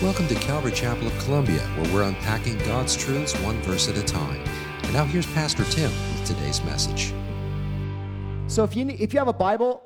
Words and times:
Welcome 0.00 0.28
to 0.28 0.36
Calvary 0.36 0.70
Chapel 0.70 1.08
of 1.08 1.18
Columbia, 1.24 1.58
where 1.58 1.92
we're 1.92 2.02
unpacking 2.04 2.56
God's 2.58 2.96
truths 2.96 3.34
one 3.40 3.60
verse 3.62 3.88
at 3.88 3.96
a 3.96 4.02
time. 4.04 4.40
And 4.84 4.92
now 4.92 5.04
here's 5.04 5.26
Pastor 5.26 5.64
Tim 5.64 5.90
with 5.90 6.24
today's 6.24 6.62
message. 6.62 7.12
So 8.46 8.62
if 8.62 8.76
you 8.76 8.86
if 8.90 9.12
you 9.12 9.18
have 9.18 9.26
a 9.26 9.32
Bible, 9.32 9.82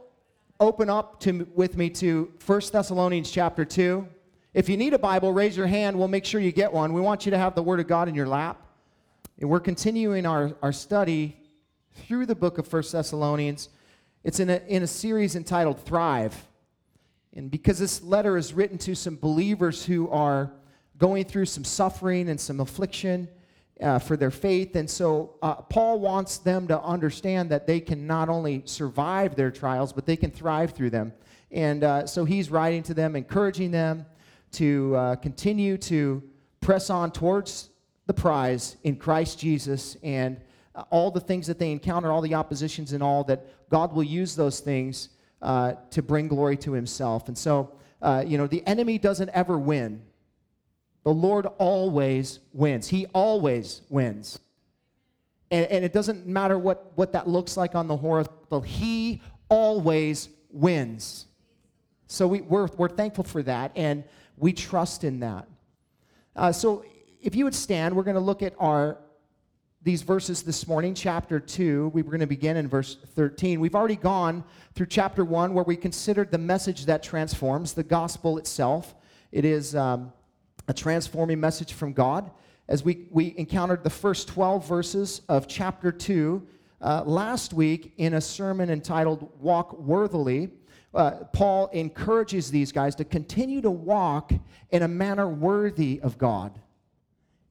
open 0.61 0.91
up 0.91 1.19
to 1.21 1.49
with 1.55 1.79
me 1.79 1.89
to 1.89 2.31
1 2.45 2.61
Thessalonians 2.71 3.31
chapter 3.31 3.65
2. 3.65 4.07
If 4.53 4.69
you 4.69 4.77
need 4.77 4.93
a 4.93 4.99
Bible, 4.99 5.33
raise 5.33 5.57
your 5.57 5.67
hand. 5.67 5.99
We'll 5.99 6.09
make 6.09 6.27
sure 6.27 6.43
you 6.43 6.53
get 6.53 6.71
one. 6.71 6.93
We 6.93 7.01
want 7.01 7.25
you 7.25 7.31
to 7.31 7.39
have 7.39 7.55
the 7.55 7.63
Word 7.63 7.81
of 7.81 7.87
God 7.87 8.07
in 8.07 8.15
your 8.15 8.29
lap. 8.29 8.61
And 9.41 9.49
we're 9.49 9.61
continuing 9.61 10.27
our, 10.27 10.55
our 10.61 10.73
study 10.73 11.39
through 12.07 12.27
the 12.27 12.35
book 12.35 12.59
of 12.59 12.71
1 12.71 12.83
Thessalonians. 12.93 13.71
It's 14.25 14.41
in 14.41 14.51
a, 14.51 14.61
in 14.69 14.83
a 14.83 14.87
series 14.87 15.37
entitled 15.37 15.81
Thrive. 15.81 16.37
And 17.35 17.51
because 17.51 17.79
this 17.79 18.03
letter 18.03 18.37
is 18.37 18.53
written 18.53 18.79
to 18.79 18.95
some 18.95 19.17
believers 19.17 19.85
who 19.85 20.09
are 20.11 20.53
going 20.99 21.25
through 21.25 21.47
some 21.47 21.65
suffering 21.65 22.29
and 22.29 22.39
some 22.39 22.61
affliction 22.61 23.29
uh, 23.81 23.99
for 23.99 24.17
their 24.17 24.31
faith. 24.31 24.77
And 24.77 24.89
so 24.89 25.35
uh, 25.43 25.55
Paul 25.55 25.99
wants 25.99 26.39
them 26.39 26.69
to 26.69 26.81
understand 26.81 27.51
that 27.51 27.67
they 27.67 27.81
can 27.81 28.07
not 28.07 28.29
only 28.29 28.63
survive 28.67 29.35
their 29.35 29.51
trials, 29.51 29.93
but 29.93 30.07
they 30.07 30.17
can 30.17 30.31
thrive 30.31 30.73
through 30.73 30.91
them. 30.91 31.13
And 31.51 31.85
uh, 31.85 32.07
so 32.07 32.25
he's 32.25 32.51
writing 32.51 32.83
to 32.85 32.95
them, 32.95 33.17
encouraging 33.17 33.71
them 33.71 34.07
to 34.53 34.95
uh, 34.95 35.17
continue 35.17 35.77
to 35.79 36.23
press 36.61 36.91
on 36.91 37.11
towards 37.11 37.71
the 38.07 38.15
prize 38.15 38.77
in 38.85 38.97
Christ 38.97 39.39
Jesus 39.39 39.97
and 40.03 40.41
uh, 40.75 40.85
all 40.91 41.11
the 41.11 41.21
things 41.21 41.47
that 41.47 41.59
they 41.59 41.73
encounter, 41.73 42.13
all 42.13 42.21
the 42.21 42.35
oppositions 42.35 42.93
and 42.93 43.03
all, 43.03 43.25
that 43.25 43.69
God 43.71 43.93
will 43.93 44.05
use 44.05 44.37
those 44.37 44.61
things 44.61 45.09
uh, 45.43 45.75
to 45.91 46.03
bring 46.03 46.29
glory 46.29 46.57
to 46.57 46.73
himself. 46.73 47.29
And 47.29 47.37
so, 47.37 47.73
uh, 48.01 48.25
you 48.27 48.39
know, 48.39 48.47
the 48.47 48.67
enemy 48.67 48.97
doesn't 48.97 49.31
ever 49.31 49.59
win. 49.59 50.03
The 51.05 51.13
Lord 51.13 51.47
always 51.59 52.39
wins. 52.53 52.89
He 52.89 53.07
always 53.07 53.83
wins. 53.89 54.39
And, 55.51 55.67
and 55.67 55.85
it 55.85 55.93
doesn't 55.93 56.27
matter 56.27 56.59
what, 56.59 56.93
what 56.95 57.13
that 57.13 57.29
looks 57.29 57.57
like 57.57 57.75
on 57.75 57.89
the 57.89 57.97
horizontal, 57.97 58.61
He 58.61 59.21
always 59.49 60.29
wins. 60.51 61.27
So 62.07 62.27
we, 62.27 62.41
we're, 62.43 62.69
we're 62.77 62.89
thankful 62.89 63.25
for 63.25 63.43
that, 63.43 63.73
and 63.75 64.05
we 64.37 64.53
trust 64.53 65.03
in 65.03 65.21
that. 65.21 65.49
Uh, 66.37 66.53
so 66.53 66.85
if 67.21 67.35
you 67.35 67.45
would 67.45 67.55
stand, 67.55 67.97
we're 67.97 68.03
going 68.03 68.15
to 68.15 68.21
look 68.21 68.43
at 68.43 68.55
our 68.59 68.99
these 69.85 70.03
verses 70.03 70.43
this 70.43 70.69
morning, 70.69 70.95
chapter 70.95 71.41
2. 71.41 71.89
We 71.89 72.03
were 72.03 72.11
going 72.11 72.21
to 72.21 72.27
begin 72.27 72.57
in 72.57 72.69
verse 72.69 72.99
13. 73.15 73.59
We've 73.59 73.75
already 73.75 73.97
gone 73.97 74.45
through 74.75 74.87
chapter 74.87 75.25
1 75.25 75.53
where 75.55 75.65
we 75.65 75.77
considered 75.77 76.31
the 76.31 76.39
message 76.39 76.87
that 76.87 77.03
transforms, 77.03 77.73
the 77.73 77.83
gospel 77.83 78.39
itself. 78.39 78.95
It 79.33 79.45
is 79.45 79.75
um, 79.75 80.13
a 80.69 80.73
transforming 80.73 81.41
message 81.41 81.73
from 81.73 81.93
God. 81.95 82.31
As 82.69 82.85
we, 82.85 83.09
we 83.11 83.35
encountered 83.37 83.83
the 83.83 83.91
first 83.91 84.29
12 84.29 84.69
verses 84.69 85.23
of 85.29 85.49
chapter 85.49 85.91
2 85.91 86.47
uh, 86.81 87.03
last 87.05 87.53
week 87.53 87.93
in 87.97 88.15
a 88.15 88.21
sermon 88.21 88.71
entitled 88.71 89.33
Walk 89.41 89.77
Worthily, 89.81 90.51
uh, 90.95 91.11
Paul 91.33 91.69
encourages 91.73 92.53
these 92.53 92.71
guys 92.71 92.95
to 92.97 93.05
continue 93.05 93.61
to 93.63 93.71
walk 93.71 94.33
in 94.71 94.83
a 94.85 94.89
manner 94.89 95.27
worthy 95.27 95.99
of 96.05 96.19
God. 96.19 96.57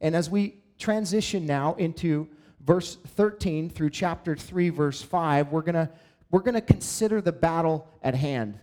And 0.00 0.16
as 0.16 0.30
we 0.30 0.61
transition 0.82 1.46
now 1.46 1.74
into 1.74 2.28
verse 2.60 2.96
13 3.14 3.70
through 3.70 3.90
chapter 3.90 4.34
3 4.34 4.68
verse 4.68 5.00
5 5.00 5.52
we're 5.52 5.62
going 5.62 5.74
to 5.74 5.88
we're 6.30 6.40
going 6.40 6.54
to 6.54 6.60
consider 6.60 7.20
the 7.20 7.30
battle 7.30 7.86
at 8.02 8.16
hand 8.16 8.58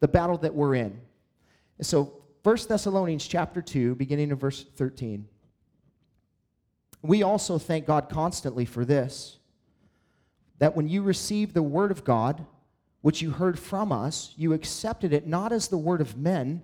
the 0.00 0.08
battle 0.08 0.38
that 0.38 0.54
we're 0.54 0.74
in. 0.74 0.98
So 1.82 2.12
1 2.42 2.56
thessalonians 2.68 3.26
chapter 3.26 3.62
2 3.62 3.94
beginning 3.94 4.32
of 4.32 4.40
verse 4.40 4.64
13 4.76 5.28
we 7.02 7.22
also 7.22 7.58
thank 7.58 7.86
god 7.86 8.08
constantly 8.08 8.64
for 8.64 8.84
this 8.84 9.38
that 10.58 10.74
when 10.74 10.88
you 10.88 11.02
received 11.02 11.54
the 11.54 11.62
word 11.62 11.90
of 11.90 12.02
god 12.02 12.44
which 13.02 13.22
you 13.22 13.30
heard 13.30 13.58
from 13.58 13.92
us 13.92 14.34
you 14.36 14.54
accepted 14.54 15.12
it 15.12 15.26
not 15.26 15.52
as 15.52 15.68
the 15.68 15.78
word 15.78 16.00
of 16.00 16.16
men 16.16 16.62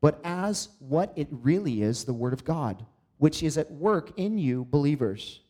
but 0.00 0.20
as 0.24 0.68
what 0.78 1.12
it 1.16 1.28
really 1.30 1.82
is 1.82 2.04
the 2.04 2.12
word 2.12 2.32
of 2.32 2.44
god 2.44 2.86
which 3.22 3.44
is 3.44 3.56
at 3.56 3.70
work 3.70 4.10
in 4.16 4.36
you, 4.36 4.66
believers. 4.68 5.42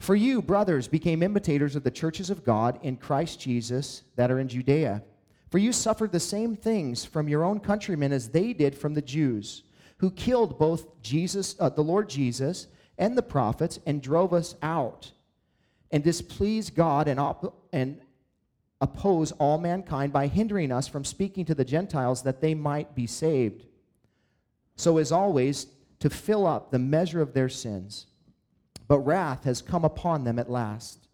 For 0.00 0.16
you, 0.16 0.42
brothers, 0.42 0.88
became 0.88 1.22
imitators 1.22 1.76
of 1.76 1.84
the 1.84 1.90
churches 1.92 2.30
of 2.30 2.42
God 2.42 2.80
in 2.82 2.96
Christ 2.96 3.38
Jesus 3.38 4.02
that 4.16 4.28
are 4.28 4.40
in 4.40 4.48
Judea. 4.48 5.04
For 5.50 5.58
you 5.58 5.72
suffered 5.72 6.10
the 6.10 6.18
same 6.18 6.56
things 6.56 7.04
from 7.04 7.28
your 7.28 7.44
own 7.44 7.60
countrymen 7.60 8.12
as 8.12 8.30
they 8.30 8.52
did 8.52 8.76
from 8.76 8.94
the 8.94 9.02
Jews, 9.02 9.62
who 9.98 10.10
killed 10.10 10.58
both 10.58 11.00
Jesus, 11.00 11.54
uh, 11.60 11.68
the 11.68 11.84
Lord 11.84 12.08
Jesus, 12.08 12.66
and 12.98 13.16
the 13.16 13.22
prophets, 13.22 13.78
and 13.86 14.02
drove 14.02 14.34
us 14.34 14.56
out, 14.60 15.12
and 15.92 16.02
displeased 16.02 16.74
God 16.74 17.06
and, 17.06 17.20
op- 17.20 17.68
and 17.72 18.00
oppose 18.80 19.30
all 19.30 19.58
mankind 19.58 20.12
by 20.12 20.26
hindering 20.26 20.72
us 20.72 20.88
from 20.88 21.04
speaking 21.04 21.44
to 21.44 21.54
the 21.54 21.64
Gentiles 21.64 22.24
that 22.24 22.40
they 22.40 22.56
might 22.56 22.96
be 22.96 23.06
saved. 23.06 23.64
So, 24.74 24.98
as 24.98 25.12
always, 25.12 25.68
to 26.00 26.10
fill 26.10 26.46
up 26.46 26.70
the 26.70 26.78
measure 26.78 27.20
of 27.20 27.34
their 27.34 27.48
sins. 27.48 28.06
But 28.86 29.00
wrath 29.00 29.44
has 29.44 29.60
come 29.60 29.84
upon 29.84 30.24
them 30.24 30.38
at 30.38 30.50
last. 30.50 31.08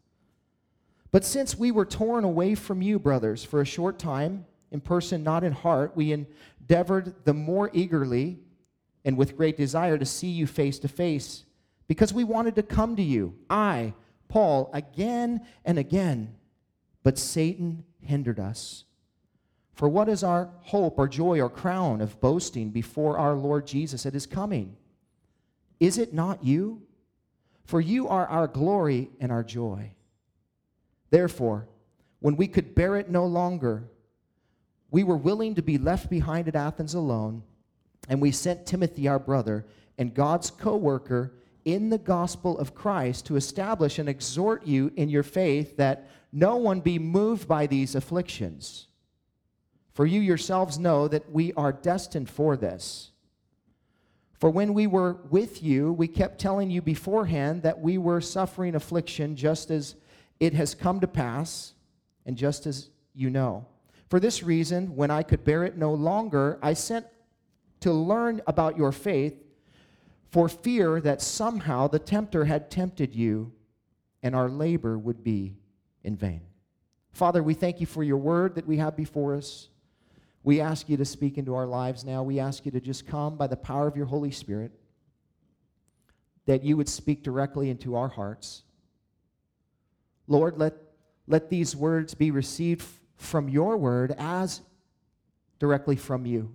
But 1.11 1.25
since 1.25 1.57
we 1.57 1.71
were 1.71 1.85
torn 1.85 2.25
away 2.25 2.55
from 2.55 2.83
you, 2.83 2.99
brothers, 2.99 3.45
for 3.45 3.61
a 3.61 3.67
short 3.67 3.99
time, 3.99 4.47
in 4.71 4.81
person, 4.81 5.23
not 5.23 5.45
in 5.45 5.53
heart, 5.53 5.97
we 5.97 6.13
endeavored 6.13 7.25
the 7.25 7.35
more 7.35 7.71
eagerly 7.73 8.41
and 9.05 9.17
with 9.17 9.37
great 9.37 9.57
desire 9.57 9.99
to 9.99 10.05
see 10.05 10.29
you 10.29 10.47
face 10.47 10.79
to 10.81 10.89
face, 10.89 11.45
because 11.87 12.13
we 12.13 12.25
wanted 12.25 12.55
to 12.57 12.63
come 12.63 12.97
to 12.97 13.03
you, 13.03 13.35
I, 13.51 13.93
Paul, 14.29 14.71
again 14.73 15.43
and 15.65 15.79
again. 15.79 16.35
But 17.03 17.19
Satan 17.19 17.85
hindered 18.01 18.41
us. 18.41 18.85
For 19.75 19.89
what 19.89 20.09
is 20.09 20.23
our 20.23 20.51
hope 20.63 20.99
or 20.99 21.09
joy 21.09 21.41
or 21.41 21.51
crown 21.51 22.01
of 22.01 22.21
boasting 22.21 22.71
before 22.71 23.19
our 23.19 23.35
Lord 23.35 23.67
Jesus 23.67 24.07
at 24.07 24.15
his 24.15 24.27
coming? 24.27 24.77
Is 25.81 25.99
it 25.99 26.15
not 26.15 26.45
you? 26.45 26.83
For 27.65 27.81
you 27.81 28.09
are 28.09 28.27
our 28.27 28.47
glory 28.47 29.11
and 29.21 29.33
our 29.33 29.43
joy. 29.43 29.91
Therefore, 31.11 31.67
when 32.21 32.37
we 32.37 32.47
could 32.47 32.75
bear 32.75 32.97
it 32.97 33.11
no 33.11 33.27
longer, 33.27 33.85
we 34.91 35.03
were 35.03 35.17
willing 35.17 35.57
to 35.57 35.63
be 35.63 35.77
left 35.77 36.09
behind 36.09 36.47
at 36.47 36.55
Athens 36.55 36.95
alone, 36.95 37.43
and 38.09 38.21
we 38.21 38.31
sent 38.31 38.67
Timothy, 38.67 39.09
our 39.09 39.19
brother, 39.19 39.67
and 39.99 40.15
God's 40.15 40.51
co 40.51 40.77
worker 40.77 41.35
in 41.65 41.89
the 41.89 41.99
gospel 41.99 42.57
of 42.59 42.75
Christ 42.75 43.27
to 43.27 43.37
establish 43.37 43.99
and 43.99 44.09
exhort 44.09 44.67
you 44.67 44.93
in 44.97 45.09
your 45.09 45.23
faith 45.23 45.77
that 45.79 46.09
no 46.33 46.57
one 46.57 46.81
be 46.81 46.99
moved 46.99 47.49
by 47.49 47.67
these 47.67 47.95
afflictions 47.95 48.89
for 49.95 50.05
you 50.05 50.21
yourselves 50.21 50.79
know 50.79 51.09
that 51.09 51.31
we 51.31 51.53
are 51.55 51.73
destined 51.73 52.29
for 52.29 52.57
this. 52.57 53.13
For 54.39 54.51
when 54.51 54.75
we 54.75 54.87
were 54.87 55.15
with 55.31 55.63
you, 55.63 55.93
we 55.93 56.09
kept 56.09 56.39
telling 56.39 56.71
you 56.71 56.83
beforehand 56.83 57.63
that 57.63 57.81
we 57.81 57.97
were 57.97 58.21
suffering 58.21 58.75
affliction 58.75 59.37
just 59.37 59.71
as 59.71 59.95
it 60.41 60.53
has 60.53 60.75
come 60.75 61.01
to 61.01 61.07
pass, 61.07 61.75
and 62.27 62.37
just 62.37 62.67
as 62.67 62.91
you 63.15 63.31
know. 63.31 63.67
For 64.09 64.19
this 64.19 64.43
reason, 64.43 64.97
when 64.97 65.11
I 65.11 65.23
could 65.23 65.45
bear 65.45 65.65
it 65.65 65.79
no 65.79 65.95
longer, 65.95 66.59
I 66.61 66.75
sent 66.75 67.07
to 67.81 67.93
learn 67.93 68.43
about 68.47 68.77
your 68.77 68.93
faith, 68.93 69.35
for 70.31 70.49
fear 70.49 71.01
that 71.01 71.23
somehow 71.23 71.87
the 71.87 72.01
tempter 72.01 72.45
had 72.45 72.71
tempted 72.71 73.15
you, 73.15 73.53
and 74.23 74.35
our 74.35 74.49
labor 74.49 74.99
would 74.99 75.23
be 75.23 75.55
in 76.03 76.17
vain. 76.17 76.41
Father, 77.13 77.43
we 77.43 77.55
thank 77.55 77.81
you 77.81 77.87
for 77.87 78.03
your 78.03 78.17
word 78.17 78.57
that 78.57 78.67
we 78.67 78.79
have 78.79 78.97
before 78.97 79.37
us. 79.37 79.69
We 80.45 80.61
ask 80.61 80.89
you 80.91 80.99
to 80.99 81.05
speak 81.07 81.39
into 81.39 81.55
our 81.55 81.67
lives 81.67 82.05
now. 82.05 82.23
We 82.23 82.39
ask 82.39 82.67
you 82.67 82.71
to 82.73 82.81
just 82.81 83.07
come 83.07 83.37
by 83.37 83.47
the 83.47 83.57
power 83.57 83.89
of 83.89 83.97
your 83.97 84.07
Holy 84.07 84.31
Spirit, 84.31 84.73
that 86.47 86.63
you 86.63 86.77
would 86.77 86.89
speak 86.89 87.23
directly 87.23 87.71
into 87.71 87.97
our 87.97 88.09
hearts. 88.09 88.63
Lord, 90.29 90.59
let, 90.59 90.75
let 91.27 91.49
these 91.49 91.75
words 91.75 92.13
be 92.13 92.31
received 92.31 92.87
from 93.17 93.49
your 93.49 93.79
word 93.79 94.15
as 94.19 94.61
directly 95.59 95.97
from 95.97 96.27
you. 96.27 96.55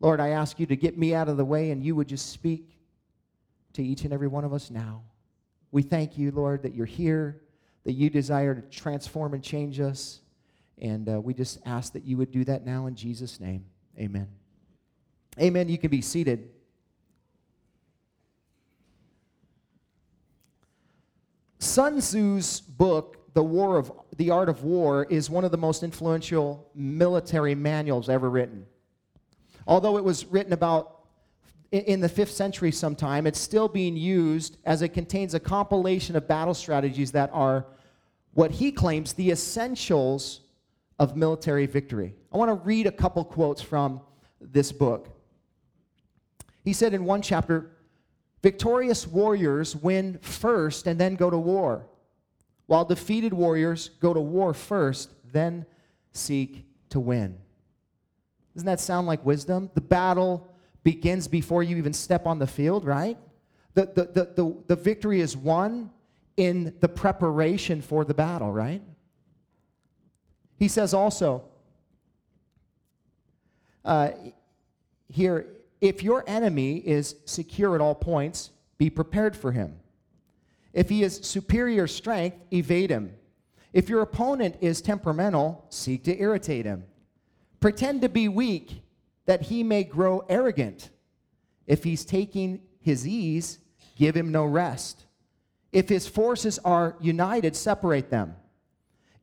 Lord, 0.00 0.20
I 0.20 0.30
ask 0.30 0.60
you 0.60 0.66
to 0.66 0.76
get 0.76 0.98
me 0.98 1.14
out 1.14 1.28
of 1.28 1.38
the 1.38 1.44
way 1.44 1.70
and 1.70 1.82
you 1.82 1.96
would 1.96 2.08
just 2.08 2.30
speak 2.30 2.76
to 3.72 3.82
each 3.82 4.04
and 4.04 4.12
every 4.12 4.28
one 4.28 4.44
of 4.44 4.52
us 4.52 4.70
now. 4.70 5.02
We 5.70 5.82
thank 5.82 6.18
you, 6.18 6.32
Lord, 6.32 6.64
that 6.64 6.74
you're 6.74 6.84
here, 6.84 7.40
that 7.84 7.92
you 7.92 8.10
desire 8.10 8.54
to 8.54 8.60
transform 8.62 9.32
and 9.32 9.42
change 9.42 9.80
us. 9.80 10.20
And 10.82 11.08
uh, 11.08 11.20
we 11.20 11.32
just 11.32 11.60
ask 11.64 11.92
that 11.92 12.04
you 12.04 12.16
would 12.16 12.32
do 12.32 12.44
that 12.44 12.66
now 12.66 12.86
in 12.86 12.96
Jesus' 12.96 13.38
name. 13.38 13.64
Amen. 13.96 14.26
Amen. 15.40 15.68
You 15.68 15.78
can 15.78 15.90
be 15.90 16.02
seated. 16.02 16.50
Sun 21.60 22.00
Tzu's 22.00 22.60
book, 22.60 23.32
The 23.34 23.44
War 23.44 23.78
of 23.78 23.92
the 24.16 24.30
Art 24.30 24.48
of 24.48 24.64
War, 24.64 25.06
is 25.08 25.30
one 25.30 25.44
of 25.44 25.52
the 25.52 25.56
most 25.56 25.84
influential 25.84 26.68
military 26.74 27.54
manuals 27.54 28.08
ever 28.08 28.28
written. 28.28 28.66
Although 29.68 29.96
it 29.98 30.04
was 30.04 30.26
written 30.26 30.52
about 30.52 31.04
in 31.70 32.00
the 32.00 32.08
fifth 32.08 32.32
century 32.32 32.72
sometime, 32.72 33.28
it's 33.28 33.38
still 33.38 33.68
being 33.68 33.96
used 33.96 34.56
as 34.64 34.82
it 34.82 34.88
contains 34.88 35.32
a 35.34 35.40
compilation 35.40 36.16
of 36.16 36.26
battle 36.26 36.54
strategies 36.54 37.12
that 37.12 37.30
are 37.32 37.66
what 38.34 38.50
he 38.50 38.72
claims 38.72 39.12
the 39.12 39.30
essentials 39.30 40.40
of 40.98 41.16
military 41.16 41.66
victory. 41.66 42.14
I 42.32 42.36
want 42.36 42.50
to 42.50 42.54
read 42.54 42.86
a 42.86 42.92
couple 42.92 43.24
quotes 43.24 43.62
from 43.62 44.00
this 44.40 44.72
book. 44.72 45.08
He 46.64 46.72
said 46.72 46.94
in 46.94 47.04
one 47.04 47.22
chapter, 47.22 47.70
victorious 48.42 49.06
warriors 49.06 49.74
win 49.74 50.18
first 50.20 50.86
and 50.86 50.98
then 50.98 51.16
go 51.16 51.30
to 51.30 51.38
war, 51.38 51.86
while 52.66 52.84
defeated 52.84 53.32
warriors 53.32 53.90
go 54.00 54.14
to 54.14 54.20
war 54.20 54.54
first, 54.54 55.10
then 55.32 55.66
seek 56.12 56.64
to 56.90 57.00
win. 57.00 57.38
Doesn't 58.54 58.66
that 58.66 58.80
sound 58.80 59.06
like 59.06 59.24
wisdom? 59.24 59.70
The 59.74 59.80
battle 59.80 60.48
begins 60.84 61.26
before 61.26 61.62
you 61.62 61.76
even 61.76 61.92
step 61.92 62.26
on 62.26 62.38
the 62.38 62.46
field, 62.46 62.84
right? 62.84 63.16
The, 63.74 63.86
the, 63.86 64.04
the, 64.04 64.24
the, 64.36 64.56
the 64.68 64.76
victory 64.76 65.20
is 65.20 65.36
won 65.36 65.90
in 66.36 66.74
the 66.80 66.88
preparation 66.88 67.80
for 67.80 68.04
the 68.04 68.14
battle, 68.14 68.52
right? 68.52 68.82
He 70.62 70.68
says 70.68 70.94
also 70.94 71.42
uh, 73.84 74.10
here 75.08 75.56
if 75.80 76.04
your 76.04 76.22
enemy 76.28 76.76
is 76.76 77.16
secure 77.24 77.74
at 77.74 77.80
all 77.80 77.96
points, 77.96 78.50
be 78.78 78.88
prepared 78.88 79.34
for 79.34 79.50
him. 79.50 79.80
If 80.72 80.88
he 80.88 81.02
is 81.02 81.16
superior 81.24 81.88
strength, 81.88 82.36
evade 82.52 82.90
him. 82.90 83.12
If 83.72 83.88
your 83.88 84.02
opponent 84.02 84.54
is 84.60 84.80
temperamental, 84.80 85.66
seek 85.68 86.04
to 86.04 86.16
irritate 86.16 86.64
him. 86.64 86.84
Pretend 87.58 88.02
to 88.02 88.08
be 88.08 88.28
weak 88.28 88.82
that 89.26 89.42
he 89.42 89.64
may 89.64 89.82
grow 89.82 90.24
arrogant. 90.28 90.90
If 91.66 91.82
he's 91.82 92.04
taking 92.04 92.60
his 92.78 93.04
ease, 93.04 93.58
give 93.96 94.16
him 94.16 94.30
no 94.30 94.44
rest. 94.44 95.06
If 95.72 95.88
his 95.88 96.06
forces 96.06 96.60
are 96.64 96.94
united, 97.00 97.56
separate 97.56 98.10
them. 98.10 98.36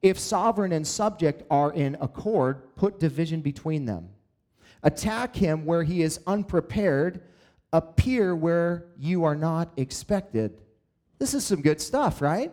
If 0.01 0.17
sovereign 0.17 0.71
and 0.71 0.87
subject 0.87 1.43
are 1.49 1.73
in 1.73 1.97
accord, 1.99 2.75
put 2.75 2.99
division 2.99 3.41
between 3.41 3.85
them. 3.85 4.09
Attack 4.83 5.35
him 5.35 5.65
where 5.65 5.83
he 5.83 6.01
is 6.01 6.19
unprepared, 6.25 7.21
appear 7.73 8.35
where 8.35 8.85
you 8.97 9.25
are 9.25 9.35
not 9.35 9.71
expected. 9.77 10.61
This 11.17 11.33
is 11.33 11.45
some 11.45 11.61
good 11.61 11.81
stuff, 11.81 12.21
right? 12.21 12.51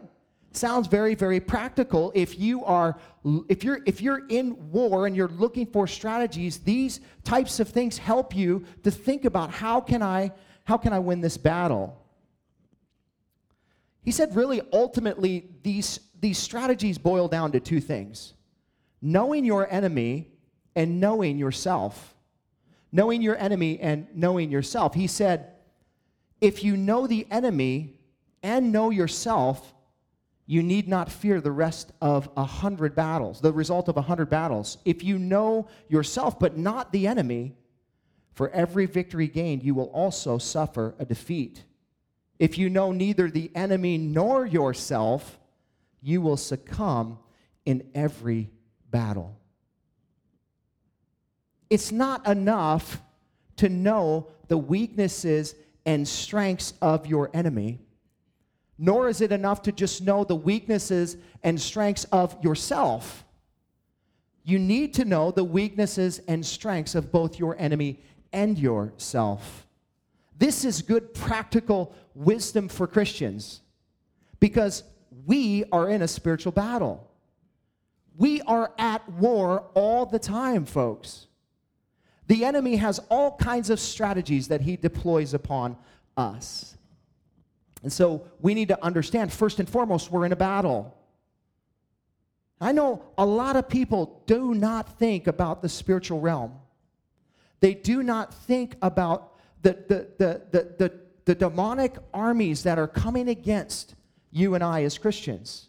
sounds 0.56 0.86
very 0.86 1.14
very 1.14 1.38
practical 1.38 2.10
if 2.14 2.38
you 2.38 2.64
are 2.64 2.98
if 3.48 3.62
you're 3.62 3.80
if 3.86 4.00
you're 4.00 4.26
in 4.28 4.70
war 4.70 5.06
and 5.06 5.14
you're 5.14 5.28
looking 5.28 5.66
for 5.66 5.86
strategies 5.86 6.58
these 6.58 7.00
types 7.24 7.60
of 7.60 7.68
things 7.68 7.98
help 7.98 8.34
you 8.34 8.64
to 8.82 8.90
think 8.90 9.24
about 9.24 9.50
how 9.50 9.80
can 9.80 10.02
i 10.02 10.30
how 10.64 10.76
can 10.76 10.92
i 10.92 10.98
win 10.98 11.20
this 11.20 11.36
battle 11.36 12.02
he 14.06 14.12
said 14.12 14.34
really 14.34 14.62
ultimately 14.72 15.50
these 15.62 16.00
these 16.18 16.38
strategies 16.38 16.96
boil 16.96 17.28
down 17.28 17.52
to 17.52 17.60
two 17.60 17.80
things 17.80 18.32
knowing 19.02 19.44
your 19.44 19.70
enemy 19.70 20.30
and 20.74 20.98
knowing 20.98 21.36
yourself 21.36 22.14
knowing 22.90 23.20
your 23.20 23.36
enemy 23.36 23.78
and 23.78 24.06
knowing 24.14 24.50
yourself 24.50 24.94
he 24.94 25.06
said 25.06 25.52
if 26.40 26.64
you 26.64 26.74
know 26.74 27.06
the 27.06 27.26
enemy 27.30 28.00
and 28.42 28.72
know 28.72 28.88
yourself 28.88 29.74
you 30.46 30.62
need 30.62 30.88
not 30.88 31.10
fear 31.10 31.40
the 31.40 31.50
rest 31.50 31.92
of 32.00 32.30
a 32.36 32.44
hundred 32.44 32.94
battles, 32.94 33.40
the 33.40 33.52
result 33.52 33.88
of 33.88 33.96
a 33.96 34.02
hundred 34.02 34.30
battles. 34.30 34.78
If 34.84 35.02
you 35.02 35.18
know 35.18 35.66
yourself, 35.88 36.38
but 36.38 36.56
not 36.56 36.92
the 36.92 37.08
enemy, 37.08 37.56
for 38.32 38.50
every 38.50 38.86
victory 38.86 39.26
gained, 39.26 39.64
you 39.64 39.74
will 39.74 39.90
also 39.90 40.38
suffer 40.38 40.94
a 41.00 41.04
defeat. 41.04 41.64
If 42.38 42.58
you 42.58 42.68
know 42.68 42.92
neither 42.92 43.30
the 43.30 43.50
enemy 43.54 43.98
nor 43.98 44.46
yourself, 44.46 45.38
you 46.02 46.20
will 46.20 46.36
succumb 46.36 47.18
in 47.64 47.88
every 47.94 48.50
battle. 48.90 49.38
It's 51.70 51.90
not 51.90 52.26
enough 52.26 53.02
to 53.56 53.68
know 53.68 54.28
the 54.48 54.58
weaknesses 54.58 55.54
and 55.84 56.06
strengths 56.06 56.74
of 56.80 57.06
your 57.06 57.30
enemy 57.34 57.80
nor 58.78 59.08
is 59.08 59.20
it 59.20 59.32
enough 59.32 59.62
to 59.62 59.72
just 59.72 60.02
know 60.02 60.24
the 60.24 60.36
weaknesses 60.36 61.16
and 61.42 61.60
strengths 61.60 62.04
of 62.04 62.36
yourself. 62.44 63.24
You 64.44 64.58
need 64.58 64.94
to 64.94 65.04
know 65.04 65.30
the 65.30 65.44
weaknesses 65.44 66.20
and 66.28 66.44
strengths 66.44 66.94
of 66.94 67.10
both 67.10 67.38
your 67.38 67.56
enemy 67.58 68.00
and 68.32 68.58
yourself. 68.58 69.65
This 70.38 70.64
is 70.64 70.82
good 70.82 71.14
practical 71.14 71.94
wisdom 72.14 72.68
for 72.68 72.86
Christians 72.86 73.60
because 74.40 74.82
we 75.24 75.64
are 75.72 75.88
in 75.88 76.02
a 76.02 76.08
spiritual 76.08 76.52
battle. 76.52 77.10
We 78.16 78.42
are 78.42 78.72
at 78.78 79.08
war 79.12 79.66
all 79.74 80.06
the 80.06 80.18
time, 80.18 80.64
folks. 80.64 81.26
The 82.26 82.44
enemy 82.44 82.76
has 82.76 82.98
all 83.08 83.36
kinds 83.36 83.70
of 83.70 83.78
strategies 83.78 84.48
that 84.48 84.60
he 84.60 84.76
deploys 84.76 85.32
upon 85.32 85.76
us. 86.16 86.76
And 87.82 87.92
so 87.92 88.26
we 88.40 88.54
need 88.54 88.68
to 88.68 88.84
understand 88.84 89.32
first 89.32 89.60
and 89.60 89.68
foremost, 89.68 90.10
we're 90.10 90.26
in 90.26 90.32
a 90.32 90.36
battle. 90.36 90.96
I 92.60 92.72
know 92.72 93.04
a 93.16 93.24
lot 93.26 93.56
of 93.56 93.68
people 93.68 94.22
do 94.26 94.54
not 94.54 94.98
think 94.98 95.26
about 95.26 95.62
the 95.62 95.68
spiritual 95.68 96.20
realm. 96.20 96.54
They 97.60 97.74
do 97.74 98.02
not 98.02 98.34
think 98.34 98.76
about 98.82 99.35
the, 99.62 99.72
the, 99.88 100.08
the, 100.18 100.42
the, 100.50 100.74
the, 100.78 101.00
the 101.24 101.34
demonic 101.34 101.96
armies 102.14 102.62
that 102.62 102.78
are 102.78 102.88
coming 102.88 103.28
against 103.28 103.94
you 104.30 104.54
and 104.54 104.62
I 104.62 104.84
as 104.84 104.98
Christians. 104.98 105.68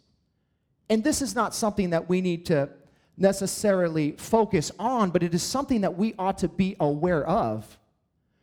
And 0.89 1.03
this 1.03 1.21
is 1.21 1.35
not 1.35 1.53
something 1.53 1.89
that 1.91 2.07
we 2.07 2.21
need 2.21 2.45
to 2.47 2.69
necessarily 3.17 4.11
focus 4.11 4.71
on, 4.77 5.09
but 5.09 5.23
it 5.23 5.33
is 5.33 5.43
something 5.43 5.81
that 5.81 5.97
we 5.97 6.13
ought 6.19 6.37
to 6.39 6.47
be 6.47 6.75
aware 6.79 7.27
of. 7.27 7.77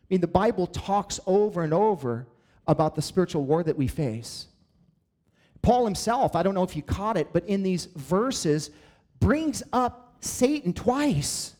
I 0.02 0.06
mean, 0.14 0.20
the 0.20 0.26
Bible 0.26 0.66
talks 0.66 1.20
over 1.26 1.62
and 1.62 1.72
over 1.72 2.26
about 2.66 2.94
the 2.94 3.02
spiritual 3.02 3.44
war 3.44 3.62
that 3.62 3.76
we 3.76 3.86
face. 3.86 4.46
Paul 5.62 5.84
himself, 5.86 6.36
I 6.36 6.42
don't 6.42 6.54
know 6.54 6.62
if 6.62 6.76
you 6.76 6.82
caught 6.82 7.16
it, 7.16 7.28
but 7.32 7.44
in 7.46 7.62
these 7.62 7.86
verses, 7.86 8.70
brings 9.20 9.62
up 9.72 10.16
Satan 10.20 10.72
twice. 10.72 11.54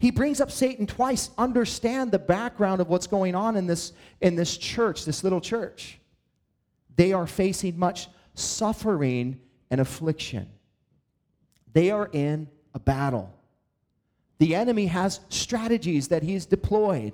He 0.00 0.10
brings 0.10 0.40
up 0.40 0.50
Satan 0.50 0.86
twice. 0.86 1.28
Understand 1.36 2.10
the 2.10 2.18
background 2.18 2.80
of 2.80 2.88
what's 2.88 3.06
going 3.06 3.34
on 3.34 3.54
in 3.54 3.66
this, 3.66 3.92
in 4.22 4.34
this 4.34 4.56
church, 4.56 5.04
this 5.04 5.22
little 5.22 5.42
church. 5.42 6.00
They 6.96 7.12
are 7.12 7.26
facing 7.26 7.78
much 7.78 8.08
suffering 8.32 9.38
and 9.70 9.78
affliction. 9.78 10.48
They 11.74 11.90
are 11.90 12.08
in 12.12 12.48
a 12.74 12.78
battle. 12.78 13.30
The 14.38 14.54
enemy 14.54 14.86
has 14.86 15.20
strategies 15.28 16.08
that 16.08 16.22
he's 16.22 16.46
deployed. 16.46 17.12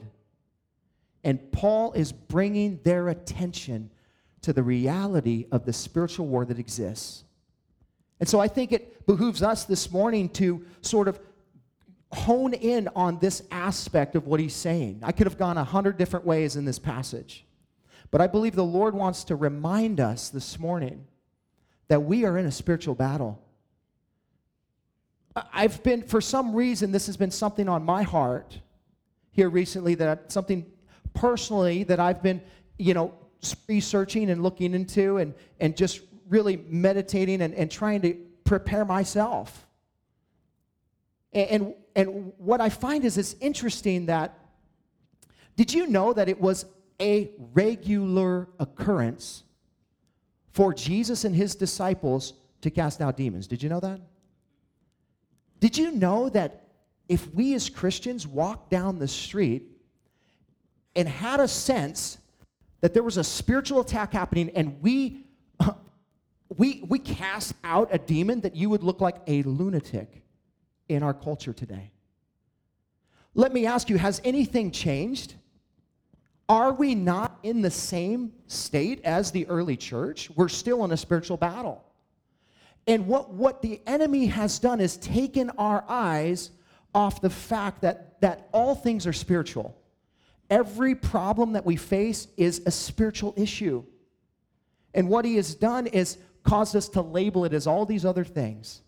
And 1.25 1.51
Paul 1.51 1.93
is 1.93 2.13
bringing 2.13 2.79
their 2.85 3.09
attention 3.09 3.91
to 4.43 4.53
the 4.53 4.63
reality 4.63 5.47
of 5.51 5.65
the 5.65 5.73
spiritual 5.73 6.29
war 6.29 6.45
that 6.45 6.61
exists. 6.61 7.25
And 8.21 8.29
so 8.29 8.39
I 8.39 8.47
think 8.47 8.71
it 8.71 9.05
behooves 9.09 9.43
us 9.43 9.65
this 9.65 9.91
morning 9.91 10.29
to 10.31 10.65
sort 10.83 11.09
of 11.09 11.19
hone 12.13 12.55
in 12.55 12.89
on 12.95 13.19
this 13.19 13.43
aspect 13.51 14.15
of 14.15 14.27
what 14.27 14.41
he's 14.41 14.55
saying. 14.55 15.01
I 15.03 15.13
could 15.13 15.27
have 15.27 15.39
gone 15.39 15.59
a 15.59 15.65
hundred 15.65 15.99
different 15.99 16.25
ways 16.25 16.57
in 16.57 16.65
this 16.65 16.79
passage, 16.79 17.45
but 18.11 18.21
I 18.21 18.27
believe 18.27 18.55
the 18.55 18.65
Lord 18.65 18.95
wants 18.95 19.25
to 19.25 19.37
remind 19.37 20.01
us 20.01 20.29
this 20.29 20.59
morning 20.59 21.07
that 21.89 22.03
we 22.03 22.25
are 22.25 22.39
in 22.39 22.47
a 22.47 22.53
spiritual 22.53 22.95
battle. 22.95 23.41
I've 25.53 25.83
been, 25.83 26.03
for 26.03 26.21
some 26.21 26.55
reason, 26.55 26.93
this 26.93 27.07
has 27.07 27.17
been 27.17 27.31
something 27.31 27.69
on 27.69 27.85
my 27.85 28.03
heart 28.03 28.59
here 29.31 29.51
recently 29.51 29.95
that 29.97 30.33
something 30.33 30.65
personally 31.13 31.85
that 31.85 32.01
I've 32.01 32.23
been, 32.23 32.41
you 32.79 32.95
know, 32.95 33.15
researching 33.69 34.31
and 34.31 34.43
looking 34.43 34.75
into 34.75 35.19
and, 35.19 35.35
and 35.61 35.77
just 35.77 36.01
really 36.29 36.57
meditating 36.57 37.43
and, 37.43 37.55
and 37.55 37.71
trying 37.71 38.01
to 38.03 38.15
prepare 38.45 38.85
myself. 38.85 39.67
And, 41.33 41.49
and, 41.49 41.75
and 41.97 42.35
what 42.37 42.61
I 42.61 42.69
find 42.69 43.07
is 43.07 43.17
it's 43.17 43.35
interesting 43.41 44.07
that, 44.07 44.39
did 45.57 45.73
you 45.73 45.87
know 45.87 46.13
that 46.13 46.29
it 46.29 46.39
was 46.39 46.67
a 47.01 47.31
regular 47.55 48.49
occurrence 48.61 49.45
for 50.53 50.75
Jesus 50.75 51.25
and 51.25 51.35
his 51.35 51.55
disciples 51.55 52.35
to 52.61 52.71
cast 52.71 53.01
out 53.01 53.17
demons? 53.17 53.47
Did 53.47 53.63
you 53.63 53.71
know 53.71 53.81
that? 53.81 54.01
Did 55.59 55.79
you 55.79 55.91
know 55.91 56.29
that 56.29 56.69
if 57.09 57.33
we 57.33 57.55
as 57.55 57.71
Christians 57.71 58.27
walk 58.27 58.69
down 58.69 58.99
the 58.99 59.09
street 59.09 59.63
and 60.95 61.09
had 61.09 61.41
a 61.41 61.49
sense 61.49 62.19
that 62.83 62.93
there 62.93 63.03
was 63.03 63.17
a 63.17 63.25
spiritual 63.25 63.81
attack 63.81 64.13
happening 64.13 64.51
and 64.51 64.83
we 64.83 65.25
we 66.59 66.85
we 66.89 66.99
cast 66.99 67.55
out 67.65 67.89
a 67.91 67.99
demon 67.99 68.43
that 68.43 68.55
you 68.55 68.69
would 68.69 68.83
look 68.83 69.01
like 69.01 69.17
a 69.27 69.43
lunatic 69.45 70.26
in 70.89 71.03
our 71.03 71.15
culture 71.15 71.53
today 71.53 71.91
let 73.37 73.53
me 73.53 73.67
ask 73.67 73.91
you 73.91 73.99
has 73.99 74.21
anything 74.25 74.73
changed? 74.73 75.35
Are 76.49 76.73
we 76.73 76.95
not 76.95 77.39
in 77.43 77.61
the 77.61 77.71
same 77.71 78.33
state 78.47 79.05
as 79.05 79.31
the 79.31 79.47
early 79.49 79.77
church? 79.77 80.31
We're 80.35 80.49
still 80.49 80.85
in 80.85 80.93
a 80.93 80.97
spiritual 80.97 81.37
battle. 81.37 81.85
And 82.87 83.07
what, 83.07 83.31
what 83.31 83.63
the 83.63 83.81
enemy 83.87 84.27
has 84.27 84.59
done 84.59 84.81
is 84.81 84.97
taken 84.97 85.51
our 85.59 85.85
eyes 85.89 86.51
off 86.95 87.21
the 87.21 87.31
fact 87.31 87.83
that, 87.83 88.21
that 88.23 88.49
all 88.53 88.75
things 88.75 89.07
are 89.07 89.13
spiritual. 89.13 89.77
Every 90.49 90.95
problem 90.95 91.53
that 91.53 91.67
we 91.67 91.77
face 91.77 92.29
is 92.37 92.63
a 92.65 92.71
spiritual 92.71 93.35
issue. 93.37 93.85
And 94.95 95.09
what 95.09 95.25
he 95.25 95.37
has 95.37 95.55
done 95.55 95.89
is 95.89 96.17
caused 96.43 96.75
us 96.75 96.89
to 96.91 97.03
label 97.03 97.45
it 97.45 97.53
as 97.53 97.67
all 97.67 97.85
these 97.85 98.07
other 98.07 98.25
things. 98.25 98.81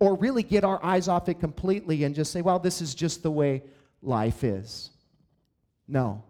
Or 0.00 0.16
really 0.16 0.42
get 0.42 0.64
our 0.64 0.82
eyes 0.84 1.08
off 1.08 1.28
it 1.28 1.40
completely 1.40 2.04
and 2.04 2.14
just 2.14 2.32
say, 2.32 2.42
well, 2.42 2.58
this 2.58 2.80
is 2.80 2.94
just 2.94 3.22
the 3.22 3.30
way 3.30 3.62
life 4.00 4.44
is. 4.44 4.90
No. 5.88 6.22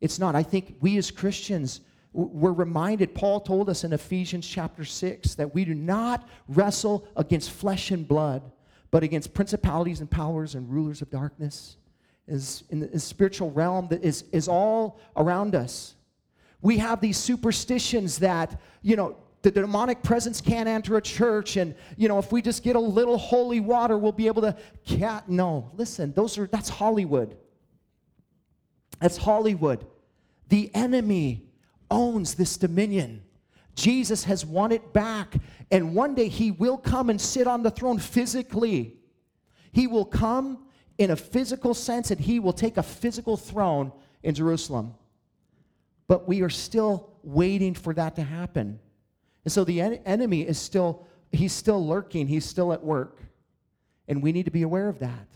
It's 0.00 0.18
not. 0.18 0.34
I 0.34 0.42
think 0.42 0.76
we 0.80 0.96
as 0.96 1.10
Christians, 1.10 1.82
we're 2.12 2.52
reminded, 2.52 3.14
Paul 3.14 3.40
told 3.40 3.68
us 3.68 3.84
in 3.84 3.92
Ephesians 3.92 4.46
chapter 4.46 4.84
6 4.84 5.34
that 5.34 5.54
we 5.54 5.64
do 5.64 5.74
not 5.74 6.26
wrestle 6.48 7.06
against 7.16 7.50
flesh 7.50 7.90
and 7.90 8.08
blood, 8.08 8.50
but 8.90 9.02
against 9.02 9.34
principalities 9.34 10.00
and 10.00 10.10
powers 10.10 10.54
and 10.54 10.68
rulers 10.70 11.02
of 11.02 11.10
darkness 11.10 11.76
is 12.26 12.64
in 12.70 12.80
the 12.80 12.98
spiritual 12.98 13.50
realm 13.50 13.88
that 13.88 14.02
is, 14.02 14.24
is 14.32 14.48
all 14.48 15.00
around 15.16 15.54
us. 15.54 15.94
We 16.62 16.78
have 16.78 17.00
these 17.00 17.18
superstitions 17.18 18.18
that, 18.18 18.60
you 18.82 18.96
know, 18.96 19.16
the 19.42 19.50
demonic 19.50 20.02
presence 20.02 20.40
can't 20.40 20.68
enter 20.68 20.96
a 20.96 21.02
church 21.02 21.56
and 21.56 21.74
you 21.96 22.08
know 22.08 22.18
if 22.18 22.30
we 22.30 22.42
just 22.42 22.62
get 22.62 22.76
a 22.76 22.80
little 22.80 23.16
holy 23.16 23.60
water 23.60 23.96
we'll 23.96 24.12
be 24.12 24.26
able 24.26 24.42
to 24.42 24.56
cat 24.84 25.28
no 25.28 25.70
listen 25.74 26.12
those 26.12 26.36
are 26.38 26.46
that's 26.46 26.68
hollywood 26.68 27.36
that's 29.00 29.16
Hollywood. 29.16 29.86
The 30.48 30.70
enemy 30.74 31.48
owns 31.90 32.34
this 32.34 32.56
dominion. 32.56 33.22
Jesus 33.74 34.24
has 34.24 34.44
won 34.44 34.72
it 34.72 34.92
back, 34.92 35.34
and 35.70 35.94
one 35.94 36.14
day 36.14 36.28
he 36.28 36.50
will 36.50 36.76
come 36.76 37.08
and 37.08 37.20
sit 37.20 37.46
on 37.46 37.62
the 37.62 37.70
throne 37.70 37.98
physically. 37.98 38.96
He 39.72 39.86
will 39.86 40.04
come 40.04 40.66
in 40.98 41.10
a 41.10 41.16
physical 41.16 41.72
sense, 41.72 42.10
and 42.10 42.20
he 42.20 42.38
will 42.38 42.52
take 42.52 42.76
a 42.76 42.82
physical 42.82 43.36
throne 43.36 43.90
in 44.22 44.34
Jerusalem. 44.34 44.94
But 46.06 46.28
we 46.28 46.42
are 46.42 46.50
still 46.50 47.10
waiting 47.22 47.74
for 47.74 47.94
that 47.94 48.16
to 48.16 48.22
happen. 48.22 48.80
And 49.44 49.52
so 49.52 49.64
the 49.64 49.80
en- 49.80 50.00
enemy 50.04 50.42
is 50.42 50.58
still, 50.58 51.06
he's 51.32 51.52
still 51.52 51.86
lurking, 51.86 52.26
he's 52.26 52.44
still 52.44 52.72
at 52.72 52.82
work. 52.82 53.18
And 54.08 54.22
we 54.22 54.32
need 54.32 54.44
to 54.44 54.50
be 54.50 54.62
aware 54.62 54.88
of 54.88 54.98
that 54.98 55.26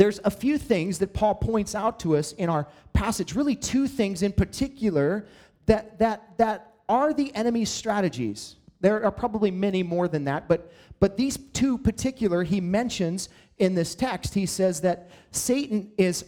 there's 0.00 0.18
a 0.24 0.30
few 0.30 0.56
things 0.56 0.98
that 1.00 1.12
Paul 1.12 1.34
points 1.34 1.74
out 1.74 2.00
to 2.00 2.16
us 2.16 2.32
in 2.32 2.48
our 2.48 2.66
passage, 2.94 3.34
really 3.34 3.54
two 3.54 3.86
things 3.86 4.22
in 4.22 4.32
particular 4.32 5.26
that, 5.66 5.98
that, 5.98 6.38
that 6.38 6.72
are 6.88 7.12
the 7.12 7.30
enemy's 7.34 7.68
strategies. 7.68 8.56
There 8.80 9.04
are 9.04 9.10
probably 9.10 9.50
many 9.50 9.82
more 9.82 10.08
than 10.08 10.24
that, 10.24 10.48
but, 10.48 10.72
but 11.00 11.18
these 11.18 11.36
two 11.52 11.76
particular 11.76 12.44
he 12.44 12.62
mentions 12.62 13.28
in 13.58 13.74
this 13.74 13.94
text. 13.94 14.32
He 14.32 14.46
says 14.46 14.80
that 14.80 15.10
Satan 15.32 15.92
is 15.98 16.24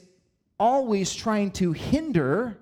always 0.60 1.14
trying 1.14 1.50
to 1.52 1.72
hinder 1.72 2.58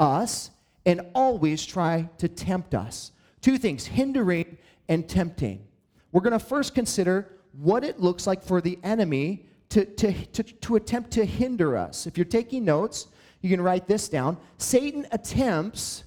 us 0.00 0.50
and 0.84 1.00
always 1.14 1.64
try 1.64 2.08
to 2.18 2.28
tempt 2.28 2.74
us. 2.74 3.12
Two 3.40 3.58
things 3.58 3.86
hindering 3.86 4.58
and 4.88 5.08
tempting. 5.08 5.64
We're 6.10 6.20
going 6.20 6.32
to 6.32 6.44
first 6.44 6.74
consider 6.74 7.28
what 7.52 7.84
it 7.84 8.00
looks 8.00 8.26
like 8.26 8.42
for 8.42 8.60
the 8.60 8.78
enemy 8.82 9.46
to, 9.70 9.84
to, 9.84 10.12
to, 10.12 10.42
to 10.42 10.76
attempt 10.76 11.12
to 11.12 11.24
hinder 11.24 11.76
us. 11.76 12.06
If 12.06 12.18
you're 12.18 12.24
taking 12.24 12.64
notes, 12.64 13.08
you 13.40 13.50
can 13.50 13.60
write 13.60 13.86
this 13.86 14.08
down. 14.08 14.36
Satan 14.58 15.06
attempts 15.12 16.04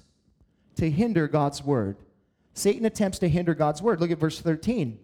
to 0.76 0.90
hinder 0.90 1.28
God's 1.28 1.62
word. 1.62 1.96
Satan 2.54 2.86
attempts 2.86 3.18
to 3.18 3.28
hinder 3.28 3.54
God's 3.54 3.82
word. 3.82 4.00
Look 4.00 4.10
at 4.10 4.18
verse 4.18 4.40
13. 4.40 4.98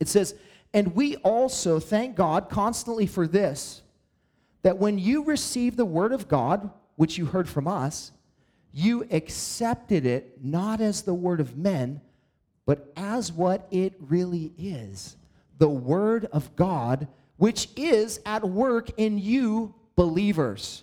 It 0.00 0.08
says, 0.08 0.34
And 0.72 0.94
we 0.94 1.16
also 1.16 1.78
thank 1.78 2.16
God 2.16 2.48
constantly 2.48 3.06
for 3.06 3.26
this, 3.26 3.82
that 4.62 4.78
when 4.78 4.98
you 4.98 5.24
receive 5.24 5.76
the 5.76 5.84
word 5.84 6.12
of 6.12 6.26
God, 6.26 6.70
which 6.96 7.18
you 7.18 7.26
heard 7.26 7.48
from 7.48 7.68
us, 7.68 8.12
you 8.74 9.06
accepted 9.12 10.04
it 10.04 10.44
not 10.44 10.80
as 10.80 11.02
the 11.02 11.14
word 11.14 11.40
of 11.40 11.56
men, 11.56 12.00
but 12.66 12.92
as 12.96 13.32
what 13.32 13.68
it 13.70 13.94
really 14.00 14.52
is 14.58 15.16
the 15.58 15.68
word 15.68 16.26
of 16.32 16.54
God 16.56 17.06
which 17.36 17.68
is 17.76 18.20
at 18.26 18.42
work 18.42 18.90
in 18.96 19.18
you 19.18 19.74
believers. 19.96 20.82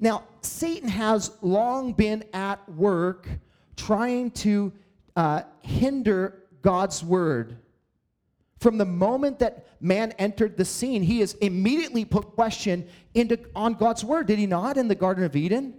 Now, 0.00 0.24
Satan 0.42 0.88
has 0.88 1.32
long 1.42 1.92
been 1.92 2.24
at 2.32 2.68
work 2.68 3.28
trying 3.76 4.30
to 4.32 4.72
uh, 5.16 5.42
hinder 5.60 6.44
God's 6.62 7.02
word. 7.02 7.58
From 8.58 8.78
the 8.78 8.84
moment 8.84 9.38
that 9.40 9.66
man 9.80 10.12
entered 10.18 10.56
the 10.56 10.64
scene, 10.64 11.02
he 11.02 11.20
has 11.20 11.34
immediately 11.34 12.04
put 12.04 12.32
question 12.34 12.88
into, 13.14 13.38
on 13.54 13.74
God's 13.74 14.04
word, 14.04 14.26
did 14.26 14.38
he 14.38 14.46
not, 14.46 14.76
in 14.76 14.88
the 14.88 14.94
Garden 14.94 15.24
of 15.24 15.36
Eden? 15.36 15.74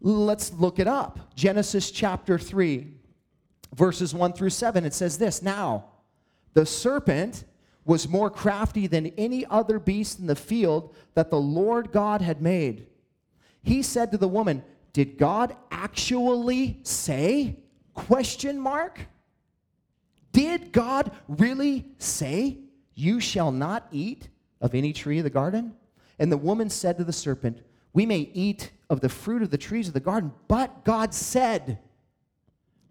Let's 0.00 0.52
look 0.52 0.78
it 0.78 0.86
up. 0.86 1.34
Genesis 1.34 1.90
chapter 1.90 2.38
3, 2.38 2.86
verses 3.74 4.14
1 4.14 4.32
through 4.32 4.50
7. 4.50 4.84
It 4.84 4.94
says 4.94 5.18
this 5.18 5.42
Now, 5.42 5.86
the 6.54 6.64
serpent 6.66 7.44
was 7.84 8.08
more 8.08 8.30
crafty 8.30 8.86
than 8.86 9.06
any 9.18 9.46
other 9.46 9.78
beast 9.78 10.18
in 10.18 10.26
the 10.26 10.36
field 10.36 10.94
that 11.14 11.30
the 11.30 11.40
Lord 11.40 11.90
God 11.90 12.20
had 12.20 12.42
made. 12.42 12.86
He 13.62 13.82
said 13.82 14.12
to 14.12 14.18
the 14.18 14.28
woman, 14.28 14.62
"Did 14.92 15.18
God 15.18 15.56
actually 15.70 16.80
say?" 16.82 17.56
question 17.94 18.60
mark. 18.60 19.00
Did 20.32 20.70
God 20.70 21.10
really 21.26 21.86
say, 21.98 22.58
"You 22.94 23.18
shall 23.18 23.50
not 23.50 23.88
eat 23.90 24.28
of 24.60 24.74
any 24.74 24.92
tree 24.92 25.18
of 25.18 25.24
the 25.24 25.30
garden?" 25.30 25.74
And 26.18 26.30
the 26.30 26.36
woman 26.36 26.70
said 26.70 26.98
to 26.98 27.04
the 27.04 27.12
serpent, 27.12 27.62
"We 27.98 28.06
may 28.06 28.30
eat 28.32 28.70
of 28.88 29.00
the 29.00 29.08
fruit 29.08 29.42
of 29.42 29.50
the 29.50 29.58
trees 29.58 29.88
of 29.88 29.92
the 29.92 29.98
garden, 29.98 30.30
but 30.46 30.84
God 30.84 31.12
said." 31.12 31.80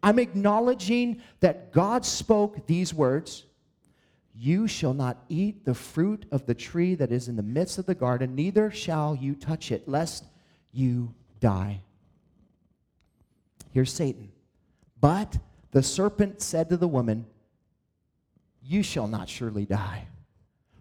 I'm 0.03 0.19
acknowledging 0.19 1.21
that 1.39 1.71
God 1.71 2.05
spoke 2.05 2.67
these 2.67 2.93
words 2.93 3.45
you 4.35 4.67
shall 4.67 4.93
not 4.93 5.23
eat 5.29 5.63
the 5.63 5.73
fruit 5.73 6.25
of 6.29 6.45
the 6.45 6.53
tree 6.53 6.93
that 6.95 7.13
is 7.13 7.29
in 7.29 7.37
the 7.37 7.41
midst 7.41 7.77
of 7.77 7.85
the 7.85 7.95
garden, 7.95 8.35
neither 8.35 8.69
shall 8.69 9.15
you 9.15 9.33
touch 9.33 9.71
it, 9.71 9.87
lest 9.87 10.25
you 10.73 11.15
die. 11.39 11.79
Here's 13.71 13.93
Satan. 13.93 14.33
But 14.99 15.37
the 15.71 15.83
serpent 15.83 16.41
said 16.41 16.67
to 16.67 16.75
the 16.75 16.87
woman, 16.89 17.27
You 18.61 18.83
shall 18.83 19.07
not 19.07 19.29
surely 19.29 19.65
die. 19.65 20.09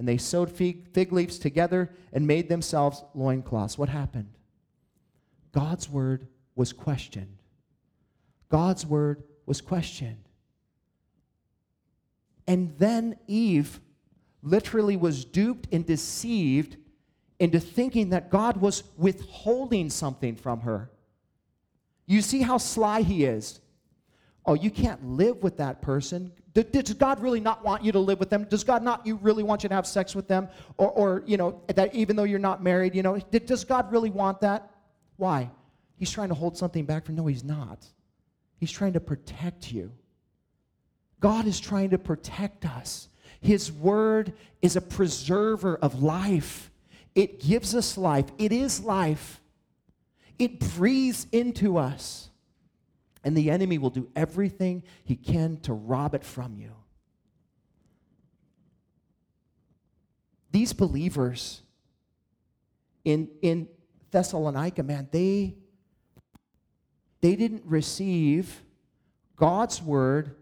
and 0.00 0.08
they 0.08 0.16
sewed 0.16 0.50
fig, 0.50 0.88
fig 0.94 1.12
leaves 1.12 1.38
together 1.38 1.90
and 2.10 2.26
made 2.26 2.48
themselves 2.48 3.04
loincloths. 3.14 3.76
What 3.76 3.90
happened? 3.90 4.30
God's 5.52 5.90
word 5.90 6.26
was 6.54 6.72
questioned. 6.72 7.36
God's 8.48 8.86
word 8.86 9.22
was 9.44 9.60
questioned. 9.60 10.24
And 12.46 12.74
then 12.78 13.18
Eve 13.26 13.78
literally 14.42 14.96
was 14.96 15.26
duped 15.26 15.68
and 15.70 15.84
deceived 15.84 16.78
into 17.38 17.60
thinking 17.60 18.08
that 18.08 18.30
God 18.30 18.56
was 18.56 18.84
withholding 18.96 19.90
something 19.90 20.34
from 20.34 20.60
her. 20.60 20.90
You 22.06 22.22
see 22.22 22.40
how 22.40 22.56
sly 22.56 23.02
he 23.02 23.26
is. 23.26 23.60
Oh, 24.46 24.54
you 24.54 24.70
can't 24.70 25.04
live 25.04 25.42
with 25.42 25.58
that 25.58 25.82
person. 25.82 26.32
Does 26.54 26.94
God 26.94 27.20
really 27.20 27.40
not 27.40 27.64
want 27.64 27.84
you 27.84 27.92
to 27.92 27.98
live 27.98 28.18
with 28.18 28.30
them? 28.30 28.44
Does 28.44 28.64
God 28.64 28.82
not 28.82 29.06
you 29.06 29.16
really 29.16 29.42
want 29.42 29.62
you 29.62 29.68
to 29.68 29.74
have 29.74 29.86
sex 29.86 30.14
with 30.14 30.26
them? 30.26 30.48
Or, 30.78 30.90
or 30.90 31.22
you 31.26 31.36
know, 31.36 31.60
that 31.68 31.94
even 31.94 32.16
though 32.16 32.24
you're 32.24 32.38
not 32.38 32.62
married, 32.62 32.94
you 32.94 33.02
know, 33.02 33.18
does 33.18 33.64
God 33.64 33.92
really 33.92 34.10
want 34.10 34.40
that? 34.40 34.70
Why? 35.16 35.50
He's 35.96 36.10
trying 36.10 36.30
to 36.30 36.34
hold 36.34 36.56
something 36.56 36.86
back 36.86 37.04
from 37.04 37.16
no, 37.16 37.26
he's 37.26 37.44
not. 37.44 37.84
He's 38.56 38.72
trying 38.72 38.94
to 38.94 39.00
protect 39.00 39.70
you. 39.70 39.92
God 41.20 41.46
is 41.46 41.60
trying 41.60 41.90
to 41.90 41.98
protect 41.98 42.64
us. 42.64 43.08
His 43.40 43.70
word 43.70 44.32
is 44.62 44.76
a 44.76 44.80
preserver 44.80 45.76
of 45.76 46.02
life. 46.02 46.70
It 47.14 47.40
gives 47.40 47.74
us 47.74 47.98
life. 47.98 48.26
It 48.38 48.52
is 48.52 48.80
life. 48.80 49.40
It 50.38 50.58
breathes 50.76 51.26
into 51.32 51.76
us. 51.76 52.29
And 53.22 53.36
the 53.36 53.50
enemy 53.50 53.78
will 53.78 53.90
do 53.90 54.08
everything 54.16 54.82
he 55.04 55.16
can 55.16 55.58
to 55.60 55.72
rob 55.72 56.14
it 56.14 56.24
from 56.24 56.56
you. 56.56 56.72
These 60.52 60.72
believers 60.72 61.62
in, 63.04 63.28
in 63.42 63.68
Thessalonica, 64.10 64.82
man, 64.82 65.08
they, 65.10 65.54
they 67.20 67.36
didn't 67.36 67.62
receive 67.64 68.62
God's 69.36 69.82
word 69.82 70.36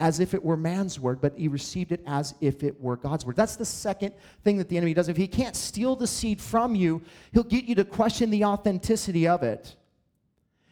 as 0.00 0.20
if 0.20 0.32
it 0.32 0.44
were 0.44 0.56
man's 0.56 1.00
word, 1.00 1.20
but 1.20 1.36
he 1.36 1.48
received 1.48 1.90
it 1.90 2.02
as 2.06 2.34
if 2.40 2.62
it 2.62 2.80
were 2.80 2.96
God's 2.96 3.26
word. 3.26 3.34
That's 3.34 3.56
the 3.56 3.64
second 3.64 4.14
thing 4.44 4.58
that 4.58 4.68
the 4.68 4.76
enemy 4.76 4.94
does. 4.94 5.08
If 5.08 5.16
he 5.16 5.26
can't 5.26 5.56
steal 5.56 5.96
the 5.96 6.06
seed 6.06 6.40
from 6.40 6.74
you, 6.74 7.02
he'll 7.32 7.42
get 7.42 7.64
you 7.64 7.74
to 7.74 7.84
question 7.84 8.30
the 8.30 8.44
authenticity 8.44 9.26
of 9.26 9.42
it. 9.42 9.74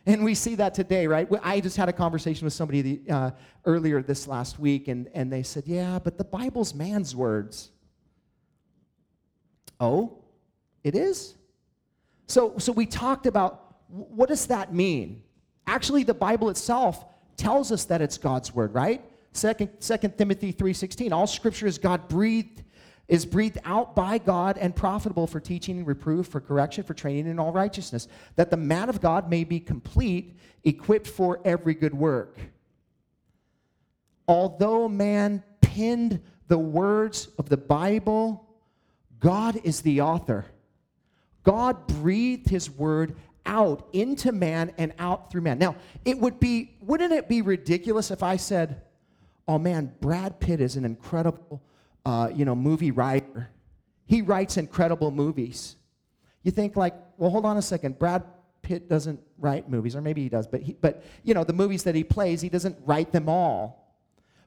And 0.07 0.23
we 0.23 0.35
see 0.37 0.55
that 0.55 0.73
today, 0.73 1.09
right? 1.09 1.29
I 1.43 1.59
just 1.61 1.77
had 1.77 1.89
a 1.89 1.93
conversation 1.93 2.45
with 2.45 2.55
somebody 2.55 2.83
the, 2.83 3.13
uh, 3.13 3.31
earlier 3.65 4.01
this 4.03 4.29
last 4.29 4.59
week, 4.59 4.87
and, 4.87 5.09
and 5.13 5.33
they 5.33 5.43
said, 5.43 5.65
Yeah, 5.67 5.99
but 5.99 6.17
the 6.17 6.25
Bible's 6.25 6.75
man's 6.75 7.15
words. 7.15 7.71
Oh, 9.81 10.23
it 10.85 10.95
is? 10.95 11.35
So, 12.29 12.57
so 12.59 12.73
we 12.73 12.87
talked 12.87 13.27
about 13.27 13.63
what 13.89 14.29
does 14.29 14.47
that 14.47 14.73
mean? 14.73 15.23
Actually, 15.67 16.05
the 16.05 16.15
Bible 16.15 16.51
itself 16.51 17.05
tells 17.37 17.73
us 17.73 17.85
that 17.85 18.01
it's 18.01 18.19
God's 18.19 18.55
word, 18.55 18.75
right? 18.75 19.05
Second, 19.33 19.71
Second 19.81 20.17
Timothy 20.17 20.53
3.16, 20.53 21.13
all 21.13 21.27
scripture 21.27 21.67
is 21.67 21.79
God 21.79 22.09
breathed, 22.09 22.63
is 23.09 23.25
breathed 23.25 23.59
out 23.65 23.95
by 23.95 24.19
God 24.19 24.59
and 24.59 24.75
profitable 24.75 25.27
for 25.27 25.39
teaching, 25.39 25.85
reproof, 25.85 26.27
for 26.27 26.41
correction, 26.41 26.83
for 26.85 26.95
training 26.95 27.27
in 27.27 27.39
all 27.39 27.53
righteousness, 27.53 28.09
that 28.35 28.51
the 28.51 28.57
man 28.57 28.89
of 28.89 29.01
God 29.01 29.31
may 29.31 29.45
be 29.45 29.61
complete, 29.61 30.37
equipped 30.65 31.07
for 31.07 31.41
every 31.45 31.75
good 31.75 31.95
work. 31.95 32.39
Although 34.27 34.89
man 34.89 35.45
penned 35.61 36.21
the 36.49 36.59
words 36.59 37.29
of 37.39 37.49
the 37.49 37.57
Bible, 37.57 38.49
God 39.21 39.61
is 39.63 39.83
the 39.83 40.01
author. 40.01 40.47
God 41.45 41.87
breathed 41.87 42.49
his 42.49 42.69
word 42.69 43.17
out 43.45 43.89
into 43.93 44.33
man 44.33 44.73
and 44.79 44.93
out 44.99 45.31
through 45.31 45.43
man. 45.43 45.59
Now, 45.59 45.77
it 46.05 46.19
would 46.19 46.41
be, 46.41 46.77
wouldn't 46.81 47.13
it 47.13 47.29
be 47.29 47.41
ridiculous 47.41 48.11
if 48.11 48.25
I 48.25 48.37
said, 48.37 48.83
oh 49.47 49.59
man, 49.59 49.93
Brad 50.01 50.41
Pitt 50.41 50.61
is 50.61 50.75
an 50.75 50.85
incredible, 50.85 51.63
uh, 52.07 52.31
you 52.33 52.45
know, 52.45 52.55
movie 52.55 52.93
writer. 52.93 53.51
He 54.07 54.23
writes 54.23 54.57
incredible 54.57 55.11
movies. 55.11 55.75
You 56.45 56.53
think 56.53 56.77
like, 56.77 56.95
well, 57.19 57.31
hold 57.31 57.45
on 57.45 57.57
a 57.57 57.63
second. 57.63 57.99
Brad 57.99 58.23
Pitt 58.63 58.89
doesn't 58.89 59.19
write 59.39 59.69
movies, 59.69 59.97
or 59.97 60.01
maybe 60.01 60.23
he 60.23 60.29
does, 60.29 60.47
but 60.47 60.63
he, 60.63 60.73
but 60.75 61.03
you 61.25 61.35
know, 61.35 61.43
the 61.43 61.53
movies 61.53 61.83
that 61.83 61.97
he 61.97 62.05
plays, 62.05 62.41
he 62.41 62.49
doesn't 62.49 62.77
write 62.87 63.11
them 63.11 63.29
all. 63.29 64.01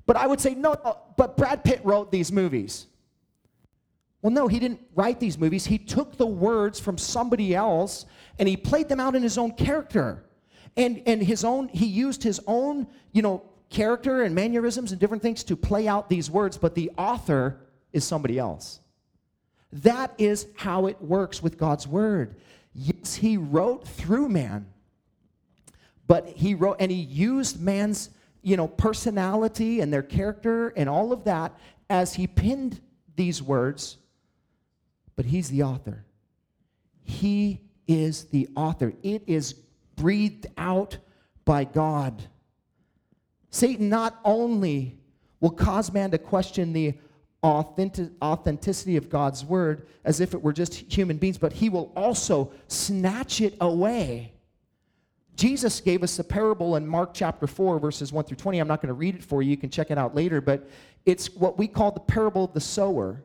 But 0.05 0.15
I 0.15 0.25
would 0.25 0.39
say 0.39 0.55
no, 0.55 0.77
no 0.85 0.97
but 1.17 1.35
Brad 1.35 1.65
Pitt 1.65 1.81
wrote 1.83 2.13
these 2.13 2.31
movies. 2.31 2.87
Well, 4.21 4.31
no, 4.31 4.47
he 4.47 4.59
didn't 4.59 4.79
write 4.95 5.19
these 5.19 5.37
movies. 5.37 5.65
He 5.65 5.77
took 5.77 6.17
the 6.17 6.25
words 6.25 6.79
from 6.79 6.97
somebody 6.97 7.53
else 7.53 8.05
and 8.37 8.47
he 8.47 8.55
played 8.55 8.87
them 8.87 9.01
out 9.01 9.15
in 9.15 9.23
his 9.23 9.37
own 9.37 9.51
character. 9.51 10.23
And, 10.77 11.03
and 11.05 11.21
his 11.21 11.43
own, 11.43 11.67
he 11.69 11.85
used 11.85 12.23
his 12.23 12.39
own, 12.47 12.87
you 13.11 13.21
know, 13.21 13.43
character 13.69 14.23
and 14.23 14.33
mannerisms 14.33 14.91
and 14.91 14.99
different 14.99 15.23
things 15.23 15.43
to 15.45 15.55
play 15.55 15.87
out 15.87 16.09
these 16.09 16.29
words, 16.29 16.57
but 16.57 16.75
the 16.75 16.91
author 16.97 17.59
is 17.93 18.03
somebody 18.03 18.39
else. 18.39 18.79
That 19.71 20.13
is 20.17 20.47
how 20.55 20.87
it 20.87 21.01
works 21.01 21.43
with 21.43 21.57
God's 21.57 21.87
word. 21.87 22.35
Yes, 22.73 23.15
he 23.15 23.37
wrote 23.37 23.87
through 23.87 24.29
man, 24.29 24.67
but 26.07 26.27
he 26.29 26.55
wrote 26.55 26.77
and 26.79 26.91
he 26.91 26.97
used 26.97 27.61
man's, 27.61 28.09
you 28.41 28.57
know, 28.57 28.67
personality 28.67 29.81
and 29.81 29.93
their 29.93 30.03
character 30.03 30.69
and 30.69 30.89
all 30.89 31.11
of 31.11 31.25
that 31.25 31.57
as 31.89 32.13
he 32.15 32.25
pinned 32.25 32.81
these 33.15 33.41
words 33.43 33.97
but 35.19 35.25
he's 35.25 35.49
the 35.49 35.63
author. 35.63 36.05
He 37.03 37.59
is 37.89 38.29
the 38.29 38.47
author. 38.55 38.93
It 39.03 39.23
is 39.27 39.51
breathed 39.97 40.47
out 40.57 40.97
by 41.43 41.65
God. 41.65 42.23
Satan 43.51 43.89
not 43.89 44.19
only 44.23 44.97
will 45.39 45.49
cause 45.49 45.91
man 45.91 46.11
to 46.11 46.17
question 46.17 46.73
the 46.73 46.93
authentic, 47.43 48.09
authenticity 48.21 48.97
of 48.97 49.09
God's 49.09 49.45
word 49.45 49.87
as 50.03 50.19
if 50.19 50.33
it 50.33 50.41
were 50.41 50.53
just 50.53 50.75
human 50.91 51.17
beings, 51.17 51.37
but 51.37 51.53
he 51.53 51.69
will 51.69 51.91
also 51.95 52.51
snatch 52.67 53.41
it 53.41 53.55
away. 53.61 54.33
Jesus 55.35 55.79
gave 55.79 56.03
us 56.03 56.19
a 56.19 56.23
parable 56.23 56.75
in 56.75 56.85
Mark 56.85 57.13
chapter 57.13 57.47
4, 57.47 57.79
verses 57.79 58.11
1 58.11 58.25
through 58.25 58.35
20. 58.35 58.59
I'm 58.59 58.67
not 58.67 58.81
going 58.81 58.89
to 58.89 58.93
read 58.93 59.15
it 59.15 59.23
for 59.23 59.41
you. 59.41 59.51
You 59.51 59.57
can 59.57 59.69
check 59.69 59.89
it 59.89 59.97
out 59.97 60.13
later, 60.13 60.41
but 60.41 60.69
it's 61.05 61.33
what 61.33 61.57
we 61.57 61.65
call 61.65 61.91
the 61.91 62.01
parable 62.01 62.43
of 62.43 62.53
the 62.53 62.59
sower. 62.59 63.23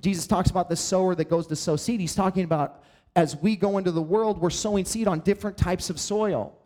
Jesus 0.00 0.26
talks 0.26 0.48
about 0.48 0.70
the 0.70 0.76
sower 0.76 1.14
that 1.14 1.28
goes 1.28 1.46
to 1.48 1.56
sow 1.56 1.76
seed. 1.76 2.00
He's 2.00 2.14
talking 2.14 2.44
about 2.44 2.82
as 3.14 3.36
we 3.36 3.56
go 3.56 3.76
into 3.76 3.90
the 3.90 4.00
world, 4.00 4.40
we're 4.40 4.50
sowing 4.50 4.86
seed 4.86 5.06
on 5.06 5.20
different 5.20 5.58
types 5.58 5.90
of 5.90 6.00
soil. 6.00 6.56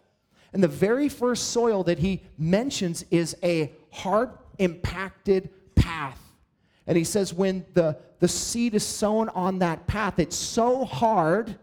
And 0.55 0.62
the 0.62 0.69
very 0.69 1.09
first 1.09 1.51
soil 1.51 1.83
that 1.83 1.99
he 1.99 2.23
mentions 2.38 3.05
is 3.11 3.37
a 3.43 3.73
hard 3.90 4.31
impacted 4.59 5.51
path. 5.75 6.21
And 6.87 6.97
he 6.97 7.03
says, 7.03 7.35
when 7.35 7.67
the, 7.75 7.99
the 8.21 8.29
seed 8.29 8.75
is 8.75 8.87
sown 8.87 9.29
on 9.31 9.59
that 9.59 9.88
path, 9.88 10.21
it's 10.21 10.37
so 10.37 10.85
hard 10.85 11.57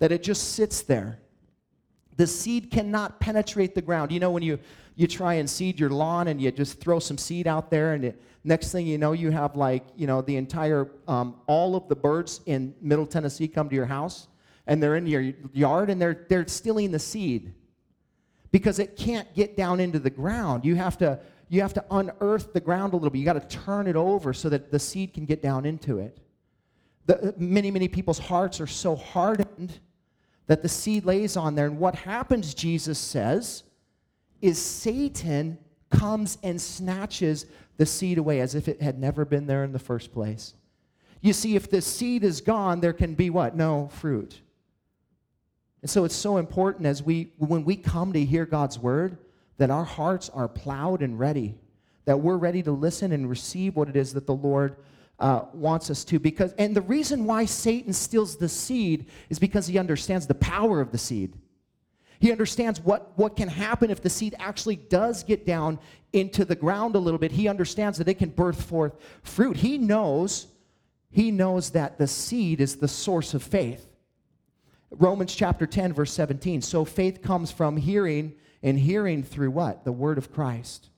that 0.00 0.10
it 0.10 0.24
just 0.24 0.54
sits 0.54 0.82
there. 0.82 1.20
The 2.16 2.26
seed 2.26 2.70
cannot 2.72 3.20
penetrate 3.20 3.76
the 3.76 3.82
ground. 3.82 4.10
You 4.10 4.18
know, 4.18 4.32
when 4.32 4.42
you, 4.42 4.58
you 4.96 5.06
try 5.06 5.34
and 5.34 5.48
seed 5.48 5.78
your 5.78 5.90
lawn 5.90 6.26
and 6.26 6.40
you 6.40 6.50
just 6.50 6.80
throw 6.80 6.98
some 6.98 7.18
seed 7.18 7.46
out 7.46 7.70
there 7.70 7.92
and 7.94 8.06
it, 8.06 8.20
next 8.42 8.72
thing 8.72 8.88
you 8.88 8.98
know 8.98 9.12
you 9.12 9.30
have 9.30 9.54
like 9.54 9.84
you 9.96 10.06
know 10.06 10.22
the 10.22 10.36
entire 10.36 10.88
um, 11.06 11.36
all 11.46 11.76
of 11.76 11.88
the 11.88 11.96
birds 11.96 12.40
in 12.46 12.72
middle 12.80 13.04
tennessee 13.04 13.48
come 13.48 13.68
to 13.68 13.74
your 13.74 13.86
house 13.86 14.28
and 14.68 14.80
they're 14.80 14.94
in 14.94 15.04
your 15.04 15.32
yard 15.52 15.90
and 15.90 16.00
they're 16.00 16.24
they're 16.28 16.46
stealing 16.46 16.92
the 16.92 16.98
seed 16.98 17.52
because 18.52 18.78
it 18.78 18.96
can't 18.96 19.32
get 19.34 19.56
down 19.56 19.80
into 19.80 19.98
the 19.98 20.10
ground 20.10 20.64
you 20.64 20.74
have 20.74 20.96
to 20.98 21.18
you 21.48 21.60
have 21.60 21.74
to 21.74 21.84
unearth 21.90 22.52
the 22.52 22.60
ground 22.60 22.92
a 22.92 22.96
little 22.96 23.10
bit 23.10 23.18
you 23.18 23.24
got 23.24 23.40
to 23.40 23.56
turn 23.56 23.86
it 23.86 23.96
over 23.96 24.32
so 24.32 24.48
that 24.48 24.70
the 24.70 24.78
seed 24.78 25.14
can 25.14 25.24
get 25.24 25.42
down 25.42 25.64
into 25.64 25.98
it 25.98 26.18
the, 27.06 27.28
uh, 27.28 27.32
many 27.36 27.70
many 27.70 27.88
people's 27.88 28.18
hearts 28.18 28.60
are 28.60 28.66
so 28.66 28.96
hardened 28.96 29.78
that 30.46 30.62
the 30.62 30.68
seed 30.68 31.04
lays 31.04 31.36
on 31.36 31.54
there 31.54 31.66
and 31.66 31.78
what 31.78 31.94
happens 31.94 32.54
jesus 32.54 32.98
says 32.98 33.62
is 34.40 34.60
Satan 34.60 35.58
comes 35.90 36.38
and 36.42 36.60
snatches 36.60 37.46
the 37.76 37.86
seed 37.86 38.18
away 38.18 38.40
as 38.40 38.54
if 38.54 38.68
it 38.68 38.80
had 38.80 38.98
never 38.98 39.24
been 39.24 39.46
there 39.46 39.64
in 39.64 39.72
the 39.72 39.78
first 39.78 40.12
place. 40.12 40.54
You 41.20 41.32
see, 41.32 41.56
if 41.56 41.70
the 41.70 41.80
seed 41.80 42.24
is 42.24 42.40
gone, 42.40 42.80
there 42.80 42.92
can 42.92 43.14
be 43.14 43.30
what? 43.30 43.56
No 43.56 43.88
fruit. 43.88 44.40
And 45.82 45.90
so 45.90 46.04
it's 46.04 46.16
so 46.16 46.38
important 46.38 46.86
as 46.86 47.02
we, 47.02 47.32
when 47.38 47.64
we 47.64 47.76
come 47.76 48.12
to 48.12 48.24
hear 48.24 48.46
God's 48.46 48.78
word, 48.78 49.18
that 49.58 49.70
our 49.70 49.84
hearts 49.84 50.28
are 50.30 50.48
plowed 50.48 51.02
and 51.02 51.18
ready, 51.18 51.54
that 52.04 52.20
we're 52.20 52.36
ready 52.36 52.62
to 52.62 52.72
listen 52.72 53.12
and 53.12 53.28
receive 53.28 53.76
what 53.76 53.88
it 53.88 53.96
is 53.96 54.12
that 54.14 54.26
the 54.26 54.34
Lord 54.34 54.76
uh, 55.18 55.42
wants 55.52 55.90
us 55.90 56.04
to. 56.04 56.18
Because, 56.18 56.52
and 56.54 56.74
the 56.74 56.82
reason 56.82 57.24
why 57.24 57.44
Satan 57.44 57.92
steals 57.92 58.36
the 58.36 58.48
seed 58.48 59.06
is 59.30 59.38
because 59.38 59.66
he 59.66 59.78
understands 59.78 60.26
the 60.26 60.34
power 60.34 60.80
of 60.80 60.92
the 60.92 60.98
seed. 60.98 61.34
He 62.18 62.32
understands 62.32 62.80
what, 62.80 63.12
what 63.16 63.36
can 63.36 63.48
happen 63.48 63.90
if 63.90 64.02
the 64.02 64.10
seed 64.10 64.34
actually 64.38 64.76
does 64.76 65.22
get 65.22 65.44
down 65.44 65.78
into 66.12 66.44
the 66.44 66.54
ground 66.54 66.94
a 66.94 66.98
little 66.98 67.18
bit. 67.18 67.32
He 67.32 67.48
understands 67.48 67.98
that 67.98 68.08
it 68.08 68.14
can 68.14 68.30
birth 68.30 68.62
forth 68.62 68.94
fruit. 69.22 69.58
He 69.58 69.76
knows, 69.76 70.46
he 71.10 71.30
knows 71.30 71.70
that 71.70 71.98
the 71.98 72.06
seed 72.06 72.60
is 72.60 72.76
the 72.76 72.88
source 72.88 73.34
of 73.34 73.42
faith. 73.42 73.86
Romans 74.98 75.34
chapter 75.34 75.66
10, 75.66 75.92
verse 75.92 76.12
17. 76.12 76.62
So 76.62 76.84
faith 76.84 77.22
comes 77.22 77.52
from 77.52 77.76
hearing, 77.76 78.34
and 78.62 78.78
hearing 78.78 79.22
through 79.22 79.50
what? 79.50 79.84
The 79.84 79.92
word 79.92 80.18
of 80.18 80.32
Christ. 80.32 80.88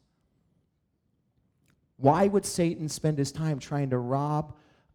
Why 1.97 2.29
would 2.29 2.47
Satan 2.47 2.89
spend 2.89 3.19
his 3.19 3.33
time 3.33 3.59
trying 3.59 3.91
to 3.91 3.99
rob 3.99 4.55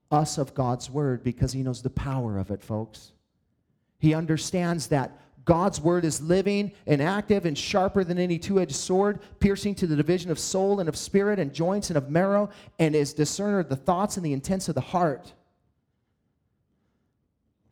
us 0.09 0.37
of 0.37 0.53
God's 0.53 0.89
word? 0.89 1.23
Because 1.23 1.51
he 1.51 1.63
knows 1.63 1.81
the 1.81 1.89
power 1.89 2.37
of 2.37 2.49
it, 2.49 2.63
folks. 2.63 3.11
He 3.99 4.13
understands 4.13 4.87
that 4.87 5.19
God's 5.45 5.81
word 5.81 6.05
is 6.05 6.21
living 6.21 6.71
and 6.87 7.01
active 7.01 7.45
and 7.45 7.57
sharper 7.57 8.05
than 8.05 8.17
any 8.17 8.39
two 8.39 8.61
edged 8.61 8.75
sword, 8.75 9.19
piercing 9.39 9.75
to 9.75 9.87
the 9.87 9.97
division 9.97 10.31
of 10.31 10.39
soul 10.39 10.79
and 10.79 10.87
of 10.87 10.95
spirit 10.95 11.39
and 11.39 11.53
joints 11.53 11.89
and 11.89 11.97
of 11.97 12.09
marrow, 12.09 12.49
and 12.79 12.95
is 12.95 13.13
discerner 13.13 13.59
of 13.59 13.67
the 13.67 13.75
thoughts 13.75 14.15
and 14.15 14.25
the 14.25 14.31
intents 14.31 14.69
of 14.69 14.75
the 14.75 14.81
heart. 14.81 15.33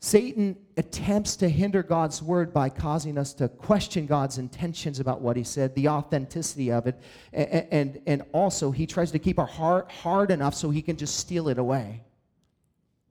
Satan 0.03 0.57
attempts 0.77 1.35
to 1.35 1.47
hinder 1.47 1.83
God's 1.83 2.23
word 2.23 2.51
by 2.51 2.69
causing 2.69 3.19
us 3.19 3.33
to 3.35 3.47
question 3.47 4.07
God's 4.07 4.39
intentions 4.39 4.99
about 4.99 5.21
what 5.21 5.37
he 5.37 5.43
said, 5.43 5.75
the 5.75 5.89
authenticity 5.89 6.71
of 6.71 6.87
it, 6.87 6.99
and, 7.31 7.67
and, 7.71 8.01
and 8.07 8.23
also 8.33 8.71
he 8.71 8.87
tries 8.87 9.11
to 9.11 9.19
keep 9.19 9.37
our 9.37 9.45
heart 9.45 9.91
hard 9.91 10.31
enough 10.31 10.55
so 10.55 10.71
he 10.71 10.81
can 10.81 10.97
just 10.97 11.17
steal 11.17 11.49
it 11.49 11.59
away. 11.59 12.03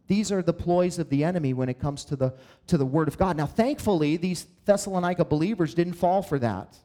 These 0.09 0.33
are 0.33 0.43
the 0.43 0.53
ploys 0.53 0.99
of 0.99 1.09
the 1.11 1.23
enemy 1.23 1.55
when 1.55 1.69
it 1.69 1.79
comes 1.79 2.05
to 2.07 2.17
the, 2.17 2.35
to 2.67 2.77
the 2.77 2.85
word 2.85 3.07
of 3.07 3.17
God. 3.17 3.37
Now, 3.37 3.47
thankfully, 3.47 4.17
these 4.17 4.49
Thessalonica 4.65 5.25
believers 5.25 5.75
didn't 5.75 5.93
fall 5.93 6.23
for 6.23 6.41
that. 6.41 6.77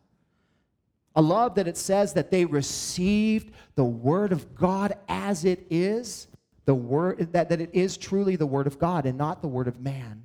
I 1.16 1.22
love 1.22 1.56
that 1.56 1.68
it 1.68 1.78
says 1.78 2.14
that 2.14 2.30
they 2.30 2.46
received 2.46 3.52
the 3.74 3.84
word 3.84 4.32
of 4.32 4.54
God 4.54 4.94
as 5.10 5.46
it 5.46 5.66
is 5.72 6.28
the 6.66 6.76
word 6.76 7.32
that, 7.34 7.50
that 7.50 7.62
it 7.62 7.70
is 7.74 7.98
truly 7.98 8.36
the 8.36 8.46
word 8.46 8.68
of 8.68 8.80
God 8.80 9.06
and 9.06 9.18
not 9.18 9.42
the 9.42 9.48
word 9.48 9.68
of 9.68 9.80
man. 9.80 10.24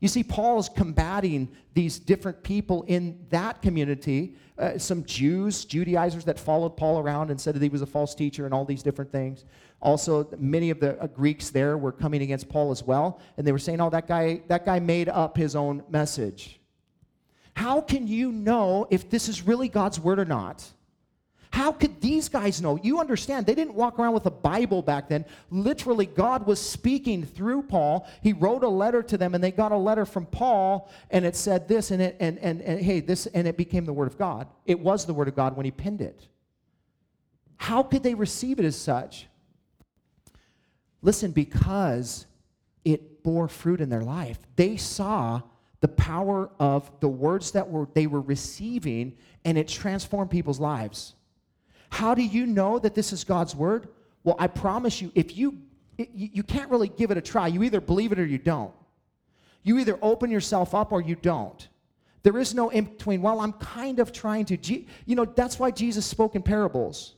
You 0.00 0.08
see, 0.08 0.22
Paul 0.22 0.58
is 0.58 0.68
combating 0.68 1.48
these 1.72 1.98
different 1.98 2.42
people 2.42 2.82
in 2.88 3.24
that 3.30 3.62
community. 3.62 4.34
Uh, 4.58 4.76
some 4.76 5.02
Jews, 5.04 5.64
Judaizers 5.64 6.24
that 6.26 6.38
followed 6.38 6.76
Paul 6.76 6.98
around 6.98 7.30
and 7.30 7.40
said 7.40 7.54
that 7.54 7.62
he 7.62 7.70
was 7.70 7.80
a 7.80 7.86
false 7.86 8.14
teacher 8.14 8.44
and 8.44 8.52
all 8.52 8.66
these 8.66 8.82
different 8.82 9.10
things. 9.10 9.44
Also, 9.80 10.28
many 10.38 10.70
of 10.70 10.78
the 10.78 11.00
uh, 11.00 11.06
Greeks 11.06 11.50
there 11.50 11.78
were 11.78 11.92
coming 11.92 12.20
against 12.20 12.48
Paul 12.48 12.70
as 12.70 12.82
well, 12.82 13.20
and 13.38 13.46
they 13.46 13.52
were 13.52 13.58
saying, 13.58 13.80
"Oh, 13.80 13.90
that 13.90 14.06
guy, 14.06 14.42
that 14.48 14.66
guy 14.66 14.78
made 14.78 15.08
up 15.08 15.36
his 15.36 15.56
own 15.56 15.82
message." 15.88 16.60
How 17.56 17.80
can 17.80 18.06
you 18.06 18.32
know 18.32 18.86
if 18.90 19.08
this 19.08 19.28
is 19.28 19.46
really 19.46 19.68
God's 19.68 20.00
word 20.00 20.18
or 20.18 20.24
not? 20.24 20.70
How 21.54 21.70
could 21.70 22.00
these 22.00 22.28
guys 22.28 22.60
know? 22.60 22.80
You 22.82 22.98
understand, 22.98 23.46
they 23.46 23.54
didn't 23.54 23.74
walk 23.74 24.00
around 24.00 24.12
with 24.12 24.26
a 24.26 24.30
Bible 24.32 24.82
back 24.82 25.08
then. 25.08 25.24
Literally, 25.52 26.04
God 26.04 26.48
was 26.48 26.60
speaking 26.60 27.24
through 27.24 27.62
Paul. 27.62 28.08
He 28.24 28.32
wrote 28.32 28.64
a 28.64 28.68
letter 28.68 29.04
to 29.04 29.16
them, 29.16 29.36
and 29.36 29.44
they 29.44 29.52
got 29.52 29.70
a 29.70 29.76
letter 29.76 30.04
from 30.04 30.26
Paul, 30.26 30.90
and 31.12 31.24
it 31.24 31.36
said 31.36 31.68
this, 31.68 31.92
and 31.92 32.02
it 32.02 32.16
and 32.18 32.40
and, 32.40 32.60
and 32.60 32.80
hey, 32.80 32.98
this, 32.98 33.26
and 33.26 33.46
it 33.46 33.56
became 33.56 33.84
the 33.84 33.92
word 33.92 34.08
of 34.08 34.18
God. 34.18 34.48
It 34.66 34.80
was 34.80 35.06
the 35.06 35.14
word 35.14 35.28
of 35.28 35.36
God 35.36 35.56
when 35.56 35.64
he 35.64 35.70
penned 35.70 36.00
it. 36.00 36.26
How 37.54 37.84
could 37.84 38.02
they 38.02 38.14
receive 38.14 38.58
it 38.58 38.64
as 38.64 38.74
such? 38.74 39.28
Listen, 41.02 41.30
because 41.30 42.26
it 42.84 43.22
bore 43.22 43.46
fruit 43.46 43.80
in 43.80 43.90
their 43.90 44.02
life. 44.02 44.40
They 44.56 44.76
saw 44.76 45.42
the 45.80 45.86
power 45.86 46.50
of 46.58 46.90
the 46.98 47.06
words 47.06 47.52
that 47.52 47.70
were 47.70 47.86
they 47.94 48.08
were 48.08 48.22
receiving, 48.22 49.16
and 49.44 49.56
it 49.56 49.68
transformed 49.68 50.32
people's 50.32 50.58
lives. 50.58 51.14
How 51.94 52.12
do 52.12 52.22
you 52.24 52.44
know 52.44 52.80
that 52.80 52.96
this 52.96 53.12
is 53.12 53.22
God's 53.22 53.54
word? 53.54 53.86
Well, 54.24 54.34
I 54.36 54.48
promise 54.48 55.00
you, 55.00 55.12
if 55.14 55.36
you, 55.36 55.58
you 55.96 56.42
can't 56.42 56.68
really 56.68 56.88
give 56.88 57.12
it 57.12 57.16
a 57.16 57.20
try. 57.20 57.46
You 57.46 57.62
either 57.62 57.80
believe 57.80 58.10
it 58.10 58.18
or 58.18 58.26
you 58.26 58.36
don't. 58.36 58.72
You 59.62 59.78
either 59.78 59.96
open 60.02 60.28
yourself 60.28 60.74
up 60.74 60.90
or 60.90 61.00
you 61.00 61.14
don't. 61.14 61.68
There 62.24 62.36
is 62.36 62.52
no 62.52 62.68
in 62.70 62.86
between. 62.86 63.22
Well, 63.22 63.40
I'm 63.40 63.52
kind 63.52 64.00
of 64.00 64.10
trying 64.10 64.44
to. 64.46 64.58
You 65.06 65.14
know, 65.14 65.24
that's 65.24 65.60
why 65.60 65.70
Jesus 65.70 66.04
spoke 66.04 66.34
in 66.34 66.42
parables. 66.42 67.14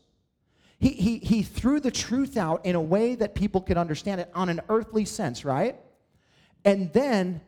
He, 0.79 0.91
he, 0.91 1.19
he 1.21 1.43
threw 1.43 1.81
the 1.81 1.91
truth 1.91 2.37
out 2.37 2.67
in 2.67 2.75
a 2.75 2.81
way 2.83 3.15
that 3.15 3.35
people 3.35 3.63
could 3.63 3.79
understand 3.79 4.21
it 4.21 4.31
on 4.35 4.51
an 4.51 4.61
earthly 4.69 5.07
sense, 5.07 5.43
right? 5.43 5.81
And 6.67 6.93
then 6.93 7.41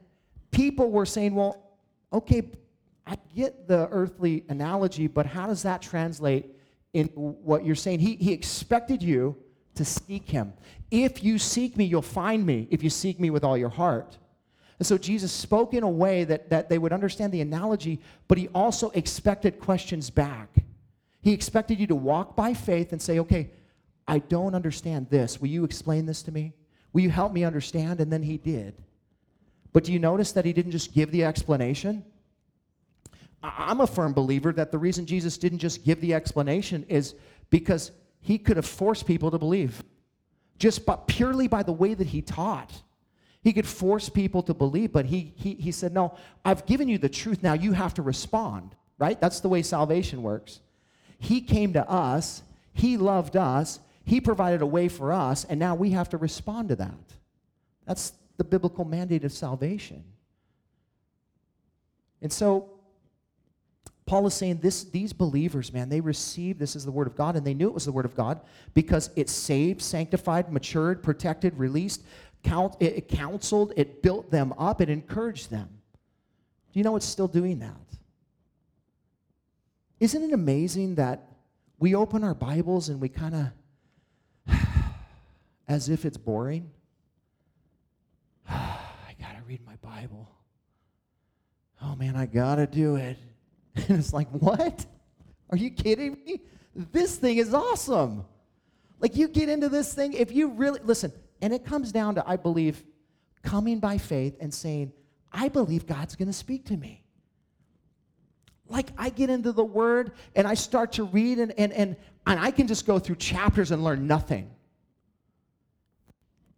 people 0.51 0.91
were 0.91 1.05
saying, 1.05 1.35
well, 1.35 1.63
okay, 2.11 2.51
I 3.07 3.19
get 3.37 3.69
the 3.69 3.87
earthly 3.91 4.45
analogy, 4.49 5.09
but 5.09 5.27
how 5.27 5.47
does 5.47 5.65
that 5.65 5.83
translate 5.83 6.55
in 6.93 7.07
what 7.15 7.65
you're 7.65 7.75
saying. 7.75 8.01
He, 8.01 8.17
he 8.17 8.33
expected 8.33 9.03
you 9.03 9.37
to 9.75 9.85
seek 9.85 10.29
him. 10.29 10.53
If 10.91 11.23
you 11.23 11.39
seek 11.39 11.77
me, 11.77 11.85
you'll 11.85 12.03
find 12.03 12.45
me 12.45 12.67
if 12.71 12.83
you 12.83 12.91
seek 12.91 13.21
me 13.21 13.31
with 13.31 13.45
all 13.45 13.57
your 13.57 13.69
heart. 13.69 14.17
And 14.79 14.87
so 14.87 14.97
Jesus 14.97 15.33
spoke 15.33 15.75
in 15.75 15.83
a 15.83 15.89
way 15.89 16.25
that, 16.25 16.51
that 16.51 16.69
they 16.69 16.79
would 16.79 16.93
understand 16.93 17.33
the 17.33 17.41
analogy, 17.41 18.01
but 18.29 18.39
he 18.39 18.49
also 18.49 18.91
expected 18.91 19.59
questions 19.59 20.09
back. 20.09 20.49
He 21.21 21.33
expected 21.33 21.81
you 21.81 21.87
to 21.89 21.97
walk 21.97 22.37
by 22.37 22.55
faith 22.55 22.93
and 22.93 23.03
say, 23.03 23.19
okay, 23.19 23.51
I 24.07 24.21
don't 24.21 24.55
understand 24.55 25.11
this. 25.11 25.41
Will 25.41 25.49
you 25.49 25.65
explain 25.65 26.07
this 26.07 26.23
to 26.23 26.33
me? 26.33 26.55
Will 26.93 27.03
you 27.03 27.11
help 27.11 27.33
me 27.33 27.45
understand? 27.45 28.01
And 28.01 28.13
then 28.13 28.23
he 28.23 28.39
did. 28.39 28.75
But 29.73 29.85
do 29.85 29.93
you 29.93 29.99
notice 29.99 30.33
that 30.33 30.45
he 30.45 30.53
didn't 30.53 30.73
just 30.73 30.95
give 30.95 31.11
the 31.11 31.25
explanation? 31.25 32.05
I'm 33.43 33.81
a 33.81 33.87
firm 33.87 34.13
believer 34.13 34.53
that 34.53 34.73
the 34.73 34.79
reason 34.79 35.07
Jesus 35.07 35.39
didn't 35.39 35.59
just 35.59 35.85
give 35.85 36.01
the 36.01 36.15
explanation 36.15 36.85
is 36.89 37.15
because 37.51 37.93
he 38.21 38.39
could 38.39 38.57
have 38.57 38.67
forced 38.67 39.07
people 39.07 39.31
to 39.31 39.39
believe 39.39 39.83
just 40.59 40.85
by, 40.85 40.99
purely 41.07 41.47
by 41.47 41.63
the 41.63 41.73
way 41.73 41.95
that 41.95 42.09
he 42.09 42.21
taught. 42.21 42.83
He 43.43 43.53
could 43.53 43.67
force 43.67 44.09
people 44.09 44.43
to 44.43 44.55
believe, 44.55 44.93
but 44.93 45.07
he, 45.07 45.33
he, 45.37 45.55
he 45.55 45.71
said, 45.71 45.95
No, 45.95 46.17
I've 46.45 46.67
given 46.67 46.89
you 46.89 46.99
the 46.99 47.09
truth. 47.09 47.43
Now 47.43 47.53
you 47.53 47.73
have 47.73 47.95
to 47.95 48.03
respond, 48.03 48.75
right? 48.99 49.21
That's 49.21 49.41
the 49.41 49.49
way 49.49 49.63
salvation 49.63 50.23
works. 50.23 50.61
He 51.19 51.41
came 51.41 51.73
to 51.75 51.89
us, 51.89 52.43
He 52.73 52.97
loved 52.97 53.37
us, 53.37 53.79
He 54.05 54.21
provided 54.21 54.61
a 54.61 54.67
way 54.67 54.89
for 54.89 55.13
us, 55.13 55.45
and 55.45 55.61
now 55.61 55.77
we 55.77 55.91
have 55.93 56.09
to 56.11 56.17
respond 56.17 56.71
to 56.71 56.77
that. 56.77 57.15
That's 57.87 58.13
the 58.37 58.45
biblical 58.45 58.85
mandate 58.85 59.25
of 59.25 59.33
salvation. 59.33 60.05
And 62.21 62.33
so 62.33 62.78
Paul 64.09 64.27
is 64.27 64.33
saying 64.33 64.61
this, 64.61 64.85
these 64.85 65.13
believers, 65.13 65.71
man, 65.71 65.91
they 65.91 66.01
received 66.01 66.59
this 66.59 66.75
as 66.75 66.87
the 66.87 66.91
word 66.91 67.07
of 67.07 67.15
God, 67.15 67.37
and 67.37 67.47
they 67.47 67.53
knew 67.53 67.69
it 67.69 67.75
was 67.75 67.85
the 67.85 67.93
word 67.93 68.07
of 68.07 68.17
God 68.17 68.41
because 68.73 69.11
it 69.17 69.29
saved, 69.29 69.83
sanctified, 69.83 70.51
matured, 70.51 71.03
protected, 71.03 71.59
released, 71.59 72.03
count, 72.43 72.75
it 72.81 73.07
counseled, 73.07 73.75
it 73.77 74.03
built 74.03 74.31
them 74.31 74.55
up, 74.57 74.81
it 74.81 74.89
encouraged 74.89 75.51
them. 75.51 75.69
Do 76.73 76.79
you 76.79 76.85
know 76.85 76.97
it's 76.97 77.05
still 77.05 77.29
doing 77.29 77.59
that? 77.59 77.77
Isn't 80.01 80.23
it 80.23 80.33
amazing 80.33 80.95
that 80.95 81.29
we 81.79 81.95
open 81.95 82.25
our 82.25 82.35
Bibles 82.35 82.89
and 82.89 83.03
we 83.03 83.11
kind 83.11 83.53
of, 84.47 84.57
as 85.69 85.91
if 85.91 86.07
it's 86.07 86.17
boring? 86.17 86.71
I 88.49 89.15
got 89.21 89.37
to 89.37 89.43
read 89.47 89.61
my 89.67 89.77
Bible. 89.83 90.31
Oh 91.83 91.95
man, 91.95 92.17
I 92.17 92.25
got 92.25 92.55
to 92.55 92.67
do 92.67 92.97
it. 92.97 93.19
And 93.89 93.99
it's 93.99 94.13
like, 94.13 94.29
what? 94.31 94.87
Are 95.51 95.57
you 95.57 95.71
kidding 95.71 96.19
me? 96.27 96.41
This 96.75 97.17
thing 97.17 97.39
is 97.39 97.55
awesome. 97.55 98.25
Like, 99.01 99.17
you 99.17 99.29
get 99.29 99.49
into 99.49 99.69
this 99.69 99.95
thing, 99.95 100.13
if 100.13 100.33
you 100.33 100.49
really, 100.49 100.81
listen, 100.83 101.13
and 101.41 101.53
it 101.53 101.65
comes 101.65 101.93
down 101.93 102.17
to, 102.17 102.29
I 102.29 102.37
believe, 102.37 102.85
coming 103.43 103.79
by 103.79 103.99
faith 103.99 104.37
and 104.41 104.53
saying, 104.53 104.93
I 105.33 105.49
believe 105.49 105.87
God's 105.87 106.17
going 106.17 106.29
to 106.29 106.35
speak 106.35 106.67
to 106.67 106.77
me. 106.77 107.05
Like, 108.69 108.91
I 108.99 109.11
get 109.11 109.31
into 109.31 109.53
the 109.53 109.65
Word 109.65 110.13
and 110.35 110.47
I 110.47 110.55
start 110.55 110.93
to 110.93 111.05
read, 111.05 111.39
and, 111.39 111.53
and, 111.57 111.73
and, 111.73 111.97
and 112.27 112.41
I 112.41 112.51
can 112.51 112.67
just 112.67 112.87
go 112.87 112.99
through 112.99 113.17
chapters 113.17 113.71
and 113.71 113.83
learn 113.83 114.07
nothing 114.07 114.51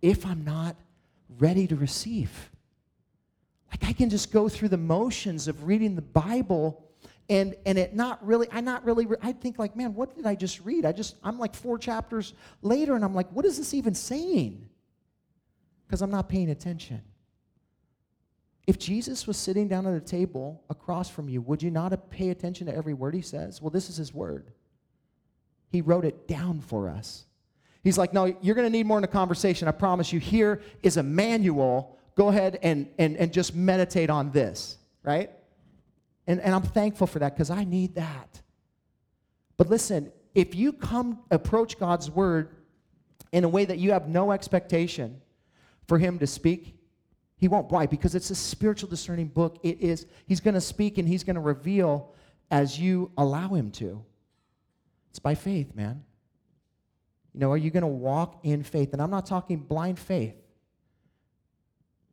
if 0.02 0.24
I'm 0.24 0.44
not 0.44 0.76
ready 1.38 1.66
to 1.66 1.76
receive. 1.76 2.50
Like, 3.70 3.84
I 3.88 3.92
can 3.92 4.10
just 4.10 4.32
go 4.32 4.48
through 4.48 4.70
the 4.70 4.76
motions 4.76 5.46
of 5.46 5.64
reading 5.64 5.94
the 5.94 6.02
Bible 6.02 6.89
and 7.30 7.54
and 7.64 7.78
it 7.78 7.94
not 7.94 8.24
really 8.26 8.48
i 8.50 8.60
not 8.60 8.84
really 8.84 9.06
i 9.22 9.32
think 9.32 9.58
like 9.58 9.74
man 9.76 9.94
what 9.94 10.14
did 10.14 10.26
i 10.26 10.34
just 10.34 10.60
read? 10.60 10.84
I 10.84 10.92
just 10.92 11.16
i'm 11.22 11.38
like 11.38 11.54
four 11.54 11.78
chapters 11.78 12.34
later 12.60 12.94
and 12.96 13.04
i'm 13.04 13.14
like 13.14 13.30
what 13.30 13.46
is 13.46 13.56
this 13.56 13.72
even 13.72 13.94
saying? 13.94 14.68
Because 15.86 16.02
i'm 16.02 16.10
not 16.10 16.28
paying 16.28 16.50
attention. 16.50 17.00
If 18.66 18.78
jesus 18.78 19.26
was 19.26 19.38
sitting 19.38 19.68
down 19.68 19.86
at 19.86 19.94
a 19.94 20.00
table 20.00 20.62
across 20.68 21.08
from 21.08 21.28
you 21.28 21.40
would 21.40 21.62
you 21.62 21.70
not 21.70 22.10
pay 22.10 22.30
attention 22.30 22.66
to 22.66 22.74
every 22.74 22.92
word 22.92 23.14
he 23.14 23.22
says? 23.22 23.62
Well 23.62 23.70
this 23.70 23.88
is 23.88 23.96
his 23.96 24.12
word. 24.12 24.50
He 25.70 25.80
wrote 25.80 26.04
it 26.04 26.26
down 26.26 26.60
for 26.60 26.90
us. 26.90 27.26
He's 27.84 27.96
like 27.96 28.12
no 28.12 28.36
you're 28.42 28.56
going 28.56 28.66
to 28.66 28.76
need 28.76 28.86
more 28.86 28.98
in 28.98 29.04
a 29.04 29.08
conversation. 29.08 29.68
I 29.68 29.72
promise 29.72 30.12
you 30.12 30.18
here 30.18 30.60
is 30.82 30.96
a 30.96 31.02
manual 31.02 31.96
go 32.16 32.28
ahead 32.28 32.58
and 32.62 32.88
and, 32.98 33.16
and 33.16 33.32
just 33.32 33.54
meditate 33.54 34.10
on 34.10 34.32
this 34.32 34.78
right 35.04 35.30
and, 36.30 36.40
and 36.40 36.54
I'm 36.54 36.62
thankful 36.62 37.08
for 37.08 37.18
that 37.18 37.34
because 37.34 37.50
I 37.50 37.64
need 37.64 37.96
that. 37.96 38.40
But 39.56 39.68
listen, 39.68 40.12
if 40.32 40.54
you 40.54 40.72
come 40.72 41.18
approach 41.32 41.76
God's 41.76 42.08
word 42.08 42.54
in 43.32 43.42
a 43.42 43.48
way 43.48 43.64
that 43.64 43.78
you 43.78 43.90
have 43.90 44.08
no 44.08 44.30
expectation 44.30 45.20
for 45.88 45.98
him 45.98 46.20
to 46.20 46.28
speak, 46.28 46.76
he 47.36 47.48
won't. 47.48 47.72
Why? 47.72 47.86
Because 47.86 48.14
it's 48.14 48.30
a 48.30 48.36
spiritual 48.36 48.88
discerning 48.88 49.26
book. 49.26 49.58
It 49.64 49.80
is, 49.80 50.06
he's 50.28 50.38
going 50.38 50.54
to 50.54 50.60
speak 50.60 50.98
and 50.98 51.08
he's 51.08 51.24
going 51.24 51.34
to 51.34 51.40
reveal 51.40 52.14
as 52.48 52.78
you 52.78 53.10
allow 53.18 53.48
him 53.48 53.72
to. 53.72 54.04
It's 55.08 55.18
by 55.18 55.34
faith, 55.34 55.74
man. 55.74 56.04
You 57.34 57.40
know, 57.40 57.50
are 57.50 57.56
you 57.56 57.72
going 57.72 57.80
to 57.80 57.88
walk 57.88 58.38
in 58.44 58.62
faith? 58.62 58.92
And 58.92 59.02
I'm 59.02 59.10
not 59.10 59.26
talking 59.26 59.58
blind 59.58 59.98
faith. 59.98 60.36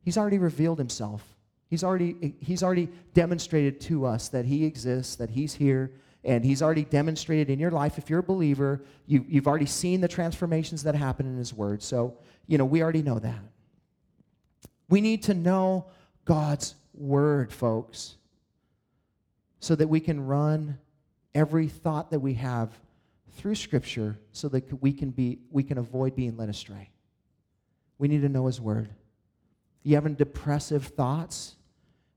He's 0.02 0.18
already 0.18 0.38
revealed 0.38 0.78
himself. 0.78 1.22
He's 1.68 1.84
already, 1.84 2.34
he's 2.40 2.62
already 2.62 2.88
demonstrated 3.14 3.80
to 3.82 4.06
us 4.06 4.28
that 4.30 4.44
He 4.44 4.64
exists, 4.64 5.16
that 5.16 5.30
He's 5.30 5.54
here, 5.54 5.92
and 6.24 6.44
He's 6.44 6.62
already 6.62 6.84
demonstrated 6.84 7.50
in 7.50 7.58
your 7.58 7.70
life. 7.70 7.98
If 7.98 8.08
you're 8.08 8.20
a 8.20 8.22
believer, 8.24 8.82
you, 9.06 9.24
you've 9.28 9.46
already 9.46 9.66
seen 9.66 10.00
the 10.00 10.08
transformations 10.08 10.82
that 10.84 10.94
happen 10.94 11.26
in 11.26 11.36
His 11.36 11.52
Word. 11.52 11.82
So, 11.82 12.16
you 12.46 12.58
know, 12.58 12.64
we 12.64 12.82
already 12.82 13.02
know 13.02 13.18
that. 13.18 13.40
We 14.88 15.00
need 15.00 15.22
to 15.24 15.34
know 15.34 15.86
God's 16.24 16.74
word, 16.94 17.52
folks, 17.52 18.16
so 19.60 19.74
that 19.74 19.88
we 19.88 20.00
can 20.00 20.26
run 20.26 20.78
every 21.34 21.68
thought 21.68 22.10
that 22.10 22.20
we 22.20 22.34
have 22.34 22.70
through 23.32 23.54
scripture 23.54 24.18
so 24.32 24.48
that 24.48 24.82
we 24.82 24.92
can 24.92 25.10
be 25.10 25.38
we 25.50 25.62
can 25.62 25.78
avoid 25.78 26.16
being 26.16 26.36
led 26.36 26.48
astray. 26.48 26.90
We 27.98 28.08
need 28.08 28.22
to 28.22 28.28
know 28.28 28.46
his 28.46 28.60
word. 28.60 28.88
You 29.82 29.94
having 29.94 30.14
depressive 30.14 30.86
thoughts? 30.86 31.54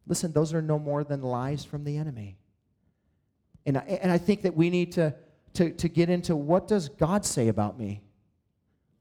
Listen, 0.08 0.32
those 0.32 0.54
are 0.54 0.62
no 0.62 0.80
more 0.80 1.04
than 1.04 1.22
lies 1.22 1.64
from 1.64 1.84
the 1.84 1.98
enemy. 1.98 2.38
And 3.66 3.78
I, 3.78 3.82
and 4.02 4.12
I 4.12 4.18
think 4.18 4.42
that 4.42 4.56
we 4.56 4.70
need 4.70 4.94
to, 4.94 5.14
to, 5.54 5.72
to 5.72 5.88
get 5.88 6.10
into 6.10 6.36
what 6.36 6.68
does 6.68 6.90
God 6.90 7.26
say 7.26 7.48
about 7.48 7.78
me? 7.78 8.02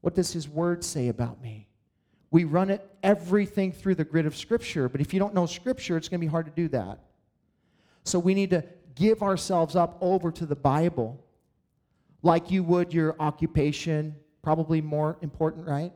What 0.01 0.15
does 0.15 0.31
his 0.31 0.47
word 0.47 0.83
say 0.83 1.07
about 1.07 1.41
me? 1.41 1.67
We 2.29 2.45
run 2.45 2.69
it 2.69 2.87
everything 3.03 3.71
through 3.71 3.95
the 3.95 4.05
grid 4.05 4.25
of 4.25 4.37
scripture, 4.37 4.87
but 4.87 5.01
if 5.01 5.13
you 5.13 5.19
don't 5.19 5.33
know 5.33 5.45
scripture, 5.45 5.97
it's 5.97 6.07
going 6.07 6.19
to 6.19 6.25
be 6.25 6.31
hard 6.31 6.45
to 6.45 6.51
do 6.51 6.67
that. 6.69 6.99
So 8.03 8.17
we 8.19 8.33
need 8.33 8.51
to 8.51 8.63
give 8.95 9.21
ourselves 9.21 9.75
up 9.75 9.97
over 10.01 10.31
to 10.31 10.45
the 10.45 10.55
Bible 10.55 11.23
like 12.23 12.51
you 12.51 12.63
would 12.63 12.93
your 12.93 13.15
occupation, 13.19 14.15
probably 14.41 14.81
more 14.81 15.17
important, 15.21 15.67
right? 15.67 15.91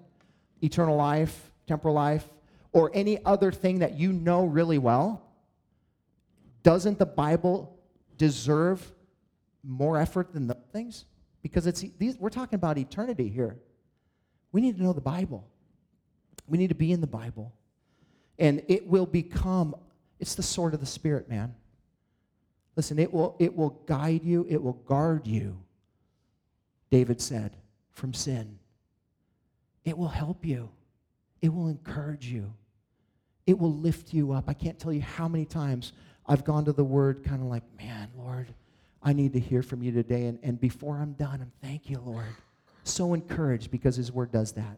Eternal 0.62 0.96
life, 0.96 1.52
temporal 1.68 1.94
life, 1.94 2.28
or 2.76 2.92
any 2.94 3.24
other 3.24 3.54
thing 3.54 3.80
that 3.80 3.98
you 3.98 4.12
know 4.12 4.44
really 4.44 4.78
well. 4.78 5.22
Doesn't 6.62 7.00
the 7.00 7.06
Bible 7.06 7.80
deserve 8.18 8.92
more 9.64 9.98
effort 9.98 10.34
than 10.34 10.48
those 10.48 10.58
things? 10.74 11.06
Because 11.42 11.68
it's 11.68 11.86
these, 11.98 12.18
we're 12.18 12.30
talking 12.30 12.58
about 12.58 12.78
eternity 12.78 13.30
here. 13.30 13.56
We 14.52 14.60
need 14.60 14.76
to 14.76 14.84
know 14.84 14.92
the 14.92 15.00
Bible. 15.00 15.48
We 16.48 16.58
need 16.58 16.68
to 16.68 16.76
be 16.76 16.92
in 16.92 17.00
the 17.00 17.08
Bible. 17.08 17.54
And 18.40 18.62
it 18.68 18.86
will 18.86 19.06
become, 19.06 19.74
it's 20.20 20.36
the 20.36 20.44
sword 20.44 20.74
of 20.74 20.82
the 20.82 20.86
Spirit, 20.86 21.30
man. 21.30 21.56
Listen, 22.76 23.00
it 23.00 23.14
will, 23.14 23.38
it 23.40 23.56
will 23.56 23.82
guide 23.86 24.26
you, 24.26 24.46
it 24.50 24.62
will 24.62 24.74
guard 24.74 25.26
you, 25.26 25.58
David 26.90 27.22
said, 27.22 27.56
from 27.94 28.14
sin. 28.14 28.60
It 29.86 29.98
will 29.98 30.10
help 30.10 30.46
you, 30.46 30.72
it 31.42 31.54
will 31.54 31.70
encourage 31.70 32.26
you, 32.26 32.54
it 33.48 33.58
will 33.58 33.74
lift 33.74 34.14
you 34.14 34.32
up. 34.32 34.46
I 34.48 34.54
can't 34.54 34.80
tell 34.80 34.94
you 34.94 35.02
how 35.02 35.28
many 35.28 35.46
times 35.46 35.94
I've 36.28 36.44
gone 36.44 36.66
to 36.66 36.74
the 36.74 36.84
Word 36.84 37.24
kind 37.24 37.42
of 37.42 37.48
like, 37.48 37.64
man, 37.78 38.10
Lord, 38.18 38.54
I 39.04 39.14
need 39.14 39.34
to 39.34 39.40
hear 39.40 39.62
from 39.62 39.84
you 39.84 39.92
today. 39.92 40.26
And, 40.26 40.40
and 40.42 40.60
before 40.60 40.98
I'm 40.98 41.14
done, 41.14 41.42
I'm 41.42 41.52
thank 41.62 41.90
you, 41.90 42.00
Lord. 42.04 42.26
So 42.84 43.14
encouraged 43.14 43.72
because 43.72 43.96
His 43.96 44.12
Word 44.12 44.32
does 44.32 44.54
that. 44.54 44.78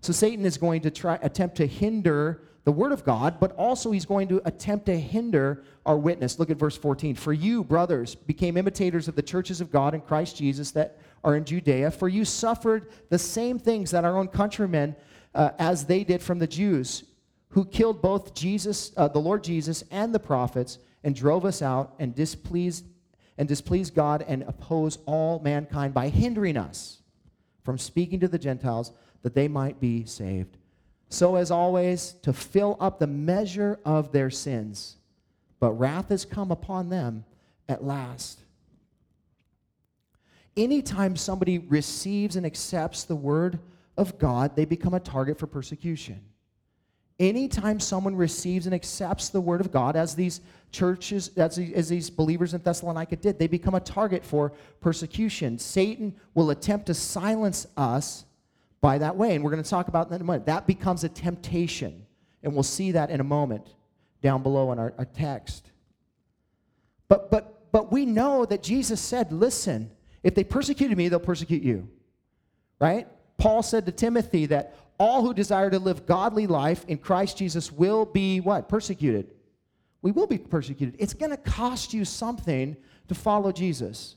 So 0.00 0.12
Satan 0.12 0.44
is 0.44 0.58
going 0.58 0.82
to 0.82 0.90
try 0.90 1.18
attempt 1.22 1.56
to 1.56 1.66
hinder 1.66 2.42
the 2.64 2.72
word 2.72 2.92
of 2.92 3.04
God, 3.04 3.38
but 3.40 3.52
also 3.52 3.90
he's 3.90 4.06
going 4.06 4.28
to 4.28 4.40
attempt 4.46 4.86
to 4.86 4.98
hinder 4.98 5.64
our 5.84 5.98
witness. 5.98 6.38
Look 6.38 6.50
at 6.50 6.56
verse 6.56 6.76
14. 6.76 7.14
For 7.14 7.32
you, 7.32 7.62
brothers, 7.62 8.14
became 8.14 8.56
imitators 8.56 9.06
of 9.06 9.16
the 9.16 9.22
churches 9.22 9.60
of 9.60 9.70
God 9.70 9.94
in 9.94 10.00
Christ 10.00 10.36
Jesus 10.36 10.70
that 10.72 10.98
are 11.22 11.36
in 11.36 11.44
Judea, 11.44 11.90
for 11.90 12.08
you 12.08 12.24
suffered 12.24 12.90
the 13.10 13.18
same 13.18 13.58
things 13.58 13.90
that 13.90 14.04
our 14.04 14.16
own 14.16 14.28
countrymen 14.28 14.96
uh, 15.34 15.50
as 15.58 15.84
they 15.84 16.04
did 16.04 16.22
from 16.22 16.38
the 16.38 16.46
Jews, 16.46 17.04
who 17.54 17.64
killed 17.64 18.02
both 18.02 18.34
Jesus, 18.34 18.92
uh, 18.96 19.08
the 19.08 19.18
Lord 19.18 19.42
Jesus, 19.42 19.82
and 19.90 20.14
the 20.14 20.20
prophets, 20.20 20.78
and 21.02 21.14
drove 21.14 21.44
us 21.44 21.62
out 21.62 21.94
and 21.98 22.14
displeased 22.14 22.84
and 23.36 23.48
displeased 23.48 23.96
God 23.96 24.24
and 24.28 24.44
oppose 24.44 24.98
all 25.06 25.40
mankind 25.40 25.92
by 25.92 26.08
hindering 26.08 26.56
us 26.56 27.02
from 27.64 27.78
speaking 27.78 28.20
to 28.20 28.28
the 28.28 28.38
Gentiles 28.38 28.92
that 29.22 29.34
they 29.34 29.48
might 29.48 29.80
be 29.80 30.04
saved 30.04 30.56
so 31.14 31.36
as 31.36 31.50
always 31.50 32.12
to 32.22 32.32
fill 32.32 32.76
up 32.80 32.98
the 32.98 33.06
measure 33.06 33.78
of 33.84 34.12
their 34.12 34.30
sins. 34.30 34.96
But 35.60 35.72
wrath 35.72 36.08
has 36.08 36.24
come 36.24 36.50
upon 36.50 36.88
them 36.88 37.24
at 37.68 37.84
last. 37.84 38.40
Anytime 40.56 41.16
somebody 41.16 41.58
receives 41.58 42.36
and 42.36 42.44
accepts 42.44 43.04
the 43.04 43.16
word 43.16 43.58
of 43.96 44.18
God, 44.18 44.56
they 44.56 44.64
become 44.64 44.94
a 44.94 45.00
target 45.00 45.38
for 45.38 45.46
persecution. 45.46 46.20
Anytime 47.20 47.78
someone 47.78 48.16
receives 48.16 48.66
and 48.66 48.74
accepts 48.74 49.28
the 49.28 49.40
word 49.40 49.60
of 49.60 49.70
God, 49.70 49.94
as 49.94 50.16
these 50.16 50.40
churches, 50.72 51.30
as, 51.36 51.56
these 51.56 52.10
believers 52.10 52.54
in 52.54 52.60
Thessalonica 52.60 53.16
did, 53.16 53.38
they 53.38 53.46
become 53.46 53.74
a 53.76 53.80
target 53.80 54.24
for 54.24 54.52
persecution. 54.80 55.58
Satan 55.58 56.14
will 56.34 56.50
attempt 56.50 56.86
to 56.86 56.94
silence 56.94 57.68
us 57.76 58.24
by 58.80 58.98
that 58.98 59.16
way. 59.16 59.34
And 59.34 59.44
we're 59.44 59.52
going 59.52 59.62
to 59.62 59.70
talk 59.70 59.88
about 59.88 60.10
that 60.10 60.16
in 60.16 60.20
a 60.22 60.24
moment. 60.24 60.46
That 60.46 60.66
becomes 60.66 61.04
a 61.04 61.08
temptation. 61.08 62.04
And 62.42 62.52
we'll 62.52 62.64
see 62.64 62.92
that 62.92 63.10
in 63.10 63.20
a 63.20 63.24
moment 63.24 63.66
down 64.20 64.42
below 64.42 64.72
in 64.72 64.78
our, 64.78 64.92
our 64.98 65.04
text. 65.04 65.70
But, 67.08 67.30
but, 67.30 67.70
but 67.70 67.92
we 67.92 68.04
know 68.04 68.44
that 68.44 68.62
Jesus 68.62 69.00
said, 69.00 69.32
listen, 69.32 69.90
if 70.22 70.34
they 70.34 70.42
persecuted 70.42 70.98
me, 70.98 71.08
they'll 71.08 71.20
persecute 71.20 71.62
you. 71.62 71.88
Right? 72.80 73.06
Paul 73.38 73.62
said 73.62 73.86
to 73.86 73.92
Timothy 73.92 74.46
that 74.46 74.74
all 74.98 75.22
who 75.22 75.34
desire 75.34 75.70
to 75.70 75.78
live 75.78 76.06
godly 76.06 76.46
life 76.46 76.84
in 76.86 76.98
Christ 76.98 77.36
Jesus 77.36 77.72
will 77.72 78.04
be 78.04 78.40
what? 78.40 78.68
Persecuted. 78.68 79.30
We 80.02 80.12
will 80.12 80.26
be 80.26 80.38
persecuted. 80.38 80.96
It's 80.98 81.14
going 81.14 81.30
to 81.30 81.36
cost 81.36 81.94
you 81.94 82.04
something 82.04 82.76
to 83.08 83.14
follow 83.14 83.52
Jesus. 83.52 84.16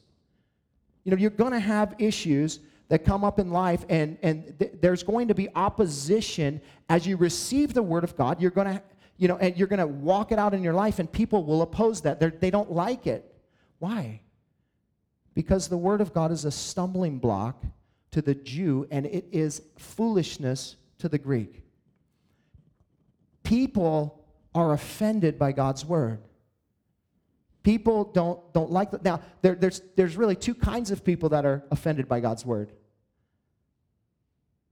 You 1.04 1.12
know, 1.12 1.18
you're 1.18 1.30
going 1.30 1.54
to 1.54 1.60
have 1.60 1.96
issues 1.98 2.60
that 2.90 3.04
come 3.06 3.24
up 3.24 3.40
in 3.40 3.52
life, 3.52 3.86
and, 3.90 4.18
and 4.22 4.58
th- 4.60 4.74
there's 4.82 5.04
going 5.04 5.28
to 5.30 5.34
be 5.34 5.50
opposition 5.56 6.62
as 6.90 7.06
you 7.06 7.18
receive 7.18 7.74
the 7.74 7.84
Word 7.84 8.04
of 8.04 8.16
God. 8.16 8.42
You're 8.42 8.52
going 8.52 8.68
to, 8.68 8.82
you 9.18 9.28
know, 9.28 9.38
and 9.38 9.58
you're 9.58 9.68
going 9.68 9.80
to 9.80 9.88
walk 9.88 10.32
it 10.32 10.40
out 10.40 10.54
in 10.54 10.64
your 10.64 10.74
life, 10.74 11.00
and 11.00 11.12
people 11.12 11.44
will 11.44 11.62
oppose 11.62 12.02
that. 12.02 12.20
They're, 12.20 12.32
they 12.32 12.52
do 12.52 12.58
not 12.58 12.72
like 12.72 13.08
it. 13.08 13.34
Why? 13.80 14.22
Because 15.34 15.68
the 15.68 15.78
Word 15.78 16.02
of 16.02 16.14
God 16.14 16.32
is 16.32 16.46
a 16.46 16.52
stumbling 16.52 17.20
block 17.20 17.64
to 18.12 18.22
the 18.22 18.36
Jew, 18.36 18.88
and 18.92 19.06
it 19.06 19.26
is 19.32 19.62
foolishness 19.78 20.76
to 21.00 21.10
the 21.10 21.18
Greek. 21.18 21.64
People 23.44 24.24
are 24.54 24.74
offended 24.74 25.38
by 25.38 25.52
God's 25.52 25.86
Word. 25.86 26.20
People 27.68 28.06
don't, 28.06 28.40
don't 28.54 28.72
like 28.72 28.92
that. 28.92 29.04
Now, 29.04 29.20
there, 29.42 29.54
there's, 29.54 29.82
there's 29.98 30.16
really 30.16 30.38
two 30.38 30.56
kinds 30.56 30.90
of 30.90 31.04
people 31.04 31.28
that 31.30 31.46
are 31.46 31.66
offended 31.70 32.08
by 32.08 32.22
God's 32.22 32.46
word. 32.46 32.72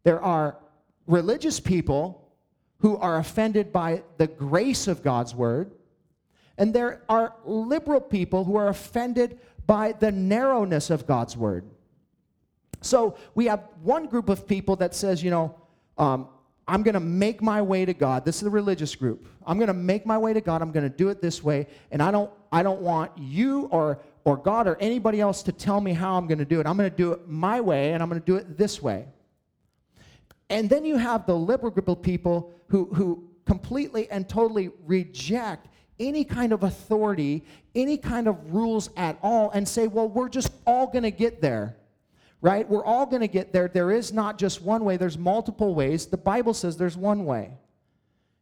There 0.04 0.22
are 0.22 0.58
religious 1.06 1.60
people 1.60 2.32
who 2.78 2.96
are 2.96 3.18
offended 3.18 3.74
by 3.74 4.04
the 4.18 4.28
grace 4.28 4.88
of 4.88 5.04
God's 5.04 5.36
word, 5.36 5.74
and 6.58 6.74
there 6.74 7.02
are 7.10 7.36
liberal 7.44 8.00
people 8.00 8.46
who 8.46 8.56
are 8.56 8.70
offended 8.70 9.40
by 9.68 9.92
the 9.92 10.14
narrowness 10.14 10.90
of 10.90 11.06
God's 11.06 11.36
word. 11.36 11.66
So 12.82 13.18
we 13.34 13.46
have 13.46 13.64
one 13.82 14.08
group 14.08 14.30
of 14.30 14.48
people 14.48 14.76
that 14.78 14.96
says, 14.96 15.24
you 15.24 15.32
know, 15.32 15.56
um, 15.98 16.28
I'm 16.68 16.82
going 16.84 16.96
to 16.96 17.00
make 17.00 17.42
my 17.42 17.62
way 17.62 17.86
to 17.86 17.94
God. 17.94 18.26
This 18.26 18.38
is 18.38 18.42
the 18.42 18.50
religious 18.50 18.96
group. 18.96 19.28
I'm 19.46 19.58
going 19.58 19.68
to 19.68 19.74
make 19.74 20.06
my 20.06 20.18
way 20.18 20.34
to 20.34 20.42
God. 20.42 20.62
I'm 20.62 20.72
going 20.72 20.90
to 20.90 20.96
do 20.96 21.10
it 21.10 21.22
this 21.22 21.44
way, 21.44 21.68
and 21.92 22.02
I 22.02 22.12
don't 22.12 22.32
I 22.52 22.64
don't 22.64 22.82
want 22.82 23.12
you 23.18 23.66
or 23.66 24.00
or 24.24 24.38
God 24.38 24.68
or 24.68 24.76
anybody 24.80 25.22
else 25.22 25.44
to 25.44 25.52
tell 25.52 25.80
me 25.80 25.94
how 25.94 26.18
I'm 26.18 26.26
going 26.26 26.40
to 26.40 26.46
do 26.46 26.60
it. 26.60 26.66
I'm 26.66 26.76
going 26.76 26.90
to 26.90 26.96
do 26.96 27.12
it 27.12 27.28
my 27.28 27.62
way, 27.62 27.94
and 27.94 28.02
I'm 28.02 28.10
going 28.10 28.22
to 28.22 28.26
do 28.26 28.36
it 28.38 28.58
this 28.58 28.82
way. 28.82 29.06
And 30.50 30.70
then 30.70 30.86
you 30.86 30.98
have 30.98 31.28
the 31.28 31.36
liberal 31.36 31.72
group 31.72 31.88
of 31.88 32.02
people 32.02 32.52
who 32.70 32.86
who 32.86 33.30
completely 33.46 34.10
and 34.10 34.28
totally 34.28 34.72
reject 34.88 35.68
any 36.00 36.24
kind 36.24 36.52
of 36.52 36.64
authority, 36.64 37.46
any 37.76 37.96
kind 37.98 38.28
of 38.28 38.54
rules 38.54 38.90
at 38.98 39.18
all, 39.22 39.52
and 39.52 39.68
say, 39.68 39.88
well, 39.88 40.10
we're 40.10 40.30
just 40.30 40.52
all 40.66 40.88
going 40.88 41.04
to 41.04 41.12
get 41.12 41.42
there 41.42 41.78
right? 42.46 42.70
We're 42.70 42.86
all 42.86 43.08
going 43.08 43.24
to 43.24 43.28
get 43.28 43.54
there. 43.54 43.68
There 43.68 43.90
is 43.90 44.14
not 44.14 44.38
just 44.38 44.62
one 44.62 44.86
way, 44.86 44.98
there's 44.98 45.18
multiple 45.18 45.74
ways. 45.74 46.06
The 46.06 46.16
Bible 46.16 46.54
says 46.54 46.78
there's 46.78 46.96
one 46.96 47.26
way. 47.26 47.50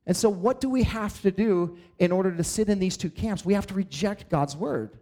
And 0.06 0.16
so, 0.16 0.28
what 0.28 0.60
do 0.60 0.70
we 0.70 0.84
have 0.84 1.22
to 1.22 1.32
do 1.32 1.78
in 2.00 2.12
order 2.12 2.36
to 2.36 2.44
sit 2.44 2.68
in 2.68 2.80
these 2.80 2.98
two 2.98 3.10
camps? 3.10 3.46
We 3.46 3.54
have 3.54 3.66
to 3.68 3.74
reject 3.74 4.30
God's 4.30 4.58
word. 4.58 5.00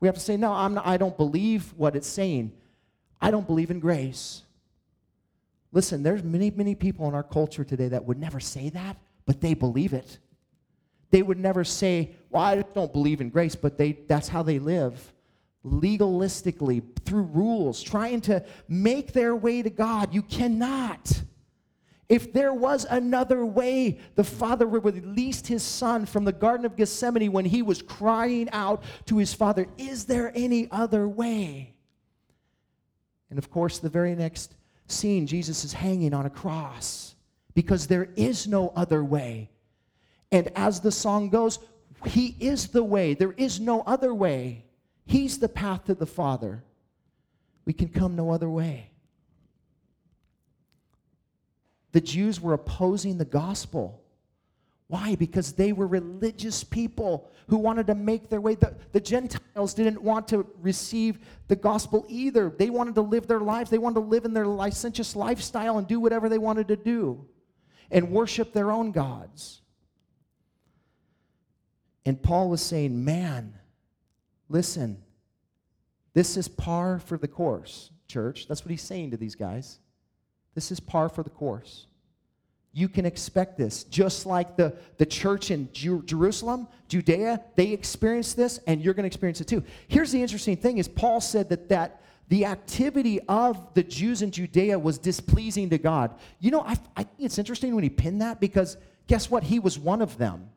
We 0.00 0.08
have 0.08 0.14
to 0.14 0.22
say, 0.22 0.38
No, 0.38 0.52
I'm 0.52 0.72
not, 0.72 0.86
I 0.86 0.96
don't 0.96 1.18
believe 1.18 1.74
what 1.76 1.94
it's 1.94 2.08
saying. 2.08 2.52
I 3.20 3.30
don't 3.30 3.46
believe 3.46 3.70
in 3.70 3.78
grace. 3.78 4.40
Listen, 5.70 6.02
there's 6.02 6.22
many, 6.22 6.50
many 6.50 6.74
people 6.74 7.06
in 7.08 7.14
our 7.14 7.22
culture 7.22 7.62
today 7.62 7.88
that 7.88 8.06
would 8.06 8.18
never 8.18 8.40
say 8.40 8.70
that, 8.70 8.96
but 9.26 9.42
they 9.42 9.52
believe 9.52 9.92
it. 9.92 10.18
They 11.10 11.20
would 11.20 11.38
never 11.38 11.62
say, 11.62 12.12
Well, 12.30 12.42
I 12.42 12.62
don't 12.62 12.90
believe 12.94 13.20
in 13.20 13.28
grace, 13.28 13.54
but 13.54 13.76
they, 13.76 13.98
that's 14.08 14.28
how 14.28 14.42
they 14.42 14.58
live 14.58 15.12
legalistically 15.64 16.82
through 17.04 17.22
rules, 17.22 17.82
trying 17.82 18.20
to 18.22 18.44
make 18.68 19.12
their 19.12 19.36
way 19.36 19.62
to 19.62 19.70
God. 19.70 20.14
You 20.14 20.22
cannot. 20.22 21.22
If 22.08 22.32
there 22.32 22.52
was 22.52 22.86
another 22.90 23.46
way, 23.46 24.00
the 24.16 24.24
Father 24.24 24.66
would 24.66 24.94
have 24.94 25.04
released 25.04 25.46
his 25.46 25.62
Son 25.62 26.06
from 26.06 26.24
the 26.24 26.32
Garden 26.32 26.66
of 26.66 26.76
Gethsemane 26.76 27.30
when 27.30 27.44
he 27.44 27.62
was 27.62 27.82
crying 27.82 28.48
out 28.50 28.82
to 29.06 29.18
his 29.18 29.32
Father, 29.32 29.66
Is 29.78 30.06
there 30.06 30.32
any 30.34 30.68
other 30.72 31.08
way? 31.08 31.74
And 33.30 33.38
of 33.38 33.48
course, 33.50 33.78
the 33.78 33.88
very 33.88 34.16
next 34.16 34.56
scene, 34.88 35.24
Jesus 35.26 35.64
is 35.64 35.72
hanging 35.72 36.12
on 36.12 36.26
a 36.26 36.30
cross. 36.30 37.14
because 37.54 37.86
there 37.86 38.08
is 38.16 38.46
no 38.46 38.72
other 38.74 39.04
way. 39.04 39.50
And 40.32 40.50
as 40.56 40.80
the 40.80 40.92
song 40.92 41.28
goes, 41.28 41.58
He 42.06 42.36
is 42.40 42.68
the 42.68 42.82
way. 42.82 43.14
There 43.14 43.32
is 43.32 43.60
no 43.60 43.82
other 43.82 44.14
way. 44.14 44.64
He's 45.10 45.40
the 45.40 45.48
path 45.48 45.86
to 45.86 45.96
the 45.96 46.06
Father. 46.06 46.62
We 47.64 47.72
can 47.72 47.88
come 47.88 48.14
no 48.14 48.30
other 48.30 48.48
way. 48.48 48.92
The 51.90 52.00
Jews 52.00 52.40
were 52.40 52.52
opposing 52.52 53.18
the 53.18 53.24
gospel. 53.24 54.04
Why? 54.86 55.16
Because 55.16 55.54
they 55.54 55.72
were 55.72 55.88
religious 55.88 56.62
people 56.62 57.28
who 57.48 57.56
wanted 57.56 57.88
to 57.88 57.96
make 57.96 58.28
their 58.28 58.40
way. 58.40 58.54
The, 58.54 58.76
the, 58.92 59.00
Gentiles 59.00 59.74
didn't 59.74 60.00
want 60.00 60.28
to 60.28 60.46
receive 60.62 61.18
the 61.48 61.56
gospel 61.56 62.06
either. 62.08 62.48
They 62.48 62.70
wanted 62.70 62.94
to 62.94 63.02
live 63.02 63.26
their 63.26 63.40
lives. 63.40 63.68
They 63.68 63.78
wanted 63.78 63.94
to 63.94 64.06
live 64.06 64.24
in 64.24 64.32
their 64.32 64.46
licentious 64.46 65.16
lifestyle 65.16 65.78
and 65.78 65.88
do 65.88 65.98
whatever 65.98 66.28
they 66.28 66.38
wanted 66.38 66.68
to 66.68 66.76
do 66.76 67.26
and 67.90 68.12
worship 68.12 68.52
their 68.52 68.70
own 68.70 68.92
gods. 68.92 69.60
And 72.06 72.22
Paul 72.22 72.48
was 72.48 72.62
saying, 72.62 73.04
Man, 73.04 73.54
listen, 74.50 75.02
this 76.12 76.36
is 76.36 76.48
par 76.48 76.98
for 76.98 77.16
the 77.16 77.28
course, 77.28 77.90
church. 78.08 78.46
That's 78.48 78.62
what 78.62 78.70
he's 78.70 78.82
saying 78.82 79.12
to 79.12 79.16
these 79.16 79.36
guys. 79.36 79.78
This 80.54 80.70
is 80.70 80.80
par 80.80 81.08
for 81.08 81.22
the 81.22 81.30
course. 81.30 81.86
You 82.72 82.88
can 82.88 83.06
expect 83.06 83.56
this. 83.56 83.84
Just 83.84 84.26
like 84.26 84.56
the, 84.56 84.76
the 84.98 85.06
church 85.06 85.50
in 85.50 85.68
Jerusalem, 85.72 86.68
Judea, 86.88 87.40
they 87.56 87.72
experienced 87.72 88.36
this, 88.36 88.60
and 88.66 88.80
you're 88.82 88.94
going 88.94 89.04
to 89.04 89.08
experience 89.08 89.40
it 89.40 89.48
too. 89.48 89.64
Here's 89.88 90.12
the 90.12 90.20
interesting 90.20 90.56
thing 90.56 90.78
is 90.78 90.86
Paul 90.86 91.20
said 91.20 91.48
that, 91.48 91.68
that 91.68 92.02
the 92.28 92.44
activity 92.44 93.20
of 93.28 93.74
the 93.74 93.82
Jews 93.82 94.22
in 94.22 94.30
Judea 94.30 94.78
was 94.78 94.98
displeasing 94.98 95.70
to 95.70 95.78
God. 95.78 96.14
You 96.38 96.52
know, 96.52 96.60
I, 96.60 96.76
I 96.96 97.02
think 97.04 97.18
it's 97.18 97.38
interesting 97.38 97.74
when 97.74 97.84
he 97.84 97.90
pinned 97.90 98.22
that 98.22 98.40
because 98.40 98.76
guess 99.06 99.30
what? 99.30 99.42
He 99.42 99.58
was 99.58 99.78
one 99.78 100.02
of 100.02 100.16
them. 100.18 100.50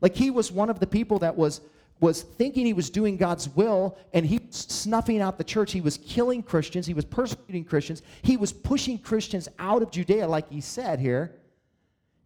Like 0.00 0.16
he 0.16 0.30
was 0.30 0.50
one 0.50 0.70
of 0.70 0.80
the 0.80 0.86
people 0.86 1.20
that 1.20 1.36
was 1.36 1.60
was 2.00 2.22
thinking 2.22 2.64
he 2.64 2.72
was 2.72 2.90
doing 2.90 3.16
God's 3.16 3.48
will 3.48 3.98
and 4.12 4.24
he 4.24 4.38
was 4.38 4.56
snuffing 4.56 5.20
out 5.20 5.38
the 5.38 5.44
church. 5.44 5.72
He 5.72 5.80
was 5.80 5.98
killing 5.98 6.42
Christians. 6.42 6.86
He 6.86 6.94
was 6.94 7.04
persecuting 7.04 7.64
Christians. 7.64 8.02
He 8.22 8.36
was 8.36 8.52
pushing 8.52 8.98
Christians 8.98 9.48
out 9.58 9.82
of 9.82 9.90
Judea, 9.90 10.28
like 10.28 10.50
he 10.50 10.60
said 10.60 11.00
here. 11.00 11.34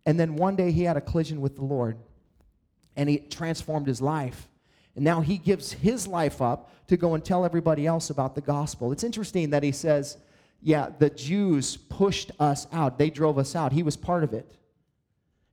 And 0.05 0.19
then 0.19 0.37
one 0.37 0.57
day 0.57 0.73
he 0.73 0.83
had 0.83 0.97
a 0.97 1.01
collision 1.01 1.41
with 1.41 1.57
the 1.57 1.65
Lord 1.65 1.97
and 2.97 3.09
he 3.09 3.19
transformed 3.19 3.87
his 3.87 4.01
life. 4.01 4.49
And 4.95 5.05
now 5.05 5.21
he 5.21 5.39
gives 5.39 5.73
his 5.73 6.07
life 6.07 6.43
up 6.43 6.71
to 6.89 6.97
go 6.97 7.15
and 7.15 7.25
tell 7.25 7.45
everybody 7.45 7.87
else 7.87 8.11
about 8.11 8.35
the 8.35 8.41
gospel. 8.41 8.93
It's 8.93 9.05
interesting 9.05 9.51
that 9.51 9.63
he 9.63 9.73
says, 9.73 10.19
Yeah, 10.61 10.91
the 10.99 11.09
Jews 11.09 11.77
pushed 11.77 12.31
us 12.39 12.67
out, 12.73 12.99
they 12.99 13.09
drove 13.09 13.39
us 13.39 13.57
out. 13.57 13.73
He 13.73 13.83
was 13.83 13.97
part 13.97 14.25
of 14.25 14.35
it. 14.35 14.55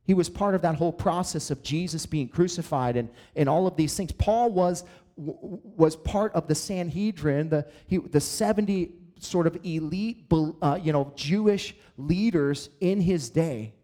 He 0.09 0.15
was 0.15 0.27
part 0.27 0.55
of 0.55 0.63
that 0.63 0.73
whole 0.73 0.91
process 0.91 1.51
of 1.51 1.61
Jesus 1.61 2.07
being 2.07 2.29
crucified 2.29 2.97
and, 2.97 3.09
and 3.35 3.47
all 3.47 3.67
of 3.67 3.75
these 3.75 3.95
things. 3.95 4.11
Paul 4.11 4.49
was, 4.49 4.83
was 5.15 5.95
part 5.95 6.33
of 6.33 6.47
the 6.47 6.55
Sanhedrin, 6.55 7.49
the, 7.49 7.67
he, 7.85 7.97
the 7.99 8.19
70 8.19 8.91
sort 9.19 9.45
of 9.45 9.59
elite, 9.63 10.25
uh, 10.63 10.79
you 10.81 10.93
know, 10.93 11.13
Jewish 11.15 11.75
leaders 11.95 12.71
in 12.79 13.01
his 13.01 13.29
day. 13.29 13.75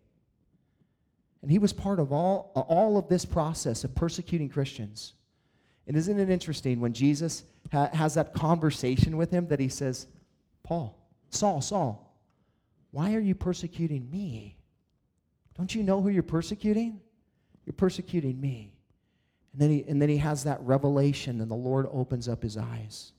And 1.44 1.52
he 1.52 1.60
was 1.60 1.72
part 1.72 2.00
of 2.00 2.12
all, 2.12 2.52
all 2.56 2.98
of 2.98 3.08
this 3.08 3.24
process 3.24 3.84
of 3.84 3.94
persecuting 3.94 4.50
Christians. 4.50 5.14
And 5.86 5.96
isn't 5.96 6.20
it 6.20 6.32
interesting 6.32 6.80
when 6.80 6.94
Jesus 6.94 7.44
ha- 7.72 7.92
has 7.94 8.16
that 8.16 8.34
conversation 8.34 9.16
with 9.16 9.30
him 9.30 9.48
that 9.50 9.60
he 9.60 9.70
says, 9.70 10.08
Paul, 10.64 10.98
Saul, 11.30 11.62
Saul, 11.62 12.18
why 12.90 13.14
are 13.14 13.20
you 13.20 13.36
persecuting 13.36 14.10
me? 14.10 14.58
Don't 15.58 15.74
you 15.74 15.84
know 15.84 16.02
who 16.02 16.10
you're 16.10 16.24
persecuting? 16.24 17.00
You're 17.66 17.74
persecuting 17.74 18.40
me. 18.40 18.74
And 19.54 19.62
then 19.62 19.70
he, 19.70 19.86
and 19.88 20.02
then 20.02 20.10
he 20.10 20.18
has 20.18 20.44
that 20.44 20.60
revelation, 20.62 21.40
and 21.40 21.50
the 21.50 21.56
Lord 21.56 21.88
opens 21.92 22.28
up 22.28 22.44
his 22.44 22.58
eyes. 22.58 23.14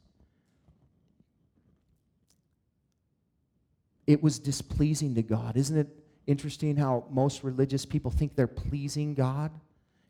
It 4.07 4.23
was 4.23 4.39
displeasing 4.39 5.15
to 5.15 5.23
God. 5.23 5.57
Isn't 5.57 5.79
it 5.79 5.89
interesting 6.27 6.77
how 6.77 7.07
most 7.11 7.43
religious 7.43 7.87
people 7.87 8.11
think 8.11 8.37
they're 8.37 8.47
pleasing 8.47 9.15
God 9.15 9.51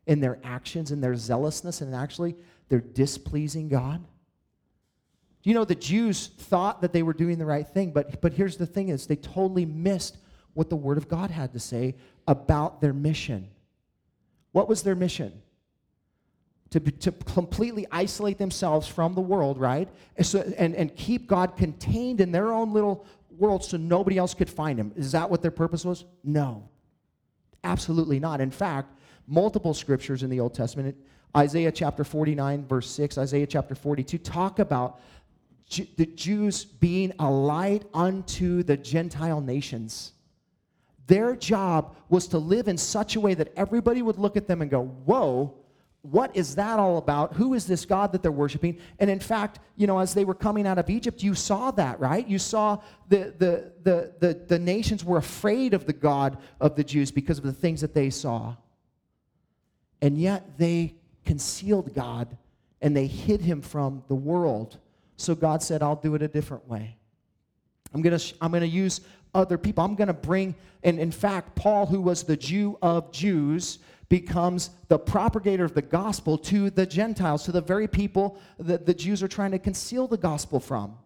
in 0.05 0.19
their 0.19 0.37
actions 0.43 0.91
and 0.91 1.01
their 1.01 1.15
zealousness, 1.15 1.81
and 1.81 1.95
actually 1.95 2.35
they're 2.67 2.81
displeasing 2.81 3.69
God? 3.69 4.03
You 5.43 5.53
know, 5.53 5.63
the 5.63 5.75
Jews 5.75 6.27
thought 6.27 6.81
that 6.81 6.91
they 6.91 7.03
were 7.03 7.13
doing 7.13 7.37
the 7.37 7.45
right 7.45 7.65
thing, 7.65 7.91
but, 7.91 8.19
but 8.19 8.33
here's 8.33 8.57
the 8.57 8.65
thing 8.65 8.89
is 8.89 9.07
they 9.07 9.15
totally 9.15 9.65
missed 9.65 10.17
what 10.57 10.71
the 10.71 10.75
Word 10.75 10.97
of 10.97 11.07
God 11.07 11.29
had 11.29 11.53
to 11.53 11.59
say 11.59 11.95
about 12.27 12.81
their 12.81 12.91
mission. 12.91 13.47
What 14.53 14.67
was 14.67 14.81
their 14.81 14.95
mission? 14.95 15.43
To, 16.71 16.79
to 16.79 17.11
completely 17.11 17.85
isolate 17.91 18.39
themselves 18.39 18.87
from 18.87 19.13
the 19.13 19.21
world, 19.21 19.59
right? 19.59 19.87
And, 20.17 20.25
so, 20.25 20.39
and, 20.57 20.75
and 20.75 20.93
keep 20.95 21.27
God 21.27 21.55
contained 21.57 22.21
in 22.21 22.31
their 22.31 22.51
own 22.51 22.73
little 22.73 23.05
world 23.37 23.63
so 23.63 23.77
nobody 23.77 24.17
else 24.17 24.33
could 24.33 24.49
find 24.49 24.79
him. 24.79 24.91
Is 24.95 25.11
that 25.11 25.29
what 25.29 25.43
their 25.43 25.51
purpose 25.51 25.85
was? 25.85 26.05
No. 26.23 26.67
Absolutely 27.63 28.19
not. 28.19 28.41
In 28.41 28.49
fact, 28.49 28.95
multiple 29.27 29.75
scriptures 29.75 30.23
in 30.23 30.29
the 30.31 30.39
Old 30.39 30.55
Testament, 30.55 30.97
Isaiah 31.35 31.71
chapter 31.71 32.03
49, 32.03 32.65
verse 32.65 32.89
6, 32.89 33.19
Isaiah 33.19 33.45
chapter 33.45 33.75
42, 33.75 34.17
talk 34.17 34.57
about 34.57 34.99
the 35.69 36.07
Jews 36.07 36.65
being 36.65 37.13
a 37.19 37.29
light 37.29 37.83
unto 37.93 38.63
the 38.63 38.75
Gentile 38.75 39.39
nations. 39.39 40.13
Their 41.07 41.35
job 41.35 41.95
was 42.09 42.27
to 42.27 42.37
live 42.37 42.67
in 42.67 42.77
such 42.77 43.15
a 43.15 43.19
way 43.19 43.33
that 43.33 43.53
everybody 43.55 44.01
would 44.01 44.17
look 44.17 44.37
at 44.37 44.47
them 44.47 44.61
and 44.61 44.69
go, 44.69 44.83
Whoa, 44.83 45.55
what 46.01 46.35
is 46.35 46.55
that 46.55 46.79
all 46.79 46.97
about? 46.97 47.33
Who 47.33 47.53
is 47.53 47.65
this 47.65 47.85
God 47.85 48.11
that 48.13 48.21
they're 48.21 48.31
worshiping? 48.31 48.77
And 48.99 49.09
in 49.09 49.19
fact, 49.19 49.59
you 49.75 49.87
know, 49.87 49.99
as 49.99 50.13
they 50.13 50.23
were 50.23 50.33
coming 50.33 50.65
out 50.65 50.77
of 50.77 50.89
Egypt, 50.89 51.21
you 51.21 51.35
saw 51.35 51.71
that, 51.71 51.99
right? 51.99 52.25
You 52.25 52.39
saw 52.39 52.81
the, 53.09 53.33
the, 53.37 53.71
the, 53.83 54.13
the, 54.19 54.33
the 54.47 54.59
nations 54.59 55.03
were 55.03 55.17
afraid 55.17 55.73
of 55.73 55.85
the 55.85 55.93
God 55.93 56.37
of 56.61 56.75
the 56.75 56.83
Jews 56.83 57.11
because 57.11 57.37
of 57.39 57.43
the 57.43 57.51
things 57.51 57.81
that 57.81 57.93
they 57.93 58.09
saw. 58.09 58.55
And 60.01 60.17
yet 60.17 60.57
they 60.57 60.95
concealed 61.25 61.93
God 61.93 62.37
and 62.81 62.95
they 62.95 63.07
hid 63.07 63.41
him 63.41 63.61
from 63.61 64.03
the 64.07 64.15
world. 64.15 64.77
So 65.17 65.35
God 65.35 65.61
said, 65.61 65.81
I'll 65.81 65.95
do 65.95 66.15
it 66.15 66.21
a 66.21 66.27
different 66.27 66.69
way. 66.69 66.95
I'm 67.93 68.01
going 68.01 68.17
to 68.17 68.35
I'm 68.41 68.51
going 68.51 68.61
to 68.61 68.67
use 68.67 69.01
other 69.37 69.57
people. 69.57 69.83
I'm 69.83 69.95
going 69.95 70.07
to 70.07 70.13
bring, 70.13 70.55
and 70.83 70.99
in 70.99 71.11
fact, 71.11 71.55
Paul, 71.55 71.85
who 71.85 72.01
was 72.01 72.23
the 72.23 72.35
Jew 72.35 72.77
of 72.81 73.11
Jews, 73.11 73.79
becomes 74.09 74.71
the 74.87 74.97
propagator 74.97 75.65
of 75.65 75.73
the 75.73 75.81
gospel 75.81 76.37
to 76.37 76.69
the 76.69 76.85
Gentiles, 76.85 77.43
to 77.43 77.51
the 77.51 77.61
very 77.61 77.87
people 77.87 78.39
that 78.57 78.85
the 78.85 78.93
Jews 78.93 79.21
are 79.21 79.27
trying 79.27 79.51
to 79.51 79.59
conceal 79.59 80.07
the 80.07 80.17
gospel 80.17 80.59
from. 80.59 80.97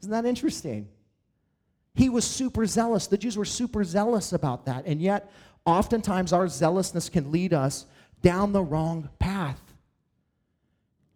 Isn't 0.00 0.10
that 0.10 0.24
interesting? 0.24 0.88
He 1.94 2.08
was 2.08 2.24
super 2.24 2.66
zealous. 2.66 3.06
The 3.06 3.18
Jews 3.18 3.36
were 3.36 3.44
super 3.44 3.84
zealous 3.84 4.32
about 4.32 4.66
that. 4.66 4.86
And 4.86 5.00
yet, 5.00 5.30
oftentimes, 5.64 6.32
our 6.32 6.48
zealousness 6.48 7.08
can 7.08 7.30
lead 7.30 7.52
us 7.52 7.86
down 8.22 8.52
the 8.52 8.62
wrong 8.62 9.10
path. 9.18 9.60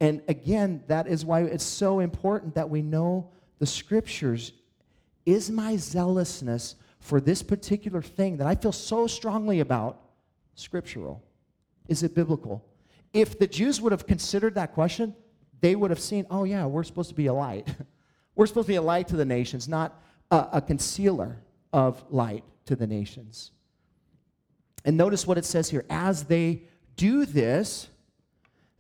And 0.00 0.20
again, 0.28 0.82
that 0.88 1.06
is 1.06 1.24
why 1.24 1.42
it's 1.42 1.64
so 1.64 2.00
important 2.00 2.54
that 2.56 2.68
we 2.68 2.82
know 2.82 3.30
the 3.58 3.66
scriptures 3.66 4.52
is 5.26 5.50
my 5.50 5.76
zealousness 5.76 6.76
for 7.00 7.20
this 7.20 7.42
particular 7.42 8.02
thing 8.02 8.38
that 8.38 8.46
I 8.46 8.54
feel 8.54 8.72
so 8.72 9.06
strongly 9.06 9.60
about 9.60 10.00
scriptural? 10.54 11.22
Is 11.88 12.02
it 12.02 12.14
biblical? 12.14 12.64
If 13.12 13.38
the 13.38 13.46
Jews 13.46 13.80
would 13.80 13.92
have 13.92 14.06
considered 14.06 14.54
that 14.54 14.72
question, 14.72 15.14
they 15.60 15.76
would 15.76 15.90
have 15.90 16.00
seen, 16.00 16.26
oh, 16.30 16.44
yeah, 16.44 16.66
we're 16.66 16.82
supposed 16.82 17.10
to 17.10 17.14
be 17.14 17.26
a 17.26 17.34
light. 17.34 17.68
we're 18.34 18.46
supposed 18.46 18.66
to 18.66 18.72
be 18.72 18.76
a 18.76 18.82
light 18.82 19.08
to 19.08 19.16
the 19.16 19.24
nations, 19.24 19.68
not 19.68 20.00
a, 20.30 20.48
a 20.54 20.60
concealer 20.60 21.38
of 21.72 22.04
light 22.10 22.44
to 22.66 22.76
the 22.76 22.86
nations. 22.86 23.50
And 24.84 24.96
notice 24.96 25.26
what 25.26 25.38
it 25.38 25.44
says 25.44 25.70
here. 25.70 25.84
As 25.88 26.24
they 26.24 26.62
do 26.96 27.24
this, 27.24 27.88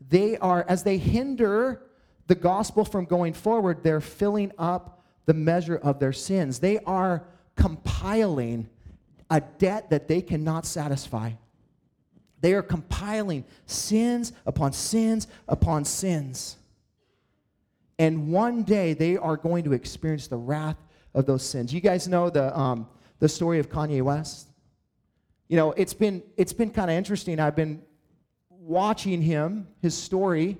they 0.08 0.36
are, 0.36 0.64
as 0.68 0.82
they 0.82 0.98
hinder 0.98 1.82
the 2.26 2.34
gospel 2.34 2.84
from 2.84 3.04
going 3.04 3.32
forward, 3.32 3.82
they're 3.82 4.00
filling 4.00 4.52
up 4.58 5.03
the 5.26 5.34
measure 5.34 5.76
of 5.76 5.98
their 5.98 6.12
sins. 6.12 6.58
They 6.58 6.78
are 6.80 7.24
compiling 7.56 8.68
a 9.30 9.40
debt 9.40 9.90
that 9.90 10.08
they 10.08 10.20
cannot 10.20 10.66
satisfy. 10.66 11.32
They 12.40 12.52
are 12.52 12.62
compiling 12.62 13.44
sins 13.66 14.32
upon 14.44 14.72
sins 14.72 15.28
upon 15.48 15.84
sins. 15.84 16.56
And 17.98 18.30
one 18.30 18.64
day 18.64 18.92
they 18.92 19.16
are 19.16 19.36
going 19.36 19.64
to 19.64 19.72
experience 19.72 20.26
the 20.26 20.36
wrath 20.36 20.76
of 21.14 21.26
those 21.26 21.42
sins. 21.42 21.72
You 21.72 21.80
guys 21.80 22.08
know 22.08 22.28
the, 22.28 22.56
um, 22.58 22.88
the 23.18 23.28
story 23.28 23.60
of 23.60 23.70
Kanye 23.70 24.02
West? 24.02 24.48
You 25.48 25.56
know, 25.56 25.72
it's 25.72 25.94
been, 25.94 26.22
it's 26.36 26.52
been 26.52 26.70
kind 26.70 26.90
of 26.90 26.96
interesting. 26.96 27.38
I've 27.38 27.56
been 27.56 27.82
watching 28.50 29.22
him, 29.22 29.68
his 29.80 29.96
story. 29.96 30.58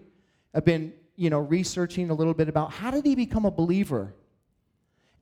I've 0.54 0.64
been, 0.64 0.92
you 1.16 1.30
know, 1.30 1.40
researching 1.40 2.10
a 2.10 2.14
little 2.14 2.34
bit 2.34 2.48
about 2.48 2.70
how 2.70 2.90
did 2.90 3.04
he 3.04 3.14
become 3.14 3.44
a 3.44 3.50
believer? 3.50 4.14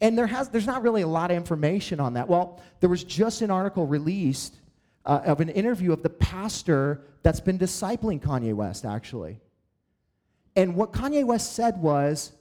And 0.03 0.19
there 0.19 0.27
has, 0.27 0.49
there's 0.49 0.67
not 0.67 0.83
really 0.83 1.03
a 1.03 1.09
lot 1.09 1.31
of 1.31 1.37
information 1.37 2.01
on 2.01 2.15
that. 2.15 2.29
Well, 2.29 2.61
there 2.81 2.91
was 2.91 3.05
just 3.05 3.41
an 3.41 3.53
article 3.53 3.87
released 3.87 4.57
uh, 5.07 5.21
of 5.25 5.41
an 5.41 5.49
interview 5.49 5.93
of 5.93 6.03
the 6.03 6.11
pastor 6.11 7.03
that's 7.23 7.39
been 7.39 7.57
discipling 7.57 8.21
Kanye 8.21 8.53
West, 8.53 8.85
actually. 8.85 9.39
And 10.57 10.75
what 10.75 10.93
Kanye 10.93 11.25
West 11.25 11.55
said 11.55 11.81
was, 11.81 12.33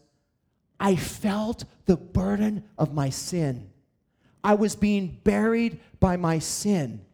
I 0.80 0.96
felt 0.96 1.66
the 1.86 1.96
burden 1.96 2.64
of 2.80 2.96
my 2.96 3.12
sin. 3.12 3.70
I 4.44 4.56
was 4.56 4.76
being 4.76 5.20
buried 5.24 5.80
by 6.00 6.18
my 6.18 6.40
sin. 6.40 7.06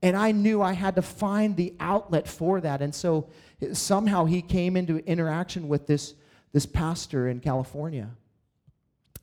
And 0.00 0.16
I 0.16 0.30
knew 0.30 0.62
I 0.62 0.74
had 0.74 0.94
to 0.94 1.02
find 1.02 1.56
the 1.56 1.74
outlet 1.80 2.28
for 2.28 2.60
that. 2.60 2.82
And 2.82 2.94
so 2.94 3.28
somehow 3.72 4.26
he 4.26 4.42
came 4.42 4.76
into 4.76 4.98
interaction 4.98 5.66
with 5.66 5.88
this, 5.88 6.14
this 6.52 6.66
pastor 6.66 7.28
in 7.28 7.40
California. 7.40 8.10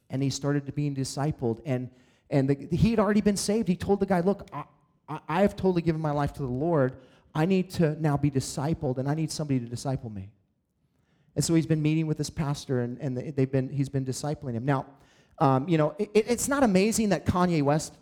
And 0.10 0.24
he 0.24 0.30
started 0.30 0.66
to 0.66 0.72
being 0.72 0.96
discipled. 0.96 1.62
And, 1.66 1.90
and 2.30 2.50
the, 2.50 2.76
he 2.76 2.92
had 2.92 3.00
already 3.00 3.22
been 3.22 3.38
saved. 3.38 3.68
He 3.68 3.76
told 3.76 4.00
the 4.00 4.06
guy, 4.06 4.22
Look, 4.22 4.48
I, 4.54 4.64
I 5.28 5.42
have 5.42 5.56
totally 5.56 5.82
given 5.82 6.02
my 6.02 6.12
life 6.12 6.34
to 6.34 6.42
the 6.42 6.48
Lord. 6.48 6.98
I 7.34 7.46
need 7.46 7.70
to 7.72 8.00
now 8.02 8.18
be 8.18 8.32
discipled, 8.32 8.98
and 8.98 9.08
I 9.10 9.14
need 9.14 9.32
somebody 9.32 9.60
to 9.60 9.66
disciple 9.66 10.10
me. 10.10 10.30
And 11.36 11.46
so 11.46 11.54
he's 11.54 11.68
been 11.68 11.82
meeting 11.82 12.08
with 12.08 12.18
this 12.18 12.30
pastor, 12.30 12.82
and, 12.82 12.98
and 13.00 13.16
they've 13.16 13.52
been, 13.52 13.70
he's 13.70 13.90
been 13.90 14.06
discipling 14.06 14.54
him. 14.54 14.66
Now, 14.66 14.88
um, 15.38 15.68
you 15.70 15.78
know, 15.78 15.96
it, 15.98 16.10
it's 16.14 16.48
not 16.48 16.64
amazing 16.64 17.10
that 17.10 17.26
Kanye 17.26 17.62
West, 17.62 17.94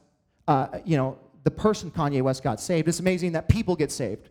uh, 0.47 0.79
you 0.85 0.97
know, 0.97 1.19
the 1.43 1.51
person 1.51 1.91
Kanye 1.91 2.21
West 2.21 2.41
got 2.43 2.59
saved. 2.59 2.87
It's 2.87 2.99
amazing 2.99 3.33
that 3.33 3.47
people 3.47 3.75
get 3.75 3.91
saved, 3.91 4.29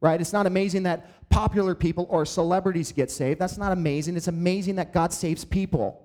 right? 0.00 0.20
It's 0.20 0.32
not 0.32 0.46
amazing 0.46 0.84
that 0.84 1.28
popular 1.30 1.74
people 1.74 2.06
or 2.10 2.24
celebrities 2.24 2.92
get 2.92 3.10
saved. 3.10 3.40
That's 3.40 3.58
not 3.58 3.72
amazing. 3.72 4.16
It's 4.16 4.28
amazing 4.28 4.76
that 4.76 4.92
God 4.92 5.12
saves 5.12 5.44
people 5.44 6.01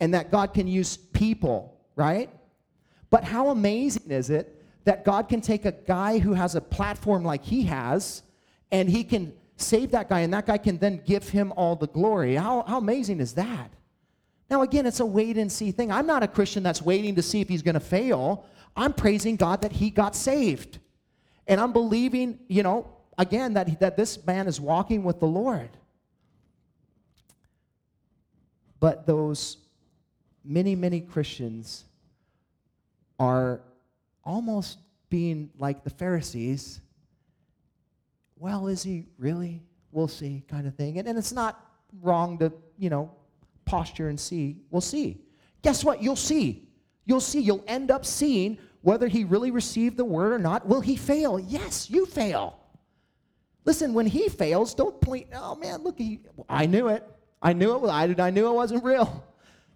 and 0.00 0.14
that 0.14 0.30
God 0.30 0.54
can 0.54 0.66
use 0.66 0.96
people, 0.96 1.80
right? 1.96 2.30
But 3.10 3.24
how 3.24 3.48
amazing 3.50 4.10
is 4.10 4.30
it 4.30 4.62
that 4.84 5.04
God 5.04 5.28
can 5.28 5.40
take 5.40 5.64
a 5.64 5.72
guy 5.72 6.18
who 6.18 6.34
has 6.34 6.54
a 6.54 6.60
platform 6.60 7.24
like 7.24 7.44
he 7.44 7.62
has 7.64 8.22
and 8.70 8.88
he 8.88 9.04
can 9.04 9.32
save 9.56 9.92
that 9.92 10.08
guy 10.08 10.20
and 10.20 10.34
that 10.34 10.46
guy 10.46 10.58
can 10.58 10.78
then 10.78 11.00
give 11.06 11.28
him 11.28 11.52
all 11.56 11.76
the 11.76 11.86
glory? 11.86 12.34
How, 12.34 12.64
how 12.66 12.78
amazing 12.78 13.20
is 13.20 13.34
that? 13.34 13.70
Now, 14.50 14.62
again, 14.62 14.86
it's 14.86 15.00
a 15.00 15.06
wait 15.06 15.38
and 15.38 15.50
see 15.50 15.70
thing. 15.70 15.90
I'm 15.90 16.06
not 16.06 16.22
a 16.22 16.28
Christian 16.28 16.62
that's 16.62 16.82
waiting 16.82 17.14
to 17.14 17.22
see 17.22 17.40
if 17.40 17.48
he's 17.48 17.62
going 17.62 17.74
to 17.74 17.80
fail. 17.80 18.46
I'm 18.76 18.92
praising 18.92 19.36
God 19.36 19.62
that 19.62 19.72
he 19.72 19.90
got 19.90 20.14
saved. 20.14 20.78
And 21.46 21.60
I'm 21.60 21.72
believing, 21.72 22.38
you 22.48 22.62
know, 22.62 22.90
again, 23.16 23.54
that, 23.54 23.80
that 23.80 23.96
this 23.96 24.24
man 24.26 24.46
is 24.46 24.60
walking 24.60 25.02
with 25.04 25.20
the 25.20 25.26
Lord. 25.26 25.70
But 28.80 29.06
those 29.06 29.58
many, 30.44 30.74
many 30.74 31.00
Christians 31.00 31.84
are 33.18 33.60
almost 34.24 34.78
being 35.08 35.50
like 35.58 35.84
the 35.84 35.90
Pharisees. 35.90 36.80
Well, 38.36 38.66
is 38.66 38.82
he 38.82 39.06
really? 39.18 39.62
We'll 39.92 40.08
see, 40.08 40.44
kind 40.48 40.66
of 40.66 40.74
thing. 40.74 40.98
And, 40.98 41.08
and 41.08 41.16
it's 41.16 41.32
not 41.32 41.64
wrong 42.02 42.38
to, 42.38 42.52
you 42.78 42.90
know, 42.90 43.10
posture 43.64 44.08
and 44.08 44.18
see. 44.18 44.56
We'll 44.70 44.80
see. 44.80 45.20
Guess 45.62 45.84
what? 45.84 46.02
You'll 46.02 46.16
see. 46.16 46.68
You'll 47.04 47.20
see. 47.20 47.40
You'll 47.40 47.64
end 47.66 47.90
up 47.90 48.04
seeing 48.04 48.58
whether 48.82 49.08
he 49.08 49.24
really 49.24 49.50
received 49.50 49.96
the 49.96 50.04
word 50.04 50.32
or 50.32 50.38
not. 50.38 50.66
Will 50.66 50.80
he 50.80 50.96
fail? 50.96 51.38
Yes, 51.38 51.88
you 51.88 52.06
fail. 52.06 52.58
Listen, 53.64 53.94
when 53.94 54.06
he 54.06 54.28
fails, 54.28 54.74
don't 54.74 55.00
point, 55.00 55.28
oh 55.34 55.54
man, 55.54 55.82
look, 55.82 55.98
he, 55.98 56.20
I 56.48 56.66
knew 56.66 56.88
it. 56.88 57.02
I 57.40 57.54
knew 57.54 57.76
it. 57.76 57.88
I, 57.88 58.14
I 58.18 58.30
knew 58.30 58.46
it 58.46 58.52
wasn't 58.52 58.84
real. 58.84 59.24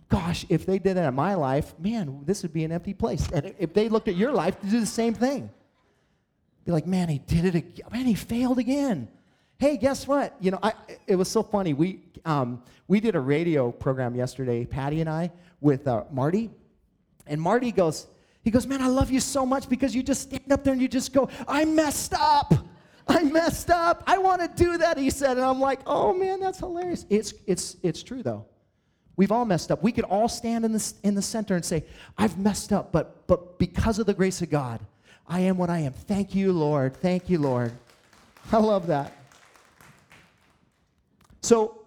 Gosh, 0.09 0.47
if 0.49 0.65
they 0.65 0.79
did 0.79 0.97
that 0.97 1.07
in 1.07 1.15
my 1.15 1.35
life, 1.35 1.79
man, 1.79 2.23
this 2.25 2.43
would 2.43 2.53
be 2.53 2.65
an 2.65 2.73
empty 2.73 2.95
place. 2.95 3.29
And 3.33 3.55
if 3.59 3.75
they 3.75 3.89
looked 3.89 4.09
at 4.09 4.17
your 4.17 4.33
life, 4.33 4.59
to 4.61 4.67
do 4.67 4.81
the 4.81 4.87
same 4.87 5.15
thing. 5.15 5.51
Be 6.65 6.73
like, 6.73 6.87
man, 6.87 7.09
he 7.09 7.19
did 7.19 7.45
it 7.45 7.55
again. 7.55 7.87
Man, 7.93 8.07
he 8.07 8.15
failed 8.15 8.59
again. 8.59 9.09
Hey, 9.59 9.77
guess 9.77 10.07
what? 10.07 10.37
You 10.41 10.53
know, 10.53 10.59
I, 10.63 10.73
it 11.07 11.17
was 11.17 11.29
so 11.29 11.43
funny. 11.43 11.75
We, 11.75 12.01
um, 12.25 12.63
we 12.87 13.01
did 13.01 13.17
a 13.17 13.21
radio 13.21 13.71
program 13.73 14.15
yesterday, 14.15 14.65
Patty 14.65 15.01
and 15.01 15.11
I, 15.11 15.31
with 15.61 15.87
uh, 15.89 16.05
Marty. 16.11 16.51
And 17.27 17.41
Marty 17.41 17.73
goes, 17.73 18.07
he 18.43 18.51
goes, 18.51 18.67
man, 18.67 18.81
I 18.81 18.87
love 18.87 19.11
you 19.11 19.21
so 19.21 19.45
much 19.45 19.69
because 19.69 19.95
you 19.95 20.03
just 20.03 20.23
stand 20.23 20.51
up 20.51 20.65
there 20.65 20.73
and 20.73 20.81
you 20.81 20.89
just 20.89 21.13
go, 21.13 21.29
I 21.47 21.65
messed 21.65 22.15
up. 22.15 22.55
I 23.07 23.23
messed 23.23 23.71
up. 23.71 24.05
I 24.07 24.19
want 24.19 24.41
to 24.41 24.65
do 24.65 24.79
that, 24.79 24.97
he 24.97 25.11
said. 25.11 25.39
And 25.39 25.45
I'm 25.45 25.61
like, 25.61 25.81
oh 25.87 26.13
man, 26.15 26.41
that's 26.41 26.59
hilarious. 26.59 27.05
It's, 27.11 27.35
it's, 27.47 27.77
it's 27.83 28.03
true 28.03 28.23
though. 28.23 28.47
We've 29.19 29.33
all 29.33 29.45
messed 29.45 29.73
up. 29.73 29.83
We 29.83 29.91
could 29.91 30.05
all 30.05 30.29
stand 30.29 30.65
in 30.65 30.73
the, 30.73 30.93
in 31.03 31.17
the 31.17 31.23
center 31.23 31.57
and 31.57 31.65
say, 31.65 31.85
I've 32.17 32.39
messed 32.39 32.73
up, 32.73 32.93
but, 32.93 33.27
but 33.27 33.59
because 33.59 33.99
of 33.99 34.07
the 34.07 34.15
grace 34.15 34.43
of 34.43 34.49
God, 34.49 34.79
I 35.27 35.41
am 35.41 35.59
what 35.59 35.71
I 35.71 35.81
am. 35.81 35.93
Thank 35.93 36.37
you, 36.37 36.53
Lord. 36.53 36.97
Thank 36.97 37.29
you, 37.29 37.41
Lord. 37.41 37.73
I 38.53 38.59
love 38.59 38.87
that. 38.87 39.13
So, 41.43 41.83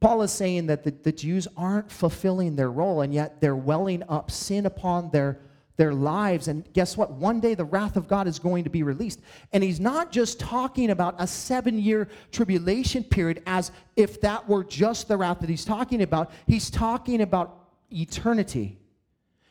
Paul 0.00 0.20
is 0.20 0.32
saying 0.32 0.66
that 0.66 0.84
the, 0.84 0.90
the 0.90 1.12
Jews 1.12 1.48
aren't 1.56 1.90
fulfilling 1.90 2.56
their 2.56 2.70
role, 2.70 3.00
and 3.00 3.14
yet 3.14 3.40
they're 3.40 3.56
welling 3.56 4.02
up 4.06 4.30
sin 4.30 4.66
upon 4.66 5.10
their 5.12 5.38
their 5.76 5.92
lives. 5.92 6.48
And 6.48 6.70
guess 6.72 6.96
what? 6.96 7.12
One 7.12 7.40
day 7.40 7.54
the 7.54 7.64
wrath 7.64 7.96
of 7.96 8.06
God 8.06 8.26
is 8.28 8.38
going 8.38 8.64
to 8.64 8.70
be 8.70 8.82
released. 8.82 9.20
And 9.52 9.62
he's 9.62 9.80
not 9.80 10.12
just 10.12 10.38
talking 10.38 10.90
about 10.90 11.16
a 11.18 11.26
seven 11.26 11.78
year 11.78 12.08
tribulation 12.30 13.02
period 13.02 13.42
as 13.46 13.72
if 13.96 14.20
that 14.20 14.48
were 14.48 14.64
just 14.64 15.08
the 15.08 15.16
wrath 15.16 15.40
that 15.40 15.48
he's 15.48 15.64
talking 15.64 16.02
about. 16.02 16.30
He's 16.46 16.70
talking 16.70 17.22
about 17.22 17.68
eternity. 17.90 18.78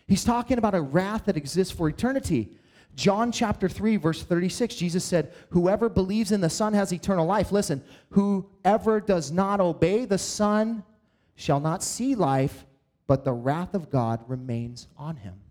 He's 0.07 0.23
talking 0.23 0.57
about 0.57 0.75
a 0.75 0.81
wrath 0.81 1.25
that 1.25 1.37
exists 1.37 1.73
for 1.73 1.89
eternity. 1.89 2.57
John 2.95 3.31
chapter 3.31 3.67
3, 3.67 3.97
verse 3.97 4.23
36, 4.23 4.75
Jesus 4.75 5.03
said, 5.03 5.33
Whoever 5.49 5.89
believes 5.89 6.31
in 6.31 6.41
the 6.41 6.49
Son 6.49 6.73
has 6.73 6.93
eternal 6.93 7.25
life. 7.25 7.51
Listen, 7.51 7.83
whoever 8.11 8.99
does 8.99 9.31
not 9.31 9.59
obey 9.59 10.05
the 10.05 10.19
Son 10.19 10.83
shall 11.35 11.59
not 11.59 11.81
see 11.81 12.13
life, 12.13 12.65
but 13.07 13.25
the 13.25 13.33
wrath 13.33 13.73
of 13.73 13.89
God 13.89 14.23
remains 14.27 14.87
on 14.95 15.15
him 15.15 15.42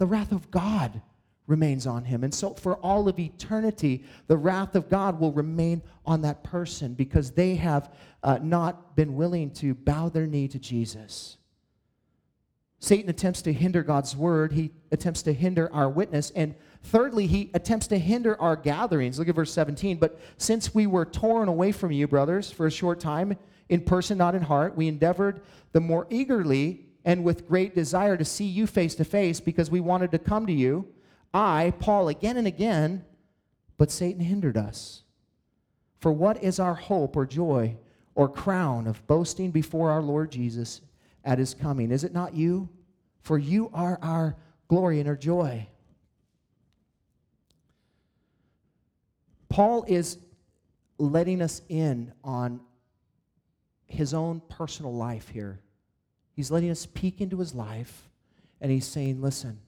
the 0.00 0.06
wrath 0.06 0.32
of 0.32 0.50
God 0.50 1.02
remains 1.46 1.86
on 1.86 2.04
him. 2.04 2.24
And 2.24 2.34
so, 2.34 2.54
for 2.54 2.76
all 2.76 3.06
of 3.06 3.18
eternity, 3.18 4.02
the 4.28 4.36
wrath 4.38 4.74
of 4.74 4.88
God 4.88 5.20
will 5.20 5.30
remain 5.30 5.82
on 6.06 6.22
that 6.22 6.42
person 6.42 6.94
because 6.94 7.32
they 7.32 7.56
have 7.56 7.92
uh, 8.22 8.38
not 8.40 8.96
been 8.96 9.14
willing 9.14 9.50
to 9.50 9.74
bow 9.74 10.08
their 10.08 10.26
knee 10.26 10.48
to 10.48 10.58
Jesus. 10.58 11.36
Satan 12.78 13.10
attempts 13.10 13.42
to 13.42 13.52
hinder 13.52 13.82
God's 13.82 14.16
word, 14.16 14.52
he 14.52 14.70
attempts 14.90 15.20
to 15.24 15.34
hinder 15.34 15.70
our 15.70 15.90
witness, 15.90 16.30
and 16.30 16.54
thirdly, 16.82 17.26
he 17.26 17.50
attempts 17.52 17.88
to 17.88 17.98
hinder 17.98 18.40
our 18.40 18.56
gatherings. 18.56 19.18
Look 19.18 19.28
at 19.28 19.34
verse 19.34 19.52
17. 19.52 19.98
But 19.98 20.18
since 20.38 20.74
we 20.74 20.86
were 20.86 21.04
torn 21.04 21.48
away 21.48 21.72
from 21.72 21.92
you, 21.92 22.08
brothers, 22.08 22.50
for 22.50 22.66
a 22.66 22.70
short 22.70 23.00
time, 23.00 23.36
in 23.68 23.82
person, 23.82 24.16
not 24.16 24.34
in 24.34 24.40
heart, 24.40 24.78
we 24.78 24.88
endeavored 24.88 25.42
the 25.72 25.80
more 25.80 26.06
eagerly 26.08 26.86
and 27.04 27.24
with 27.24 27.48
great 27.48 27.74
desire 27.74 28.16
to 28.16 28.24
see 28.24 28.44
you 28.44 28.66
face 28.66 28.94
to 28.96 29.04
face 29.04 29.40
because 29.40 29.70
we 29.70 29.80
wanted 29.80 30.10
to 30.12 30.18
come 30.18 30.46
to 30.46 30.52
you. 30.52 30.86
I, 31.32 31.72
Paul, 31.78 32.08
again 32.08 32.36
and 32.36 32.46
again, 32.46 33.04
but 33.78 33.90
Satan 33.90 34.20
hindered 34.20 34.56
us. 34.56 35.02
For 36.00 36.12
what 36.12 36.42
is 36.42 36.58
our 36.58 36.74
hope 36.74 37.16
or 37.16 37.26
joy 37.26 37.76
or 38.14 38.28
crown 38.28 38.86
of 38.86 39.06
boasting 39.06 39.50
before 39.50 39.90
our 39.90 40.02
Lord 40.02 40.30
Jesus 40.30 40.80
at 41.24 41.38
his 41.38 41.54
coming? 41.54 41.90
Is 41.90 42.04
it 42.04 42.12
not 42.12 42.34
you? 42.34 42.68
For 43.22 43.38
you 43.38 43.70
are 43.72 43.98
our 44.02 44.36
glory 44.68 45.00
and 45.00 45.08
our 45.08 45.16
joy. 45.16 45.66
Paul 49.48 49.84
is 49.88 50.18
letting 50.98 51.42
us 51.42 51.60
in 51.68 52.12
on 52.22 52.60
his 53.86 54.14
own 54.14 54.40
personal 54.48 54.94
life 54.94 55.28
here. 55.28 55.60
He's 56.40 56.50
letting 56.50 56.70
us 56.70 56.86
peek 56.86 57.20
into 57.20 57.36
his 57.36 57.54
life, 57.54 58.08
and 58.62 58.72
he's 58.72 58.86
saying, 58.86 59.20
Listen, 59.20 59.58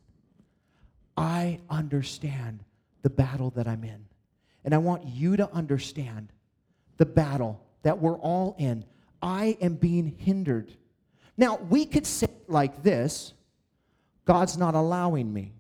I 1.19 1.61
understand 1.69 2.65
the 3.03 3.11
battle 3.11 3.51
that 3.57 3.69
I'm 3.69 3.85
in. 3.85 4.07
And 4.65 4.75
I 4.75 4.79
want 4.79 5.05
you 5.05 5.37
to 5.37 5.53
understand 5.53 6.33
the 6.97 7.05
battle 7.05 7.63
that 7.83 7.99
we're 7.99 8.17
all 8.17 8.57
in. 8.59 8.87
I 9.21 9.59
am 9.61 9.75
being 9.75 10.17
hindered. 10.17 10.73
Now, 11.37 11.57
we 11.69 11.85
could 11.85 12.07
say 12.07 12.31
like 12.49 12.83
this 12.83 13.35
God's 14.25 14.57
not 14.57 14.75
allowing 14.75 15.31
me. 15.31 15.53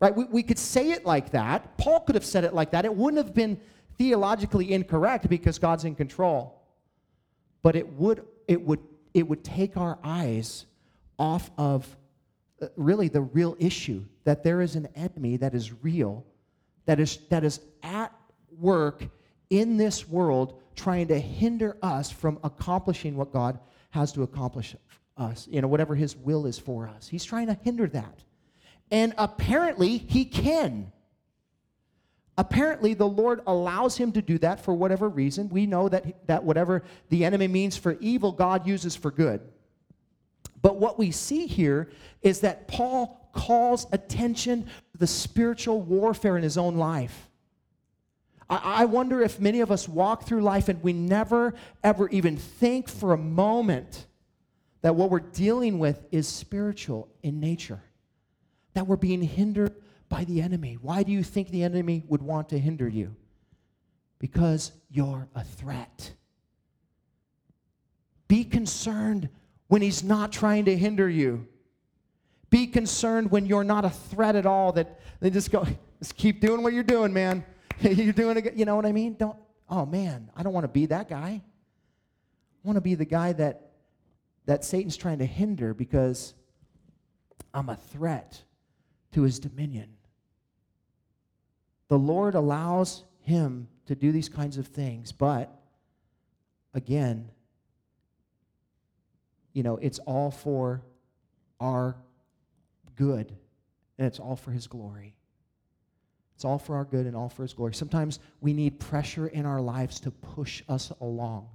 Right? 0.00 0.14
We, 0.14 0.24
we 0.24 0.42
could 0.42 0.58
say 0.58 0.90
it 0.90 1.06
like 1.06 1.30
that. 1.30 1.78
Paul 1.78 2.00
could 2.00 2.14
have 2.14 2.26
said 2.26 2.44
it 2.44 2.52
like 2.52 2.72
that. 2.72 2.84
It 2.84 2.94
wouldn't 2.94 3.24
have 3.24 3.34
been 3.34 3.58
theologically 3.96 4.70
incorrect 4.70 5.30
because 5.30 5.58
God's 5.58 5.86
in 5.86 5.94
control. 5.94 6.60
But 7.62 7.74
it 7.74 7.88
would, 7.94 8.22
it 8.46 8.60
would 8.60 8.80
it 9.14 9.28
would 9.28 9.44
take 9.44 9.76
our 9.76 9.98
eyes 10.02 10.66
off 11.18 11.50
of 11.58 11.96
uh, 12.60 12.66
really 12.76 13.08
the 13.08 13.20
real 13.20 13.56
issue 13.58 14.04
that 14.24 14.42
there 14.42 14.60
is 14.60 14.76
an 14.76 14.88
enemy 14.94 15.36
that 15.36 15.54
is 15.54 15.72
real, 15.82 16.24
that 16.86 17.00
is, 17.00 17.18
that 17.30 17.44
is 17.44 17.60
at 17.82 18.12
work 18.58 19.04
in 19.50 19.76
this 19.76 20.08
world 20.08 20.60
trying 20.76 21.08
to 21.08 21.18
hinder 21.18 21.76
us 21.82 22.10
from 22.10 22.38
accomplishing 22.44 23.16
what 23.16 23.32
God 23.32 23.58
has 23.90 24.12
to 24.12 24.22
accomplish 24.22 24.76
us, 25.16 25.48
you 25.50 25.60
know, 25.60 25.68
whatever 25.68 25.94
his 25.94 26.16
will 26.16 26.46
is 26.46 26.58
for 26.58 26.88
us. 26.88 27.08
He's 27.08 27.24
trying 27.24 27.48
to 27.48 27.58
hinder 27.62 27.86
that. 27.88 28.22
And 28.90 29.14
apparently, 29.18 29.98
he 29.98 30.24
can. 30.24 30.92
Apparently, 32.38 32.94
the 32.94 33.08
Lord 33.08 33.42
allows 33.48 33.96
him 33.96 34.12
to 34.12 34.22
do 34.22 34.38
that 34.38 34.64
for 34.64 34.72
whatever 34.72 35.08
reason. 35.08 35.48
We 35.48 35.66
know 35.66 35.88
that, 35.88 36.26
that 36.28 36.44
whatever 36.44 36.84
the 37.08 37.24
enemy 37.24 37.48
means 37.48 37.76
for 37.76 37.98
evil, 38.00 38.30
God 38.30 38.64
uses 38.64 38.94
for 38.94 39.10
good. 39.10 39.40
But 40.62 40.76
what 40.76 40.98
we 40.98 41.10
see 41.10 41.48
here 41.48 41.90
is 42.22 42.40
that 42.40 42.68
Paul 42.68 43.28
calls 43.32 43.86
attention 43.90 44.64
to 44.92 44.98
the 44.98 45.06
spiritual 45.06 45.82
warfare 45.82 46.36
in 46.36 46.44
his 46.44 46.56
own 46.56 46.76
life. 46.76 47.28
I, 48.48 48.82
I 48.82 48.84
wonder 48.84 49.20
if 49.20 49.40
many 49.40 49.60
of 49.60 49.72
us 49.72 49.88
walk 49.88 50.22
through 50.22 50.42
life 50.42 50.68
and 50.68 50.80
we 50.80 50.92
never, 50.92 51.54
ever 51.82 52.08
even 52.10 52.36
think 52.36 52.88
for 52.88 53.12
a 53.12 53.18
moment 53.18 54.06
that 54.82 54.94
what 54.94 55.10
we're 55.10 55.18
dealing 55.18 55.80
with 55.80 56.06
is 56.12 56.28
spiritual 56.28 57.08
in 57.22 57.40
nature 57.40 57.82
that 58.74 58.86
we're 58.86 58.94
being 58.94 59.22
hindered 59.22 59.74
by 60.08 60.24
the 60.24 60.40
enemy. 60.40 60.78
Why 60.80 61.02
do 61.02 61.12
you 61.12 61.22
think 61.22 61.50
the 61.50 61.62
enemy 61.62 62.04
would 62.08 62.22
want 62.22 62.48
to 62.50 62.58
hinder 62.58 62.88
you? 62.88 63.14
Because 64.18 64.72
you're 64.90 65.28
a 65.34 65.44
threat. 65.44 66.12
Be 68.26 68.44
concerned 68.44 69.28
when 69.68 69.82
he's 69.82 70.02
not 70.02 70.32
trying 70.32 70.64
to 70.66 70.76
hinder 70.76 71.08
you. 71.08 71.46
Be 72.50 72.66
concerned 72.66 73.30
when 73.30 73.46
you're 73.46 73.64
not 73.64 73.84
a 73.84 73.90
threat 73.90 74.34
at 74.34 74.46
all, 74.46 74.72
that 74.72 75.00
they 75.20 75.30
just 75.30 75.50
go, 75.50 75.66
just 75.98 76.16
keep 76.16 76.40
doing 76.40 76.62
what 76.62 76.72
you're 76.72 76.82
doing, 76.82 77.12
man. 77.12 77.44
you're 77.80 78.12
doing 78.12 78.38
it, 78.38 78.54
you 78.54 78.64
know 78.64 78.76
what 78.76 78.86
I 78.86 78.92
mean? 78.92 79.14
Don't, 79.14 79.36
oh 79.68 79.84
man, 79.86 80.30
I 80.34 80.42
don't 80.42 80.52
want 80.52 80.64
to 80.64 80.68
be 80.68 80.86
that 80.86 81.08
guy. 81.08 81.42
I 81.42 82.66
want 82.66 82.76
to 82.76 82.80
be 82.80 82.94
the 82.94 83.04
guy 83.04 83.32
that, 83.34 83.72
that 84.46 84.64
Satan's 84.64 84.96
trying 84.96 85.18
to 85.18 85.26
hinder 85.26 85.74
because 85.74 86.34
I'm 87.52 87.68
a 87.68 87.76
threat 87.76 88.42
to 89.12 89.22
his 89.22 89.38
dominion. 89.38 89.90
The 91.88 91.98
Lord 91.98 92.34
allows 92.34 93.04
him 93.20 93.68
to 93.86 93.94
do 93.94 94.12
these 94.12 94.28
kinds 94.28 94.58
of 94.58 94.66
things, 94.68 95.12
but 95.12 95.50
again, 96.74 97.30
you 99.52 99.62
know, 99.62 99.76
it's 99.78 99.98
all 100.00 100.30
for 100.30 100.82
our 101.60 101.96
good 102.96 103.34
and 103.98 104.06
it's 104.06 104.20
all 104.20 104.36
for 104.36 104.50
his 104.50 104.66
glory. 104.66 105.14
It's 106.34 106.44
all 106.44 106.58
for 106.58 106.76
our 106.76 106.84
good 106.84 107.06
and 107.06 107.16
all 107.16 107.28
for 107.28 107.42
his 107.42 107.52
glory. 107.52 107.74
Sometimes 107.74 108.20
we 108.40 108.52
need 108.52 108.78
pressure 108.78 109.26
in 109.26 109.44
our 109.44 109.60
lives 109.60 109.98
to 110.00 110.10
push 110.12 110.62
us 110.68 110.92
along. 111.00 111.48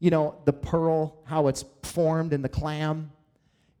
You 0.00 0.10
know, 0.10 0.34
the 0.44 0.52
pearl, 0.52 1.22
how 1.24 1.46
it's 1.46 1.64
formed 1.84 2.32
in 2.32 2.42
the 2.42 2.48
clam, 2.48 3.12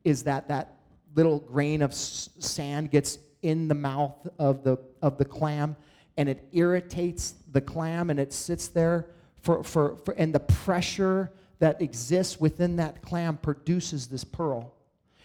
is 0.04 0.22
that 0.22 0.46
that 0.48 0.76
little 1.16 1.40
grain 1.40 1.82
of 1.82 1.92
sand 1.92 2.90
gets 2.92 3.18
in 3.42 3.68
the 3.68 3.74
mouth 3.74 4.26
of 4.38 4.64
the, 4.64 4.78
of 5.02 5.18
the 5.18 5.24
clam 5.24 5.76
and 6.16 6.28
it 6.28 6.48
irritates 6.52 7.34
the 7.52 7.60
clam 7.60 8.10
and 8.10 8.18
it 8.18 8.32
sits 8.32 8.68
there 8.68 9.06
for, 9.40 9.62
for, 9.62 9.96
for, 10.04 10.12
and 10.14 10.34
the 10.34 10.40
pressure 10.40 11.30
that 11.58 11.80
exists 11.80 12.40
within 12.40 12.76
that 12.76 13.02
clam 13.02 13.36
produces 13.36 14.08
this 14.08 14.24
pearl. 14.24 14.74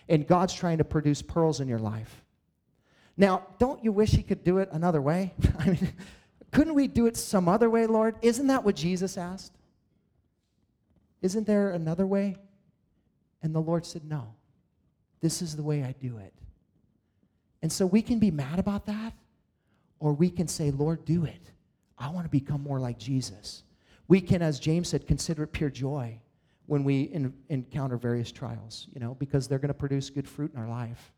And 0.07 0.28
God's 0.28 0.53
trying 0.53 0.78
to 0.80 0.84
produce 0.84 1.22
pearls 1.22 1.59
in 1.59 1.68
your 1.68 1.80
life. 1.80 2.24
Now, 3.18 3.47
don't 3.59 3.84
you 3.84 3.91
wish 3.91 4.12
He 4.12 4.24
could 4.24 4.43
do 4.43 4.57
it 4.59 4.70
another 4.72 5.01
way? 5.01 5.34
I 5.59 5.70
mean, 5.70 5.93
couldn't 6.51 6.74
we 6.74 6.88
do 6.88 7.05
it 7.07 7.18
some 7.18 7.47
other 7.47 7.70
way, 7.70 7.86
Lord? 7.86 8.16
Isn't 8.22 8.47
that 8.47 8.64
what 8.64 8.76
Jesus 8.76 9.18
asked? 9.18 9.53
Isn't 11.22 11.45
there 11.45 11.72
another 11.72 12.05
way? 12.05 12.36
And 13.43 13.55
the 13.55 13.62
Lord 13.62 13.86
said, 13.86 14.03
No. 14.03 14.34
This 15.22 15.41
is 15.41 15.55
the 15.55 15.64
way 15.64 15.84
I 15.84 15.93
do 16.01 16.18
it. 16.18 16.34
And 17.62 17.72
so 17.72 17.86
we 17.86 18.01
can 18.01 18.20
be 18.20 18.32
mad 18.32 18.59
about 18.59 18.86
that, 18.88 19.14
or 19.99 20.14
we 20.14 20.30
can 20.30 20.47
say, 20.47 20.72
Lord, 20.72 21.05
do 21.05 21.26
it. 21.26 21.51
I 21.97 22.09
want 22.09 22.26
to 22.26 22.30
become 22.30 22.62
more 22.62 22.80
like 22.80 22.97
Jesus. 22.97 23.64
We 24.07 24.20
can, 24.20 24.41
as 24.41 24.59
James 24.59 24.89
said, 24.89 25.05
consider 25.05 25.43
it 25.43 25.51
pure 25.51 25.70
joy 25.70 26.20
when 26.66 26.84
we 26.84 27.01
in, 27.03 27.34
encounter 27.49 27.97
various 27.97 28.32
trials, 28.32 28.88
you 28.93 28.99
know, 28.99 29.16
because 29.16 29.47
they're 29.47 29.59
going 29.59 29.68
to 29.68 29.74
produce 29.74 30.09
good 30.09 30.28
fruit 30.28 30.51
in 30.53 30.59
our 30.59 30.70
life. 30.70 31.14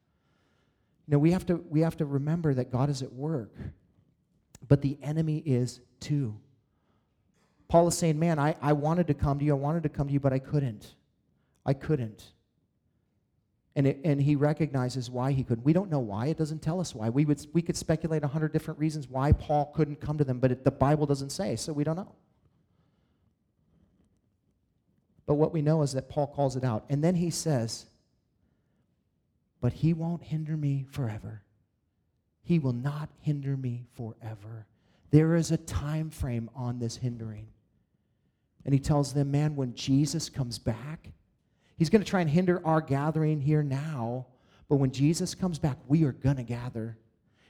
You 1.08 1.14
know, 1.14 1.20
we 1.20 1.32
have 1.32 1.46
to 1.48 1.64
we 1.70 1.82
have 1.82 1.98
to 1.98 2.06
remember 2.06 2.54
that 2.54 2.72
God 2.72 2.90
is 2.90 3.02
at 3.02 3.12
work, 3.12 3.56
but 4.68 4.82
the 4.82 4.98
enemy 5.02 5.38
is 5.46 5.80
too. 6.00 6.38
Paul 7.68 7.88
is 7.88 7.98
saying, 7.98 8.20
Man, 8.20 8.40
I, 8.40 8.56
I 8.62 8.74
wanted 8.74 9.08
to 9.08 9.14
come 9.14 9.40
to 9.40 9.46
you, 9.46 9.52
I 9.52 9.58
wanted 9.58 9.84
to 9.84 9.90
come 9.90 10.08
to 10.08 10.14
you, 10.14 10.20
but 10.20 10.34
I 10.34 10.40
couldn't. 10.40 10.96
I 11.66 11.74
couldn't. 11.74 12.24
And, 13.76 13.88
it, 13.88 14.02
and 14.04 14.22
he 14.22 14.36
recognizes 14.36 15.10
why 15.10 15.32
he 15.32 15.44
couldn't. 15.44 15.64
We 15.64 15.74
don't 15.74 15.90
know 15.90 16.00
why. 16.00 16.28
It 16.28 16.38
doesn't 16.38 16.62
tell 16.62 16.80
us 16.80 16.94
why. 16.94 17.10
We, 17.10 17.26
would, 17.26 17.46
we 17.54 17.62
could 17.64 17.76
speculate 17.76 18.24
a 18.24 18.28
hundred 18.28 18.54
different 18.54 18.80
reasons 18.80 19.10
why 19.10 19.32
Paul 19.32 19.72
couldn't 19.74 20.00
come 20.00 20.18
to 20.20 20.24
them, 20.24 20.40
but 20.40 20.52
it, 20.52 20.64
the 20.64 20.72
Bible 20.72 21.08
doesn't 21.08 21.32
say, 21.32 21.56
so 21.56 21.74
we 21.74 21.84
don't 21.84 21.96
know. 21.96 22.12
But 25.26 25.36
what 25.36 25.54
we 25.54 25.62
know 25.62 25.82
is 25.82 25.94
that 25.94 26.10
Paul 26.10 26.28
calls 26.28 26.56
it 26.56 26.64
out. 26.64 26.86
And 26.90 27.04
then 27.04 27.16
he 27.16 27.30
says, 27.30 27.86
But 29.62 29.74
he 29.74 29.94
won't 29.94 30.24
hinder 30.24 30.58
me 30.58 30.86
forever. 30.92 31.42
He 32.44 32.60
will 32.60 32.74
not 32.74 33.10
hinder 33.22 33.56
me 33.56 33.86
forever. 33.96 34.68
There 35.12 35.36
is 35.36 35.52
a 35.52 35.58
time 35.58 36.10
frame 36.10 36.50
on 36.56 36.80
this 36.80 36.98
hindering. 36.98 37.48
And 38.66 38.74
he 38.74 38.80
tells 38.80 39.14
them, 39.14 39.32
Man, 39.32 39.56
when 39.56 39.74
Jesus 39.74 40.30
comes 40.30 40.60
back, 40.60 41.10
He's 41.78 41.90
going 41.90 42.04
to 42.04 42.10
try 42.10 42.22
and 42.22 42.30
hinder 42.30 42.62
our 42.66 42.82
gathering 42.82 43.42
here 43.42 43.64
now, 43.64 44.28
but 44.70 44.76
when 44.76 44.92
Jesus 44.92 45.36
comes 45.36 45.60
back, 45.60 45.78
we 45.88 46.04
are 46.04 46.12
going 46.12 46.38
to 46.38 46.44
gather. 46.44 46.98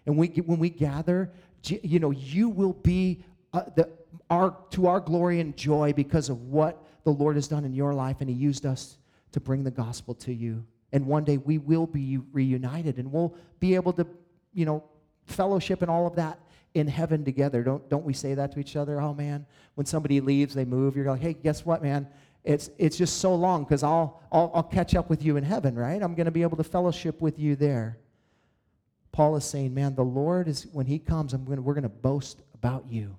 And 0.06 0.18
we, 0.18 0.28
when 0.28 0.60
we 0.60 0.70
gather, 0.70 1.32
you 1.66 2.00
know, 2.00 2.12
you 2.12 2.50
will 2.50 2.74
be 2.74 3.24
uh, 3.54 3.64
the, 3.76 3.90
our, 4.30 4.58
to 4.72 4.88
our 4.88 5.00
glory 5.00 5.40
and 5.40 5.56
joy 5.56 5.94
because 5.94 6.30
of 6.30 6.42
what 6.44 6.84
the 7.04 7.12
Lord 7.12 7.36
has 7.36 7.48
done 7.48 7.66
in 7.66 7.74
your 7.74 7.94
life, 7.94 8.18
and 8.20 8.30
He 8.30 8.36
used 8.36 8.66
us 8.66 8.98
to 9.32 9.40
bring 9.40 9.64
the 9.64 9.72
gospel 9.72 10.14
to 10.16 10.34
you. 10.34 10.66
And 10.92 11.06
one 11.06 11.24
day 11.24 11.38
we 11.38 11.58
will 11.58 11.88
be 11.88 12.20
reunited, 12.32 12.98
and 12.98 13.12
we'll 13.12 13.36
be 13.60 13.76
able 13.76 13.94
to, 13.94 14.08
you 14.54 14.66
know, 14.66 14.84
fellowship 15.26 15.82
and 15.82 15.90
all 15.90 16.06
of 16.06 16.16
that 16.16 16.40
in 16.74 16.88
heaven 16.88 17.24
together. 17.24 17.64
Don't, 17.64 17.88
don't 17.90 18.04
we 18.04 18.14
say 18.14 18.34
that 18.34 18.52
to 18.54 18.60
each 18.60 18.76
other? 18.76 19.00
Oh, 19.00 19.14
man, 19.14 19.46
when 19.76 19.86
somebody 19.86 20.20
leaves, 20.22 20.54
they 20.54 20.66
move, 20.66 20.96
you're 20.96 21.06
like, 21.06 21.22
hey, 21.22 21.34
guess 21.34 21.66
what, 21.66 21.82
man? 21.84 22.08
It's, 22.44 22.70
it's 22.78 22.98
just 22.98 23.20
so 23.20 23.34
long 23.34 23.64
because 23.64 23.84
I'll, 23.84 24.22
I'll, 24.32 24.52
I'll 24.54 24.64
catch 24.64 24.96
up 24.96 25.10
with 25.10 25.24
you 25.24 25.38
in 25.38 25.44
heaven, 25.44 25.76
right? 25.76 26.02
I'm 26.02 26.14
going 26.14 26.26
to 26.26 26.32
be 26.32 26.42
able 26.42 26.58
to 26.58 26.64
fellowship 26.64 27.22
with 27.22 27.40
you 27.40 27.56
there. 27.56 27.98
Paul 29.12 29.36
is 29.36 29.46
saying, 29.46 29.74
man, 29.74 29.96
the 29.96 30.04
Lord 30.04 30.48
is, 30.48 30.68
when 30.74 30.86
he 30.86 31.00
comes, 31.00 31.34
I'm 31.34 31.46
gonna, 31.46 31.62
we're 31.62 31.76
going 31.76 31.84
to 31.84 31.90
boast 31.90 32.42
about 32.54 32.86
you 32.90 33.16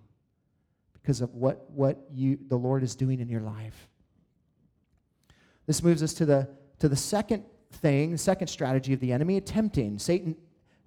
because 0.95 1.21
of 1.21 1.35
what, 1.35 1.71
what 1.71 2.05
you, 2.13 2.39
the 2.49 2.57
Lord 2.57 2.83
is 2.83 2.95
doing 2.95 3.21
in 3.21 3.29
your 3.29 3.41
life. 3.41 3.89
This 5.67 5.83
moves 5.83 6.03
us 6.03 6.13
to 6.15 6.27
the, 6.27 6.49
to 6.81 6.89
the 6.89 6.97
second 6.97 7.45
thing, 7.73 8.13
the 8.13 8.19
second 8.19 8.49
strategy 8.49 8.93
of 8.93 9.01
the 9.01 9.13
enemy, 9.13 9.41
tempting. 9.41 9.99
Satan 9.99 10.37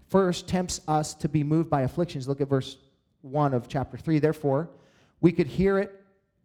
first 0.10 0.48
tempts 0.48 0.82
us 0.88 1.16
to 1.16 1.30
be 1.30 1.44
moved 1.44 1.70
by 1.70 1.82
afflictions. 1.82 2.28
Look 2.28 2.42
at 2.42 2.50
verse 2.50 2.78
1 3.22 3.54
of 3.54 3.68
chapter 3.68 3.98
3. 3.98 4.20
Therefore, 4.20 4.70
we 5.22 5.32
could 5.32 5.48
hear 5.48 5.80
it 5.80 5.97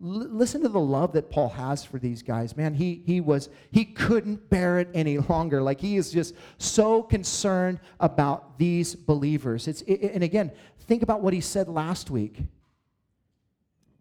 listen 0.00 0.62
to 0.62 0.68
the 0.68 0.80
love 0.80 1.12
that 1.12 1.30
Paul 1.30 1.48
has 1.50 1.84
for 1.84 1.98
these 1.98 2.22
guys. 2.22 2.56
Man, 2.56 2.74
he, 2.74 3.02
he 3.06 3.20
was, 3.20 3.48
he 3.70 3.84
couldn't 3.84 4.50
bear 4.50 4.78
it 4.80 4.88
any 4.92 5.18
longer. 5.18 5.62
Like 5.62 5.80
he 5.80 5.96
is 5.96 6.10
just 6.10 6.34
so 6.58 7.02
concerned 7.02 7.80
about 8.00 8.58
these 8.58 8.94
believers. 8.94 9.68
It's, 9.68 9.82
it, 9.82 10.12
and 10.12 10.22
again, 10.22 10.52
think 10.80 11.02
about 11.02 11.22
what 11.22 11.32
he 11.32 11.40
said 11.40 11.68
last 11.68 12.10
week. 12.10 12.38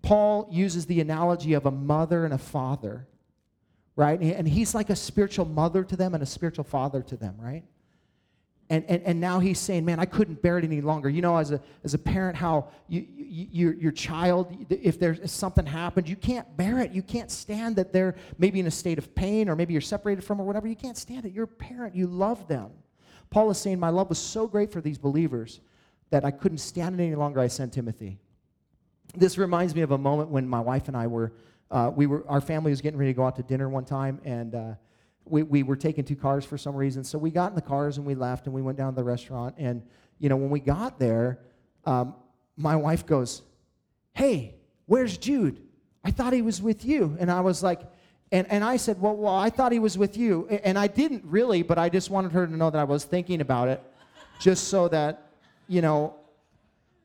Paul 0.01 0.49
uses 0.51 0.85
the 0.85 0.99
analogy 0.99 1.53
of 1.53 1.65
a 1.65 1.71
mother 1.71 2.25
and 2.25 2.33
a 2.33 2.37
father, 2.37 3.07
right? 3.95 4.19
And 4.19 4.47
he's 4.47 4.75
like 4.75 4.89
a 4.89 4.95
spiritual 4.95 5.45
mother 5.45 5.83
to 5.85 5.95
them 5.95 6.13
and 6.13 6.21
a 6.21 6.25
spiritual 6.25 6.65
father 6.65 7.01
to 7.03 7.15
them, 7.15 7.35
right? 7.39 7.63
And, 8.73 8.83
and, 8.87 9.03
and 9.03 9.21
now 9.21 9.39
he's 9.39 9.59
saying, 9.59 9.85
man, 9.85 9.99
I 9.99 10.05
couldn't 10.05 10.41
bear 10.41 10.57
it 10.57 10.63
any 10.63 10.81
longer. 10.81 11.07
You 11.07 11.21
know, 11.21 11.37
as 11.37 11.51
a, 11.51 11.61
as 11.83 11.93
a 11.93 11.99
parent, 11.99 12.35
how 12.35 12.69
you, 12.87 13.05
you, 13.15 13.47
your, 13.51 13.73
your 13.75 13.91
child, 13.91 14.65
if 14.67 14.99
there's 14.99 15.31
something 15.31 15.63
happened, 15.63 16.09
you 16.09 16.15
can't 16.15 16.57
bear 16.57 16.79
it. 16.79 16.91
You 16.91 17.03
can't 17.03 17.29
stand 17.29 17.75
that 17.75 17.93
they're 17.93 18.15
maybe 18.39 18.59
in 18.59 18.65
a 18.65 18.71
state 18.71 18.97
of 18.97 19.13
pain 19.13 19.47
or 19.47 19.55
maybe 19.55 19.73
you're 19.73 19.81
separated 19.81 20.23
from 20.23 20.41
or 20.41 20.43
whatever. 20.43 20.67
You 20.67 20.75
can't 20.75 20.97
stand 20.97 21.23
it. 21.23 21.33
You're 21.33 21.43
a 21.43 21.47
parent. 21.47 21.93
You 21.93 22.07
love 22.07 22.47
them. 22.47 22.71
Paul 23.29 23.51
is 23.51 23.59
saying, 23.59 23.79
My 23.79 23.89
love 23.89 24.09
was 24.09 24.17
so 24.17 24.47
great 24.47 24.71
for 24.71 24.81
these 24.81 24.97
believers 24.97 25.61
that 26.09 26.25
I 26.25 26.31
couldn't 26.31 26.57
stand 26.57 26.99
it 26.99 27.03
any 27.03 27.13
longer. 27.13 27.41
I 27.41 27.49
sent 27.49 27.73
Timothy. 27.73 28.17
This 29.15 29.37
reminds 29.37 29.75
me 29.75 29.81
of 29.81 29.91
a 29.91 29.99
moment 29.99 30.29
when 30.29 30.47
my 30.47 30.61
wife 30.61 30.87
and 30.87 30.97
I 30.97 31.05
were, 31.05 31.31
uh, 31.69 31.91
we 31.95 32.07
were, 32.07 32.25
our 32.27 32.41
family 32.41 32.71
was 32.71 32.81
getting 32.81 32.97
ready 32.97 33.13
to 33.13 33.17
go 33.17 33.23
out 33.23 33.35
to 33.35 33.43
dinner 33.43 33.69
one 33.69 33.85
time, 33.85 34.19
and 34.25 34.55
uh, 34.55 34.73
we, 35.25 35.43
we 35.43 35.63
were 35.63 35.75
taking 35.75 36.03
two 36.03 36.15
cars 36.15 36.45
for 36.45 36.57
some 36.57 36.75
reason. 36.75 37.03
So 37.03 37.17
we 37.17 37.31
got 37.31 37.51
in 37.51 37.55
the 37.55 37.61
cars 37.61 37.97
and 37.97 38.05
we 38.05 38.15
left, 38.15 38.45
and 38.45 38.53
we 38.53 38.61
went 38.61 38.77
down 38.77 38.93
to 38.93 38.95
the 38.95 39.03
restaurant. 39.03 39.55
And, 39.57 39.81
you 40.19 40.29
know, 40.29 40.35
when 40.35 40.49
we 40.49 40.59
got 40.59 40.99
there, 40.99 41.39
um, 41.85 42.15
my 42.57 42.75
wife 42.75 43.05
goes, 43.05 43.41
Hey, 44.13 44.55
where's 44.85 45.17
Jude? 45.17 45.59
I 46.03 46.11
thought 46.11 46.33
he 46.33 46.41
was 46.41 46.61
with 46.61 46.85
you. 46.85 47.17
And 47.19 47.31
I 47.31 47.41
was 47.41 47.63
like, 47.63 47.81
and, 48.31 48.51
and 48.51 48.63
I 48.63 48.77
said, 48.77 48.99
well, 48.99 49.15
well, 49.15 49.35
I 49.35 49.49
thought 49.49 49.71
he 49.71 49.79
was 49.79 49.97
with 49.97 50.17
you. 50.17 50.47
And 50.47 50.77
I 50.77 50.87
didn't 50.87 51.23
really, 51.25 51.61
but 51.61 51.77
I 51.77 51.89
just 51.89 52.09
wanted 52.09 52.31
her 52.31 52.47
to 52.47 52.55
know 52.55 52.69
that 52.69 52.79
I 52.79 52.83
was 52.83 53.03
thinking 53.05 53.41
about 53.41 53.67
it, 53.67 53.81
just 54.39 54.69
so 54.69 54.87
that, 54.87 55.29
you 55.67 55.81
know, 55.81 56.15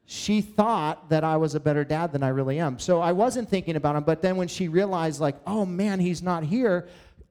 she 0.07 0.41
thought 0.41 1.11
that 1.11 1.25
I 1.25 1.37
was 1.37 1.55
a 1.55 1.61
better 1.61 1.85
dad 1.85 2.13
than 2.13 2.23
I 2.23 2.29
really 2.29 2.59
am. 2.59 2.79
So 2.79 3.03
I 3.03 3.13
wasn't 3.13 3.51
thinking 3.51 3.77
about 3.77 3.95
him. 3.95 4.05
But 4.05 4.23
then 4.23 4.37
when 4.37 4.49
she 4.49 4.69
realized, 4.69 5.21
like, 5.21 5.37
oh 5.47 5.67
man, 5.67 6.01
he's 6.01 6.23
not 6.23 6.45
here, 6.45 6.89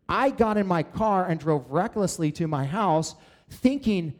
I 0.10 0.30
got 0.30 0.58
in 0.58 0.68
my 0.68 0.84
car 0.84 1.28
and 1.28 1.40
drove 1.40 1.70
recklessly 1.70 2.32
to 2.34 2.48
my 2.48 2.66
house, 2.66 3.16
thinking, 3.50 4.14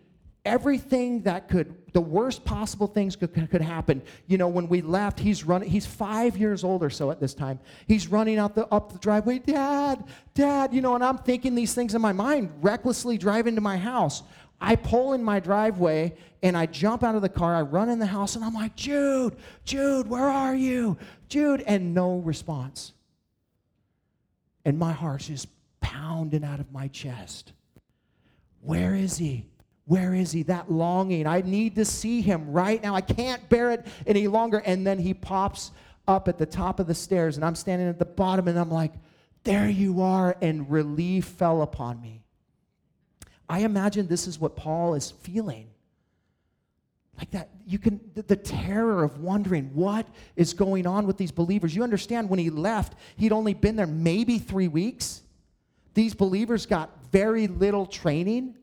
everything 0.48 1.22
that 1.24 1.50
could 1.50 1.76
the 1.92 2.00
worst 2.02 2.46
possible 2.46 2.88
things 2.88 3.16
could, 3.16 3.34
could 3.34 3.62
happen. 3.62 4.02
You 4.28 4.38
know 4.38 4.48
when 4.48 4.70
we 4.70 4.82
left 4.82 5.20
he's 5.20 5.44
running 5.44 5.70
he's 5.70 5.86
five 5.86 6.38
years 6.38 6.64
old 6.64 6.84
or 6.84 6.90
so 6.90 7.12
at 7.12 7.20
this 7.20 7.34
time. 7.34 7.60
He's 7.86 8.08
running 8.08 8.38
out 8.38 8.56
the 8.56 8.66
up 8.68 8.94
the 8.94 9.00
driveway 9.00 9.40
dad 9.40 10.06
dad 10.34 10.74
you 10.74 10.82
know 10.82 10.96
and 10.96 11.04
i'm 11.04 11.18
thinking 11.18 11.54
these 11.54 11.74
things 11.74 11.96
in 11.96 12.02
my 12.02 12.14
mind 12.14 12.52
recklessly 12.62 13.18
driving 13.18 13.56
to 13.56 13.62
my 13.62 13.78
house. 13.78 14.24
I 14.60 14.76
pull 14.76 15.14
in 15.14 15.24
my 15.24 15.40
driveway 15.42 16.16
and 16.42 16.56
i 16.56 16.66
jump 16.66 17.04
out 17.04 17.16
of 17.16 17.22
the 17.22 17.30
car 17.30 17.54
i 17.54 17.62
run 17.62 17.90
in 17.90 18.00
the 18.00 18.06
house 18.06 18.36
and 18.36 18.46
i'm 18.46 18.54
like 18.54 18.76
jude 18.76 19.36
jude 19.66 20.08
where 20.08 20.30
are 20.30 20.56
you? 20.56 20.98
Jude 21.28 21.62
and 21.68 21.94
no 21.94 22.20
response. 22.20 22.94
And 24.64 24.80
my 24.80 24.94
heart's 24.94 25.28
just 25.28 25.48
pounding 25.88 26.44
out 26.44 26.60
of 26.60 26.72
my 26.72 26.88
chest 26.88 27.54
where 28.62 28.94
is 28.96 29.18
he 29.18 29.46
where 29.88 30.14
is 30.14 30.34
he? 30.34 30.44
That 30.44 30.70
longing. 30.70 31.26
I 31.26 31.40
need 31.42 31.76
to 31.76 31.86
see 31.86 32.20
him 32.20 32.52
right 32.52 32.84
now. 32.84 32.94
I 32.94 33.00
can't 33.00 33.48
bear 33.48 33.72
it 33.72 33.88
any 34.06 34.28
longer. 34.28 34.58
And 34.66 34.86
then 34.86 35.00
he 35.00 35.14
pops 35.14 35.72
up 36.10 36.28
at 36.28 36.38
the 36.38 36.46
top 36.46 36.82
of 36.82 36.88
the 36.88 36.94
stairs, 36.94 37.38
and 37.38 37.46
I'm 37.46 37.56
standing 37.56 37.88
at 37.88 37.98
the 37.98 38.06
bottom, 38.06 38.50
and 38.50 38.60
I'm 38.60 38.70
like, 38.70 38.92
there 39.46 39.70
you 39.70 40.02
are. 40.02 40.36
And 40.42 40.70
relief 40.70 41.24
fell 41.24 41.62
upon 41.62 42.02
me. 42.02 42.22
I 43.48 43.60
imagine 43.60 44.08
this 44.08 44.28
is 44.28 44.38
what 44.38 44.58
Paul 44.58 44.94
is 44.94 45.12
feeling. 45.12 45.70
Like 47.18 47.32
that, 47.32 47.50
you 47.66 47.80
can, 47.80 48.02
the, 48.14 48.36
terror 48.36 49.06
of 49.06 49.22
wondering 49.22 49.74
what 49.74 50.06
is 50.36 50.54
going 50.54 50.86
on 50.86 51.08
with 51.08 51.16
these 51.16 51.32
believers. 51.32 51.74
You 51.74 51.84
understand 51.84 52.30
when 52.30 52.40
he 52.40 52.50
left, 52.50 52.94
he'd 53.16 53.32
only 53.32 53.54
been 53.54 53.78
there 53.78 53.88
maybe 53.88 54.38
three 54.38 54.68
weeks. 54.68 55.24
These 55.98 56.14
believers 56.14 56.68
got 56.68 56.92
very 57.12 57.48
little 57.48 57.88
training. 57.88 58.54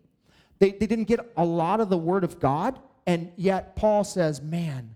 They, 0.60 0.70
they 0.70 0.86
didn't 0.86 1.06
get 1.06 1.18
a 1.36 1.44
lot 1.44 1.80
of 1.80 1.90
the 1.90 1.98
Word 1.98 2.22
of 2.22 2.38
God, 2.38 2.78
and 3.08 3.32
yet 3.34 3.74
Paul 3.74 4.04
says, 4.04 4.40
Man, 4.40 4.94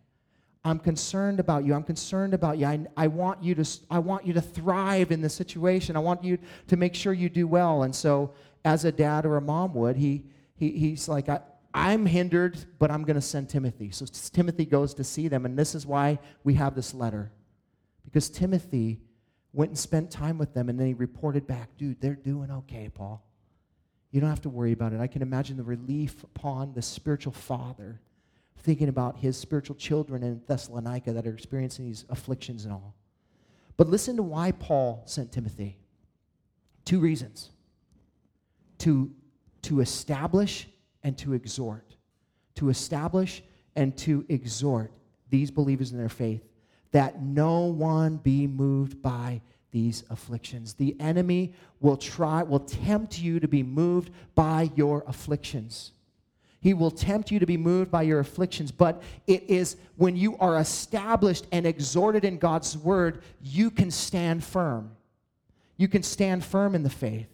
I'm 0.64 0.78
concerned 0.78 1.40
about 1.40 1.64
you. 1.64 1.74
I'm 1.74 1.82
concerned 1.82 2.34
about 2.34 2.58
you. 2.58 2.66
I, 2.66 2.86
I, 2.96 3.08
want 3.08 3.42
you 3.42 3.56
to, 3.56 3.68
I 3.90 3.98
want 3.98 4.24
you 4.24 4.32
to 4.34 4.40
thrive 4.40 5.10
in 5.10 5.20
this 5.20 5.34
situation. 5.34 5.96
I 5.96 5.98
want 5.98 6.22
you 6.22 6.38
to 6.68 6.76
make 6.76 6.94
sure 6.94 7.12
you 7.12 7.28
do 7.28 7.48
well. 7.48 7.82
And 7.82 7.92
so, 7.92 8.34
as 8.64 8.84
a 8.84 8.92
dad 8.92 9.26
or 9.26 9.36
a 9.36 9.40
mom 9.40 9.74
would, 9.74 9.96
he, 9.96 10.22
he, 10.54 10.70
he's 10.70 11.08
like, 11.08 11.28
I, 11.28 11.40
I'm 11.74 12.06
hindered, 12.06 12.56
but 12.78 12.92
I'm 12.92 13.02
going 13.02 13.16
to 13.16 13.20
send 13.20 13.48
Timothy. 13.48 13.90
So 13.90 14.06
Timothy 14.06 14.64
goes 14.64 14.94
to 14.94 15.02
see 15.02 15.26
them, 15.26 15.44
and 15.44 15.58
this 15.58 15.74
is 15.74 15.84
why 15.84 16.20
we 16.44 16.54
have 16.54 16.76
this 16.76 16.94
letter. 16.94 17.32
Because 18.04 18.30
Timothy 18.30 19.00
went 19.52 19.70
and 19.70 19.78
spent 19.78 20.10
time 20.10 20.38
with 20.38 20.54
them, 20.54 20.68
and 20.68 20.78
then 20.78 20.86
he 20.86 20.94
reported 20.94 21.46
back, 21.46 21.76
dude, 21.76 22.00
they're 22.00 22.14
doing 22.14 22.50
okay, 22.50 22.90
Paul. 22.92 23.24
You 24.10 24.20
don't 24.20 24.30
have 24.30 24.42
to 24.42 24.48
worry 24.48 24.72
about 24.72 24.92
it. 24.92 25.00
I 25.00 25.06
can 25.06 25.22
imagine 25.22 25.56
the 25.56 25.64
relief 25.64 26.22
upon 26.24 26.72
the 26.74 26.82
spiritual 26.82 27.32
father 27.32 28.00
thinking 28.58 28.88
about 28.88 29.18
his 29.18 29.36
spiritual 29.36 29.76
children 29.76 30.22
in 30.22 30.42
Thessalonica 30.46 31.12
that 31.12 31.26
are 31.26 31.32
experiencing 31.32 31.86
these 31.86 32.04
afflictions 32.08 32.64
and 32.64 32.72
all. 32.72 32.94
But 33.76 33.88
listen 33.88 34.16
to 34.16 34.22
why 34.22 34.52
Paul 34.52 35.02
sent 35.06 35.30
Timothy. 35.30 35.78
Two 36.84 36.98
reasons 37.00 37.50
to, 38.78 39.10
to 39.62 39.80
establish 39.80 40.68
and 41.02 41.16
to 41.18 41.34
exhort. 41.34 41.94
To 42.56 42.70
establish 42.70 43.42
and 43.76 43.96
to 43.98 44.24
exhort 44.28 44.92
these 45.30 45.50
believers 45.50 45.92
in 45.92 45.98
their 45.98 46.08
faith 46.08 46.47
that 46.92 47.22
no 47.22 47.62
one 47.64 48.16
be 48.16 48.46
moved 48.46 49.02
by 49.02 49.40
these 49.70 50.04
afflictions. 50.10 50.74
The 50.74 50.96
enemy 51.00 51.52
will 51.80 51.96
try, 51.96 52.42
will 52.42 52.60
tempt 52.60 53.18
you 53.18 53.38
to 53.40 53.48
be 53.48 53.62
moved 53.62 54.10
by 54.34 54.70
your 54.74 55.04
afflictions. 55.06 55.92
He 56.60 56.74
will 56.74 56.90
tempt 56.90 57.30
you 57.30 57.38
to 57.38 57.46
be 57.46 57.56
moved 57.56 57.90
by 57.90 58.02
your 58.02 58.18
afflictions, 58.18 58.72
but 58.72 59.02
it 59.26 59.44
is 59.48 59.76
when 59.96 60.16
you 60.16 60.36
are 60.38 60.58
established 60.58 61.46
and 61.52 61.66
exhorted 61.66 62.24
in 62.24 62.38
God's 62.38 62.76
word, 62.76 63.22
you 63.40 63.70
can 63.70 63.90
stand 63.90 64.42
firm. 64.42 64.90
You 65.76 65.86
can 65.86 66.02
stand 66.02 66.44
firm 66.44 66.74
in 66.74 66.82
the 66.82 66.90
faith. 66.90 67.28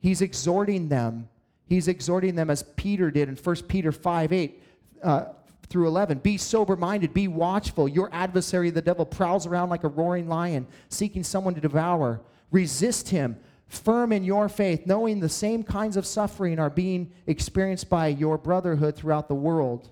He's 0.00 0.20
exhorting 0.20 0.88
them. 0.88 1.28
He's 1.66 1.88
exhorting 1.88 2.34
them 2.34 2.50
as 2.50 2.62
Peter 2.62 3.10
did 3.10 3.28
in 3.28 3.36
1 3.36 3.56
Peter 3.68 3.92
5 3.92 4.32
8. 4.32 4.62
Uh, 5.02 5.24
through 5.68 5.86
11. 5.86 6.18
Be 6.18 6.36
sober 6.36 6.76
minded, 6.76 7.12
be 7.12 7.28
watchful. 7.28 7.88
Your 7.88 8.08
adversary, 8.12 8.70
the 8.70 8.82
devil, 8.82 9.04
prowls 9.04 9.46
around 9.46 9.68
like 9.68 9.84
a 9.84 9.88
roaring 9.88 10.28
lion, 10.28 10.66
seeking 10.88 11.22
someone 11.22 11.54
to 11.54 11.60
devour. 11.60 12.20
Resist 12.50 13.10
him, 13.10 13.36
firm 13.66 14.12
in 14.12 14.24
your 14.24 14.48
faith, 14.48 14.86
knowing 14.86 15.20
the 15.20 15.28
same 15.28 15.62
kinds 15.62 15.96
of 15.96 16.06
suffering 16.06 16.58
are 16.58 16.70
being 16.70 17.12
experienced 17.26 17.90
by 17.90 18.08
your 18.08 18.38
brotherhood 18.38 18.96
throughout 18.96 19.28
the 19.28 19.34
world. 19.34 19.90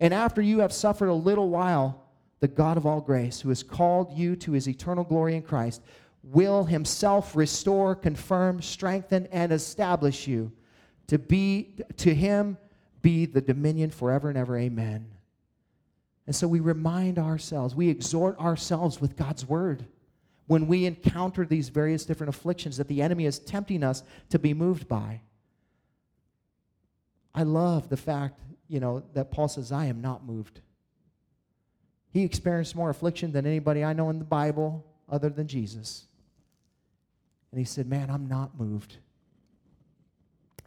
And 0.00 0.12
after 0.12 0.42
you 0.42 0.58
have 0.58 0.72
suffered 0.72 1.08
a 1.08 1.14
little 1.14 1.48
while, 1.48 2.02
the 2.40 2.48
God 2.48 2.76
of 2.76 2.84
all 2.84 3.00
grace, 3.00 3.40
who 3.40 3.48
has 3.48 3.62
called 3.62 4.12
you 4.12 4.36
to 4.36 4.52
his 4.52 4.68
eternal 4.68 5.04
glory 5.04 5.36
in 5.36 5.42
Christ, 5.42 5.82
will 6.22 6.64
himself 6.64 7.36
restore, 7.36 7.94
confirm, 7.94 8.60
strengthen, 8.60 9.26
and 9.26 9.52
establish 9.52 10.26
you. 10.26 10.52
To 11.06 11.18
be 11.18 11.76
to 11.98 12.12
him 12.12 12.58
be 13.06 13.24
the 13.24 13.40
dominion 13.40 13.88
forever 13.88 14.28
and 14.28 14.36
ever. 14.36 14.58
Amen. 14.58 15.06
And 16.26 16.34
so 16.34 16.48
we 16.48 16.58
remind 16.58 17.20
ourselves, 17.20 17.72
we 17.72 17.88
exhort 17.88 18.36
ourselves 18.40 19.00
with 19.00 19.14
God's 19.14 19.46
word 19.46 19.86
when 20.48 20.66
we 20.66 20.86
encounter 20.86 21.46
these 21.46 21.68
various 21.68 22.04
different 22.04 22.34
afflictions 22.34 22.78
that 22.78 22.88
the 22.88 23.00
enemy 23.00 23.26
is 23.26 23.38
tempting 23.38 23.84
us 23.84 24.02
to 24.30 24.40
be 24.40 24.52
moved 24.54 24.88
by. 24.88 25.20
I 27.32 27.44
love 27.44 27.88
the 27.88 27.96
fact, 27.96 28.40
you 28.66 28.80
know, 28.80 29.04
that 29.14 29.30
Paul 29.30 29.46
says, 29.46 29.70
I 29.70 29.84
am 29.84 30.00
not 30.00 30.26
moved. 30.26 30.60
He 32.10 32.24
experienced 32.24 32.74
more 32.74 32.90
affliction 32.90 33.30
than 33.30 33.46
anybody 33.46 33.84
I 33.84 33.92
know 33.92 34.10
in 34.10 34.18
the 34.18 34.24
Bible 34.24 34.84
other 35.08 35.28
than 35.28 35.46
Jesus. 35.46 36.06
And 37.52 37.60
he 37.60 37.64
said, 37.64 37.86
Man, 37.86 38.10
I'm 38.10 38.26
not 38.26 38.58
moved. 38.58 38.96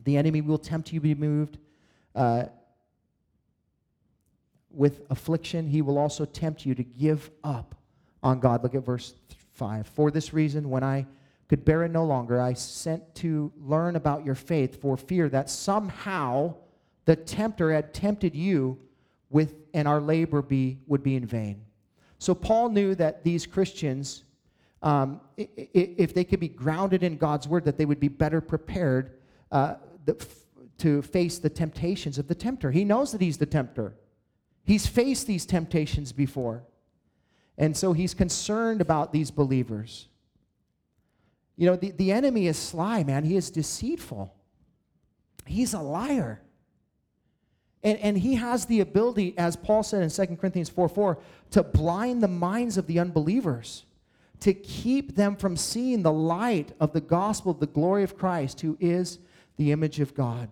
The 0.06 0.16
enemy 0.16 0.40
will 0.40 0.58
tempt 0.58 0.94
you 0.94 1.02
to 1.02 1.04
be 1.04 1.16
moved. 1.16 1.58
Uh, 2.16 2.46
with 4.72 5.02
affliction, 5.10 5.68
he 5.68 5.82
will 5.82 5.98
also 5.98 6.26
tempt 6.26 6.66
you 6.66 6.76
to 6.76 6.84
give 6.84 7.30
up 7.44 7.76
on 8.22 8.40
God. 8.40 8.64
Look 8.64 8.76
at 8.76 8.86
verse 8.86 9.16
5. 9.54 9.88
For 9.88 10.12
this 10.12 10.34
reason, 10.34 10.70
when 10.70 10.84
I 10.84 11.06
could 11.48 11.66
bear 11.66 11.84
it 11.84 11.90
no 11.90 12.06
longer, 12.06 12.40
I 12.40 12.54
sent 12.54 13.16
to 13.16 13.52
learn 13.60 13.96
about 13.96 14.26
your 14.26 14.36
faith 14.36 14.80
for 14.80 14.96
fear 14.96 15.30
that 15.30 15.50
somehow 15.50 16.56
the 17.06 17.16
tempter 17.16 17.74
had 17.74 17.94
tempted 17.94 18.36
you 18.36 18.78
with, 19.30 19.56
and 19.74 19.88
our 19.88 20.00
labor 20.00 20.42
be, 20.42 20.78
would 20.88 21.04
be 21.04 21.16
in 21.16 21.26
vain. 21.26 21.62
So 22.20 22.36
Paul 22.36 22.70
knew 22.70 22.94
that 22.96 23.24
these 23.24 23.48
Christians, 23.48 24.24
um, 24.84 25.22
if 25.38 26.14
they 26.14 26.24
could 26.24 26.40
be 26.40 26.50
grounded 26.50 27.02
in 27.02 27.18
God's 27.18 27.48
word, 27.48 27.66
that 27.66 27.78
they 27.78 27.86
would 27.86 28.00
be 28.00 28.10
better 28.10 28.42
prepared 28.42 29.18
uh, 29.52 29.76
to 30.80 31.02
face 31.02 31.40
the 31.40 31.50
temptations 31.50 32.18
of 32.18 32.28
the 32.28 32.36
tempter. 32.36 32.72
He 32.72 32.84
knows 32.84 33.12
that 33.12 33.22
he's 33.22 33.38
the 33.38 33.46
tempter. 33.46 33.96
He's 34.64 34.88
faced 34.88 35.28
these 35.28 35.46
temptations 35.46 36.12
before. 36.12 36.64
And 37.58 37.76
so 37.76 37.94
he's 37.94 38.14
concerned 38.14 38.82
about 38.82 39.12
these 39.12 39.32
believers. 39.32 40.08
You 41.58 41.66
know, 41.66 41.76
the, 41.76 41.92
the 41.92 42.12
enemy 42.12 42.48
is 42.48 42.58
sly, 42.58 43.04
man. 43.04 43.26
He 43.26 43.36
is 43.36 43.52
deceitful. 43.52 44.34
He's 45.46 45.74
a 45.74 45.82
liar. 45.82 46.42
And, 47.84 47.98
and 48.00 48.18
he 48.18 48.36
has 48.36 48.66
the 48.66 48.80
ability, 48.80 49.38
as 49.38 49.56
Paul 49.56 49.84
said 49.84 50.04
in 50.04 50.10
2 50.10 50.36
Corinthians 50.38 50.70
4 50.70 50.88
4, 50.88 51.18
to 51.52 51.64
blind 51.64 52.24
the 52.24 52.28
minds 52.28 52.78
of 52.78 52.88
the 52.88 53.00
unbelievers, 53.00 53.86
to 54.42 54.54
keep 54.54 55.16
them 55.16 55.36
from 55.36 55.58
seeing 55.58 56.02
the 56.02 56.12
light 56.12 56.72
of 56.80 56.94
the 56.94 57.02
gospel 57.02 57.52
of 57.52 57.60
the 57.60 57.68
glory 57.68 58.04
of 58.04 58.18
Christ, 58.18 58.62
who 58.62 58.78
is 58.80 59.20
the 59.58 59.72
image 59.72 60.00
of 60.00 60.14
God. 60.14 60.50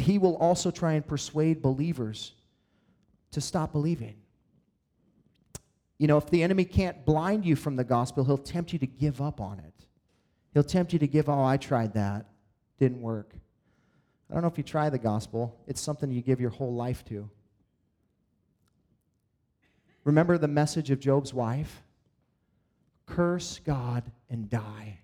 He 0.00 0.18
will 0.18 0.36
also 0.36 0.70
try 0.70 0.92
and 0.92 1.06
persuade 1.06 1.62
believers 1.62 2.32
to 3.32 3.40
stop 3.40 3.72
believing. 3.72 4.16
You 5.98 6.06
know, 6.06 6.16
if 6.16 6.30
the 6.30 6.42
enemy 6.42 6.64
can't 6.64 7.04
blind 7.04 7.44
you 7.44 7.56
from 7.56 7.76
the 7.76 7.84
gospel, 7.84 8.24
he'll 8.24 8.38
tempt 8.38 8.72
you 8.72 8.78
to 8.78 8.86
give 8.86 9.20
up 9.20 9.40
on 9.40 9.58
it. 9.58 9.74
He'll 10.54 10.62
tempt 10.62 10.92
you 10.92 10.98
to 11.00 11.06
give, 11.06 11.28
oh, 11.28 11.44
I 11.44 11.56
tried 11.56 11.94
that, 11.94 12.26
didn't 12.78 13.00
work. 13.00 13.32
I 14.30 14.34
don't 14.34 14.42
know 14.42 14.48
if 14.48 14.58
you 14.58 14.64
try 14.64 14.90
the 14.90 14.98
gospel, 14.98 15.58
it's 15.66 15.80
something 15.80 16.10
you 16.10 16.22
give 16.22 16.40
your 16.40 16.50
whole 16.50 16.74
life 16.74 17.04
to. 17.06 17.28
Remember 20.04 20.38
the 20.38 20.48
message 20.48 20.90
of 20.90 21.00
Job's 21.00 21.34
wife? 21.34 21.82
Curse 23.06 23.60
God 23.64 24.04
and 24.30 24.48
die. 24.48 25.00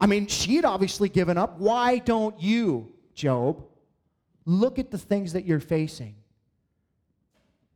I 0.00 0.06
mean, 0.06 0.26
she 0.26 0.56
had 0.56 0.64
obviously 0.64 1.08
given 1.08 1.36
up. 1.36 1.58
Why 1.58 1.98
don't 1.98 2.40
you, 2.40 2.92
Job? 3.20 3.62
Look 4.46 4.78
at 4.78 4.90
the 4.90 4.96
things 4.96 5.34
that 5.34 5.44
you're 5.44 5.60
facing. 5.60 6.14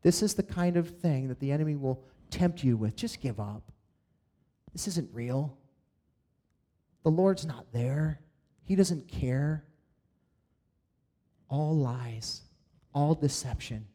This 0.01 0.23
is 0.23 0.33
the 0.35 0.43
kind 0.43 0.79
of 0.79 0.89
thing 0.89 1.29
that 1.29 1.39
the 1.39 1.53
enemy 1.53 1.77
will 1.77 2.03
tempt 2.31 2.65
you 2.65 2.79
with. 2.79 2.97
Just 2.97 3.21
give 3.21 3.39
up. 3.39 3.71
This 4.73 4.89
isn't 4.89 5.11
real. 5.13 5.59
The 7.03 7.11
Lord's 7.11 7.45
not 7.45 7.67
there, 7.73 8.21
He 8.63 8.75
doesn't 8.75 9.07
care. 9.07 9.65
All 11.51 11.77
lies, 11.77 12.41
all 12.95 13.15
deception. 13.15 13.87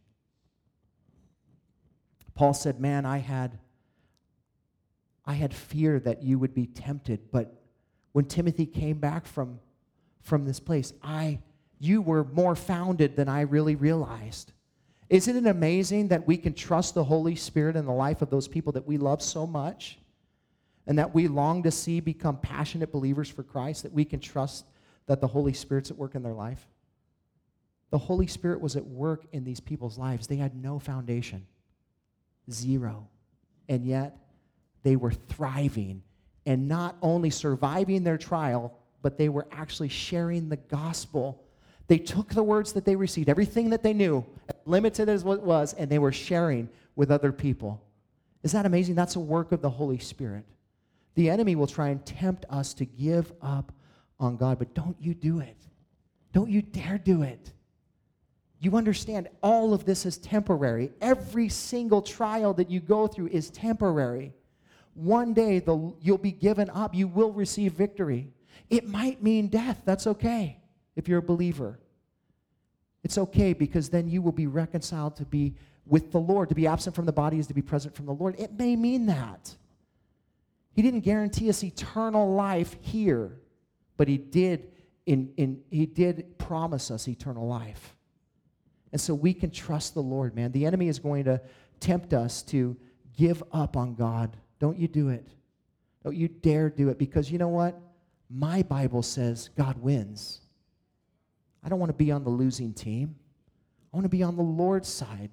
Paul 2.36 2.54
said, 2.54 2.80
Man, 2.80 3.08
I 3.08 3.18
had. 3.18 3.58
I 5.26 5.34
had 5.34 5.54
fear 5.54 6.00
that 6.00 6.24
you 6.24 6.40
would 6.40 6.54
be 6.54 6.66
tempted, 6.66 7.32
but 7.32 7.62
when 8.14 8.26
Timothy 8.26 8.66
came 8.66 8.98
back 8.98 9.28
from, 9.28 9.60
from 10.30 10.46
this 10.46 10.60
place, 10.60 10.94
I, 11.04 11.40
you 11.80 12.02
were 12.02 12.24
more 12.24 12.56
founded 12.56 13.16
than 13.16 13.28
I 13.28 13.42
really 13.42 13.76
realized. 13.76 14.54
Isn't 15.10 15.36
it 15.36 15.50
amazing 15.50 16.10
that 16.10 16.28
we 16.28 16.38
can 16.38 16.54
trust 16.54 16.94
the 16.94 17.04
Holy 17.04 17.36
Spirit 17.36 17.76
in 17.76 17.86
the 17.86 17.92
life 17.92 18.22
of 18.22 18.30
those 18.30 18.48
people 18.48 18.72
that 18.74 18.88
we 18.88 18.98
love 18.98 19.22
so 19.22 19.48
much 19.48 19.98
and 20.86 21.00
that 21.00 21.14
we 21.14 21.28
long 21.28 21.64
to 21.64 21.72
see 21.72 22.00
become 22.00 22.38
passionate 22.38 22.92
believers 22.92 23.28
for 23.28 23.44
Christ, 23.44 23.84
that 23.84 23.92
we 23.92 24.06
can 24.06 24.20
trust 24.20 24.66
that 25.08 25.20
the 25.20 25.28
Holy 25.28 25.54
Spirit's 25.54 25.90
at 25.90 25.98
work 25.98 26.14
in 26.14 26.22
their 26.22 26.34
life? 26.34 26.66
The 27.90 27.98
Holy 27.98 28.28
Spirit 28.28 28.62
was 28.62 28.76
at 28.76 28.86
work 28.86 29.26
in 29.32 29.44
these 29.44 29.60
people's 29.60 29.98
lives. 29.98 30.28
They 30.28 30.36
had 30.36 30.56
no 30.56 30.78
foundation, 30.78 31.48
zero. 32.52 33.08
And 33.68 33.84
yet, 33.84 34.16
they 34.84 34.96
were 34.96 35.12
thriving 35.12 36.04
and 36.46 36.68
not 36.68 36.96
only 37.02 37.30
surviving 37.32 38.04
their 38.04 38.18
trial, 38.18 38.79
but 39.02 39.18
they 39.18 39.30
were 39.30 39.48
actually 39.52 39.90
sharing 39.90 40.50
the 40.50 40.58
gospel. 40.58 41.44
They 41.88 41.98
took 41.98 42.30
the 42.30 42.44
words 42.44 42.74
that 42.74 42.86
they 42.86 42.96
received, 42.96 43.30
everything 43.30 43.70
that 43.72 43.84
they 43.84 43.94
knew, 43.94 44.26
limited 44.66 45.10
as 45.10 45.24
what 45.24 45.40
it 45.40 45.44
was, 45.44 45.74
and 45.74 45.90
they 45.90 46.00
were 46.00 46.12
sharing 46.12 46.70
with 46.96 47.12
other 47.12 47.32
people. 47.32 47.82
Is 48.44 48.52
that 48.52 48.66
amazing? 48.66 48.96
That's 48.96 49.16
a 49.16 49.20
work 49.20 49.52
of 49.52 49.62
the 49.62 49.70
Holy 49.70 49.98
Spirit. 49.98 50.46
The 51.16 51.30
enemy 51.30 51.56
will 51.56 51.68
try 51.68 51.90
and 51.90 52.06
tempt 52.06 52.46
us 52.50 52.74
to 52.76 52.86
give 52.86 53.32
up 53.42 53.72
on 54.20 54.38
God, 54.38 54.60
but 54.60 54.74
don't 54.74 54.96
you 55.00 55.14
do 55.14 55.40
it. 55.40 55.58
Don't 56.32 56.50
you 56.50 56.62
dare 56.62 56.98
do 56.98 57.24
it. 57.24 57.52
You 58.60 58.76
understand 58.76 59.30
all 59.42 59.74
of 59.74 59.86
this 59.86 60.06
is 60.06 60.18
temporary. 60.18 60.92
Every 61.02 61.50
single 61.50 62.02
trial 62.02 62.54
that 62.56 62.70
you 62.70 62.82
go 62.82 63.08
through 63.08 63.28
is 63.28 63.50
temporary. 63.50 64.34
One 64.94 65.34
day 65.34 65.60
the, 65.60 65.94
you'll 66.02 66.18
be 66.18 66.34
given 66.34 66.70
up. 66.70 66.94
You 66.94 67.08
will 67.08 67.32
receive 67.32 67.74
victory. 67.74 68.28
It 68.70 68.88
might 68.88 69.22
mean 69.22 69.48
death. 69.48 69.82
That's 69.86 70.08
okay 70.08 70.58
if 70.96 71.08
you're 71.08 71.20
a 71.20 71.24
believer. 71.24 71.80
It's 73.04 73.18
okay 73.18 73.54
because 73.54 73.90
then 73.90 74.08
you 74.08 74.22
will 74.22 74.32
be 74.32 74.48
reconciled 74.48 75.16
to 75.18 75.26
be 75.26 75.56
with 75.86 76.12
the 76.12 76.20
Lord. 76.20 76.50
To 76.50 76.56
be 76.56 76.68
absent 76.68 76.96
from 76.96 77.06
the 77.06 77.14
body 77.14 77.40
is 77.40 77.48
to 77.48 77.54
be 77.54 77.62
present 77.62 77.96
from 77.96 78.06
the 78.06 78.14
Lord. 78.14 78.36
It 78.40 78.54
may 78.58 78.76
mean 78.76 79.06
that. 79.08 79.56
He 80.74 80.82
didn't 80.82 81.02
guarantee 81.02 81.50
us 81.50 81.64
eternal 81.64 82.34
life 82.34 82.76
here, 82.82 83.40
but 83.98 84.08
he 84.08 84.18
did 84.18 84.72
in, 85.06 85.32
in 85.38 85.62
he 85.72 85.86
did 85.86 86.38
promise 86.38 86.92
us 86.92 87.08
eternal 87.08 87.48
life. 87.48 87.96
And 88.92 89.00
so 89.00 89.14
we 89.14 89.34
can 89.34 89.52
trust 89.52 89.94
the 89.94 90.02
Lord, 90.02 90.36
man. 90.36 90.52
The 90.52 90.66
enemy 90.66 90.88
is 90.88 91.00
going 91.00 91.26
to 91.26 91.42
tempt 91.80 92.14
us 92.14 92.42
to 92.44 92.76
give 93.18 93.44
up 93.52 93.78
on 93.78 93.96
God 93.96 94.36
don't 94.60 94.78
you 94.78 94.88
do 94.88 95.10
it. 95.10 95.28
Don't 96.04 96.16
you 96.16 96.28
dare 96.28 96.70
do 96.70 96.90
it 96.90 96.98
because 96.98 97.32
you 97.32 97.38
know 97.38 97.48
what? 97.48 97.80
My 98.30 98.62
Bible 98.62 99.02
says 99.02 99.50
God 99.58 99.80
wins. 99.80 100.42
I 101.64 101.70
don't 101.70 101.80
want 101.80 101.90
to 101.90 101.98
be 101.98 102.12
on 102.12 102.24
the 102.24 102.30
losing 102.30 102.74
team. 102.74 103.16
I 103.92 103.98
want 103.98 104.06
to 104.06 104.10
be 104.10 104.24
on 104.24 104.36
the 104.36 104.44
Lord's 104.44 104.88
side. 104.88 105.32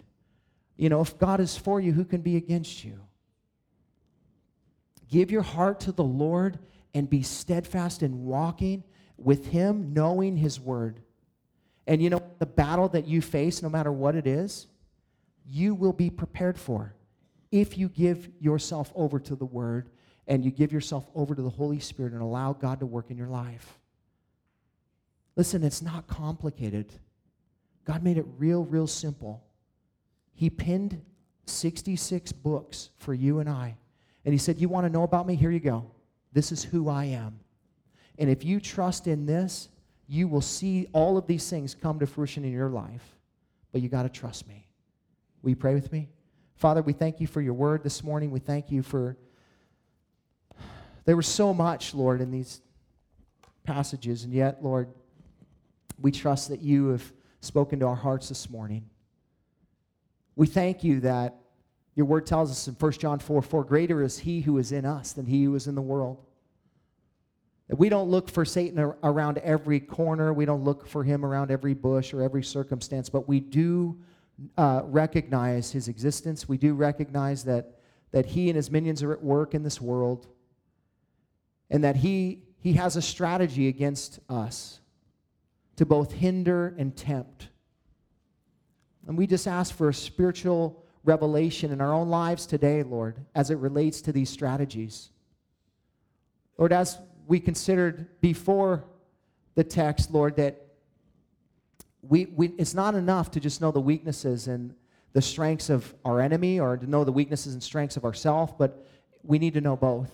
You 0.77 0.89
know, 0.89 1.01
if 1.01 1.19
God 1.19 1.41
is 1.41 1.57
for 1.57 1.81
you, 1.81 1.93
who 1.93 2.05
can 2.05 2.21
be 2.21 2.37
against 2.37 2.85
you? 2.85 3.01
Give 5.09 5.31
your 5.31 5.43
heart 5.43 5.81
to 5.81 5.93
the 5.93 6.05
Lord 6.05 6.59
and 6.95 7.09
be 7.09 7.23
steadfast 7.23 8.03
in 8.03 8.25
walking 8.25 8.83
with 9.17 9.47
Him, 9.47 9.93
knowing 9.93 10.37
His 10.37 10.59
word. 10.59 11.01
And 11.87 12.03
you 12.03 12.11
know, 12.11 12.23
the 12.39 12.47
battle 12.47 12.89
that 12.89 13.07
you 13.07 13.23
face, 13.23 13.63
no 13.63 13.69
matter 13.69 13.93
what 13.93 14.17
it 14.17 14.27
is, 14.27 14.67
you 15.47 15.75
will 15.75 15.93
be 15.93 16.11
prepared 16.11 16.59
for 16.59 16.95
if 17.53 17.79
you 17.79 17.89
give 17.89 18.29
yourself 18.41 18.93
over 18.95 19.21
to 19.21 19.37
the 19.37 19.45
Word 19.45 19.91
and 20.27 20.45
you 20.45 20.51
give 20.51 20.73
yourself 20.73 21.07
over 21.15 21.35
to 21.35 21.43
the 21.43 21.51
Holy 21.51 21.79
Spirit 21.79 22.13
and 22.13 22.23
allow 22.23 22.53
God 22.53 22.81
to 22.81 22.87
work 22.87 23.11
in 23.11 23.17
your 23.17 23.29
life. 23.29 23.79
Listen, 25.37 25.63
it's 25.63 25.83
not 25.83 26.07
complicated. 26.07 26.93
God 27.85 28.03
made 28.03 28.19
it 28.19 28.27
real, 28.39 28.65
real 28.65 28.87
simple. 28.87 29.45
He 30.35 30.51
pinned 30.51 31.01
66 31.47 32.33
books 32.33 32.91
for 32.97 33.15
you 33.15 33.39
and 33.39 33.49
I. 33.49 33.77
And 34.25 34.33
He 34.33 34.39
said, 34.39 34.61
You 34.61 34.69
want 34.69 34.87
to 34.87 34.93
know 34.93 35.05
about 35.05 35.27
me? 35.27 35.37
Here 35.37 35.51
you 35.51 35.61
go. 35.61 35.91
This 36.33 36.51
is 36.51 36.65
who 36.65 36.89
I 36.89 37.05
am. 37.05 37.39
And 38.19 38.29
if 38.29 38.45
you 38.45 38.61
trust 38.61 39.07
in 39.07 39.27
this, 39.27 39.69
you 40.09 40.27
will 40.27 40.41
see 40.41 40.89
all 40.93 41.17
of 41.17 41.27
these 41.27 41.49
things 41.49 41.75
come 41.75 41.99
to 41.99 42.07
fruition 42.07 42.45
in 42.45 42.53
your 42.53 42.71
life. 42.71 43.17
But 43.73 43.83
you 43.83 43.89
got 43.89 44.05
to 44.05 44.09
trust 44.09 44.49
me. 44.49 44.67
Will 45.43 45.51
you 45.51 45.57
pray 45.57 45.75
with 45.75 45.93
me? 45.93 46.09
Father, 46.57 46.83
we 46.83 46.93
thank 46.93 47.21
you 47.21 47.27
for 47.27 47.41
your 47.41 47.55
word 47.55 47.83
this 47.83 48.03
morning. 48.03 48.31
We 48.31 48.41
thank 48.41 48.71
you 48.73 48.83
for. 48.83 49.17
There 51.07 51.17
was 51.17 51.29
so 51.29 51.55
much, 51.55 51.95
Lord, 51.95 52.21
in 52.21 52.33
these 52.33 52.61
passages, 53.63 54.25
and 54.25 54.33
yet, 54.33 54.63
Lord, 54.63 54.89
we 56.01 56.11
trust 56.11 56.49
that 56.49 56.61
you 56.61 56.89
have 56.89 57.13
spoken 57.41 57.79
to 57.79 57.87
our 57.87 57.95
hearts 57.95 58.29
this 58.29 58.51
morning. 58.51 58.91
We 60.35 60.49
thank 60.49 60.83
you 60.83 61.01
that 61.01 61.37
your 61.95 62.07
word 62.07 62.27
tells 62.27 62.51
us 62.51 62.67
in 62.67 62.75
1 62.75 62.93
John 62.93 63.21
4 63.21 63.41
4 63.41 63.65
greater 63.65 64.03
is 64.03 64.19
he 64.19 64.41
who 64.41 64.59
is 64.59 64.73
in 64.73 64.85
us 64.85 65.13
than 65.13 65.27
he 65.27 65.45
who 65.45 65.55
is 65.55 65.69
in 65.69 65.77
the 65.77 65.81
world. 65.81 66.19
That 67.69 67.77
we 67.77 67.89
don't 67.89 68.11
look 68.11 68.29
for 68.29 68.45
Satan 68.45 68.79
around 69.03 69.39
every 69.39 69.79
corner, 69.79 70.33
we 70.33 70.45
don't 70.45 70.65
look 70.65 70.89
for 70.89 71.05
him 71.05 71.25
around 71.25 71.53
every 71.53 71.75
bush 71.75 72.13
or 72.13 72.21
every 72.21 72.43
circumstance, 72.43 73.09
but 73.09 73.29
we 73.29 73.39
do 73.39 73.97
uh, 74.59 74.83
recognize 74.85 75.71
his 75.71 75.87
existence. 75.87 76.49
We 76.49 76.59
do 76.59 76.75
recognize 76.75 77.45
that, 77.45 77.79
that 78.11 78.27
he 78.27 78.51
and 78.51 78.57
his 78.57 78.73
minions 78.73 79.05
are 79.05 79.13
at 79.13 79.23
work 79.23 79.55
in 79.55 79.63
this 79.63 79.81
world 79.81 80.27
and 81.71 81.85
that 81.85 81.97
he, 81.97 82.43
he 82.59 82.75
has 82.75 82.97
a 82.97 83.03
strategy 83.03 83.69
against 83.69 84.21
us 84.29 84.81
to 85.77 85.85
both 85.87 86.13
hinder 86.13 86.75
and 86.79 86.97
tempt. 86.97 87.49
And 89.07 89.17
we 89.17 89.27
just 89.27 89.47
ask 89.47 89.75
for 89.75 89.89
a 89.89 89.95
spiritual 89.95 90.85
revelation 91.05 91.71
in 91.71 91.81
our 91.81 91.93
own 91.93 92.09
lives 92.09 92.47
today, 92.47 92.83
Lord, 92.83 93.17
as 93.35 93.51
it 93.51 93.59
relates 93.59 94.01
to 94.03 94.13
these 94.13 94.29
strategies. 94.29 95.11
Lord, 96.59 96.73
as 96.73 96.99
we 97.27 97.39
considered 97.39 98.21
before 98.21 98.85
the 99.55 99.65
text, 99.65 100.13
Lord, 100.13 100.37
that 100.37 100.67
we, 102.03 102.27
we, 102.27 102.49
it's 102.59 102.75
not 102.75 102.95
enough 102.95 103.31
to 103.33 103.41
just 103.41 103.61
know 103.61 103.71
the 103.71 103.81
weaknesses 103.81 104.49
and 104.49 104.75
the 105.13 105.23
strengths 105.23 105.71
of 105.71 105.95
our 106.05 106.21
enemy 106.21 106.61
or 106.61 106.77
to 106.77 106.89
know 106.89 107.05
the 107.05 107.13
weaknesses 107.13 107.55
and 107.55 107.63
strengths 107.63 107.97
of 107.97 108.05
ourselves, 108.05 108.53
but 108.59 108.85
we 109.23 109.39
need 109.39 109.55
to 109.55 109.61
know 109.61 109.77
both. 109.77 110.11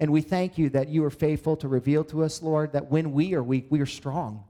And 0.00 0.10
we 0.10 0.22
thank 0.22 0.56
you 0.56 0.70
that 0.70 0.88
you 0.88 1.04
are 1.04 1.10
faithful 1.10 1.56
to 1.58 1.68
reveal 1.68 2.02
to 2.04 2.24
us, 2.24 2.42
Lord, 2.42 2.72
that 2.72 2.90
when 2.90 3.12
we 3.12 3.34
are 3.34 3.42
weak, 3.42 3.66
we 3.68 3.80
are 3.80 3.86
strong. 3.86 4.44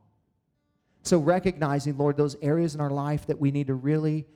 So, 1.02 1.18
recognizing, 1.18 1.98
Lord, 1.98 2.16
those 2.16 2.36
areas 2.40 2.76
in 2.76 2.80
our 2.80 2.90
life 2.90 3.26
that 3.26 3.40
we 3.40 3.50
need 3.50 3.66
to 3.66 3.74
really 3.74 4.26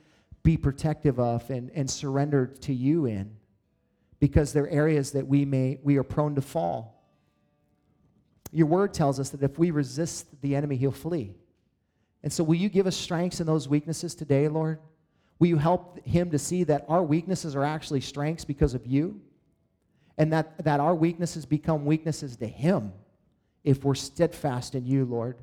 be 0.43 0.57
protective 0.57 1.19
of 1.19 1.49
and, 1.49 1.71
and 1.73 1.89
surrender 1.89 2.47
to 2.47 2.73
you 2.73 3.05
in, 3.05 3.31
because 4.19 4.51
they're 4.51 4.69
areas 4.69 5.11
that 5.11 5.25
we 5.25 5.45
may 5.45 5.79
we 5.83 5.97
are 5.97 6.03
prone 6.03 6.35
to 6.35 6.41
fall. 6.41 7.03
Your 8.51 8.67
word 8.67 8.93
tells 8.93 9.19
us 9.19 9.29
that 9.29 9.41
if 9.41 9.57
we 9.57 9.71
resist 9.71 10.41
the 10.41 10.55
enemy, 10.55 10.75
he'll 10.75 10.91
flee. 10.91 11.35
And 12.23 12.33
so, 12.33 12.43
will 12.43 12.55
you 12.55 12.67
give 12.67 12.87
us 12.87 12.95
strengths 12.97 13.39
in 13.39 13.47
those 13.47 13.69
weaknesses 13.69 14.15
today, 14.15 14.49
Lord? 14.49 14.79
Will 15.39 15.47
you 15.47 15.57
help 15.57 16.05
him 16.05 16.31
to 16.31 16.39
see 16.39 16.63
that 16.65 16.85
our 16.89 17.03
weaknesses 17.03 17.55
are 17.55 17.63
actually 17.63 18.01
strengths 18.01 18.43
because 18.43 18.73
of 18.73 18.85
you? 18.85 19.21
And 20.17 20.31
that, 20.31 20.63
that 20.63 20.79
our 20.79 20.95
weaknesses 20.95 21.45
become 21.45 21.85
weaknesses 21.85 22.37
to 22.37 22.47
him 22.47 22.93
if 23.63 23.83
we're 23.83 23.95
steadfast 23.95 24.75
in 24.75 24.85
you, 24.85 25.05
Lord. 25.05 25.37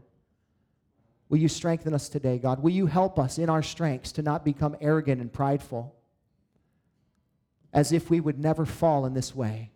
Will 1.28 1.38
you 1.38 1.48
strengthen 1.48 1.94
us 1.94 2.08
today, 2.08 2.38
God? 2.38 2.62
Will 2.62 2.70
you 2.70 2.86
help 2.86 3.18
us 3.18 3.38
in 3.38 3.50
our 3.50 3.62
strengths 3.62 4.12
to 4.12 4.22
not 4.22 4.44
become 4.44 4.76
arrogant 4.80 5.20
and 5.20 5.32
prideful, 5.32 5.94
as 7.72 7.92
if 7.92 8.10
we 8.10 8.20
would 8.20 8.38
never 8.38 8.64
fall 8.64 9.06
in 9.06 9.14
this 9.14 9.34
way? 9.34 9.70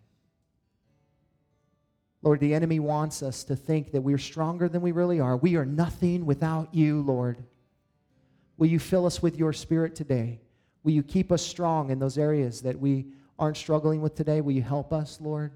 Lord, 2.21 2.39
the 2.39 2.53
enemy 2.53 2.79
wants 2.79 3.23
us 3.23 3.43
to 3.45 3.55
think 3.55 3.91
that 3.91 4.01
we're 4.01 4.17
stronger 4.17 4.67
than 4.67 4.81
we 4.81 4.91
really 4.91 5.19
are. 5.19 5.37
We 5.37 5.55
are 5.55 5.65
nothing 5.65 6.25
without 6.25 6.73
you, 6.73 7.01
Lord. 7.01 7.43
Will 8.57 8.67
you 8.67 8.79
fill 8.79 9.05
us 9.05 9.21
with 9.21 9.37
your 9.37 9.53
spirit 9.53 9.95
today? 9.95 10.41
Will 10.83 10.91
you 10.91 11.03
keep 11.03 11.31
us 11.31 11.45
strong 11.45 11.89
in 11.89 11.99
those 11.99 12.17
areas 12.17 12.61
that 12.61 12.79
we 12.79 13.07
aren't 13.39 13.57
struggling 13.57 14.01
with 14.01 14.15
today? 14.15 14.41
Will 14.41 14.53
you 14.53 14.61
help 14.61 14.91
us, 14.91 15.19
Lord? 15.21 15.51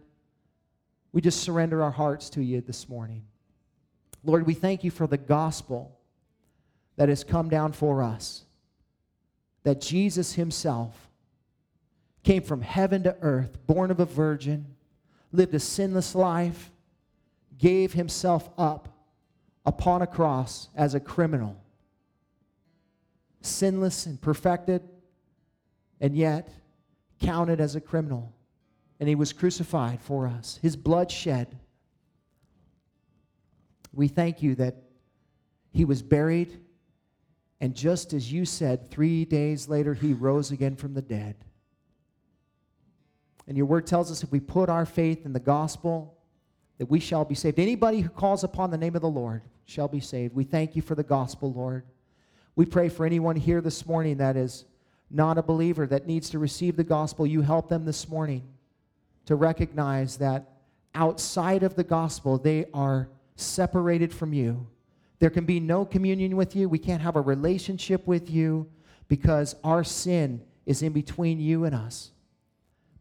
We 1.11 1.21
just 1.21 1.41
surrender 1.41 1.84
our 1.84 1.91
hearts 1.91 2.29
to 2.32 2.41
you 2.41 2.61
this 2.61 2.88
morning. 2.88 3.23
Lord, 4.23 4.45
we 4.45 4.53
thank 4.53 4.84
you 4.84 4.91
for 4.91 5.07
the 5.07 5.17
gospel 5.17 5.97
that 6.95 7.09
has 7.09 7.23
come 7.23 7.49
down 7.49 7.73
for 7.73 8.03
us. 8.03 8.43
That 9.63 9.82
Jesus 9.82 10.34
himself 10.34 11.09
came 12.23 12.43
from 12.43 12.61
heaven 12.61 13.03
to 13.03 13.15
earth, 13.21 13.57
born 13.65 13.91
of 13.91 13.99
a 13.99 14.05
virgin, 14.05 14.75
lived 15.32 15.53
a 15.53 15.59
sinless 15.59 16.13
life, 16.13 16.71
gave 17.57 17.93
himself 17.93 18.49
up 18.57 18.89
upon 19.65 20.01
a 20.01 20.07
cross 20.07 20.69
as 20.75 20.95
a 20.95 20.99
criminal, 20.99 21.55
sinless 23.41 24.05
and 24.05 24.19
perfected, 24.21 24.82
and 25.99 26.15
yet 26.15 26.49
counted 27.22 27.61
as 27.61 27.76
a 27.76 27.82
criminal. 27.82 28.34
And 28.99 29.09
he 29.09 29.15
was 29.15 29.34
crucified 29.34 30.01
for 30.01 30.28
us, 30.28 30.59
his 30.61 30.76
blood 30.76 31.11
shed 31.11 31.57
we 33.93 34.07
thank 34.07 34.41
you 34.41 34.55
that 34.55 34.76
he 35.72 35.86
was 35.86 36.01
buried, 36.01 36.59
and 37.59 37.76
just 37.76 38.13
as 38.13 38.32
you 38.32 38.45
said, 38.45 38.89
three 38.89 39.26
days 39.26 39.67
later, 39.67 39.93
he 39.93 40.13
rose 40.13 40.51
again 40.51 40.76
from 40.76 40.93
the 40.93 41.01
dead. 41.01 41.36
And 43.47 43.57
your 43.57 43.65
word 43.65 43.86
tells 43.86 44.11
us 44.11 44.24
if 44.24 44.32
we 44.32 44.39
put 44.39 44.69
our 44.69 44.86
faith 44.86 45.26
in 45.26 45.34
the 45.34 45.39
gospel, 45.39 46.17
that 46.78 46.89
we 46.89 46.99
shall 46.99 47.26
be 47.26 47.36
saved. 47.36 47.59
Anybody 47.59 47.99
who 48.01 48.09
calls 48.09 48.43
upon 48.43 48.72
the 48.72 48.78
name 48.78 48.95
of 48.95 49.01
the 49.01 49.09
Lord 49.09 49.43
shall 49.65 49.88
be 49.88 49.99
saved. 49.99 50.34
We 50.34 50.45
thank 50.45 50.76
you 50.76 50.82
for 50.82 50.95
the 50.95 51.03
gospel, 51.03 51.53
Lord. 51.53 51.84
We 52.55 52.65
pray 52.65 52.89
for 52.89 53.05
anyone 53.05 53.36
here 53.36 53.61
this 53.61 53.86
morning 53.86 54.17
that 54.17 54.36
is 54.36 54.65
not 55.12 55.38
a 55.38 55.43
believer 55.43 55.86
that 55.88 56.07
needs 56.07 56.30
to 56.30 56.39
receive 56.39 56.76
the 56.76 56.84
gospel. 56.84 57.28
You 57.28 57.41
help 57.41 57.70
them 57.70 57.86
this 57.86 58.07
morning 58.07 58.43
to 59.26 59.36
recognize 59.36 60.18
that 60.18 60.49
outside 60.95 61.64
of 61.64 61.76
the 61.76 61.84
gospel, 61.84 62.38
they 62.38 62.66
are 62.74 63.09
separated 63.36 64.14
from 64.14 64.34
you. 64.34 64.68
There 65.20 65.30
can 65.30 65.45
be 65.45 65.59
no 65.59 65.86
communion 65.86 66.36
with 66.36 66.55
you. 66.55 66.68
We 66.68 66.80
can't 66.80 67.01
have 67.01 67.16
a 67.16 67.22
relationship 67.22 68.07
with 68.07 68.30
you 68.30 68.70
because 69.07 69.55
our 69.64 69.84
sin 69.84 70.41
is 70.66 70.82
in 70.82 70.93
between 70.93 71.39
you 71.39 71.66
and 71.66 71.76
us. 71.76 72.12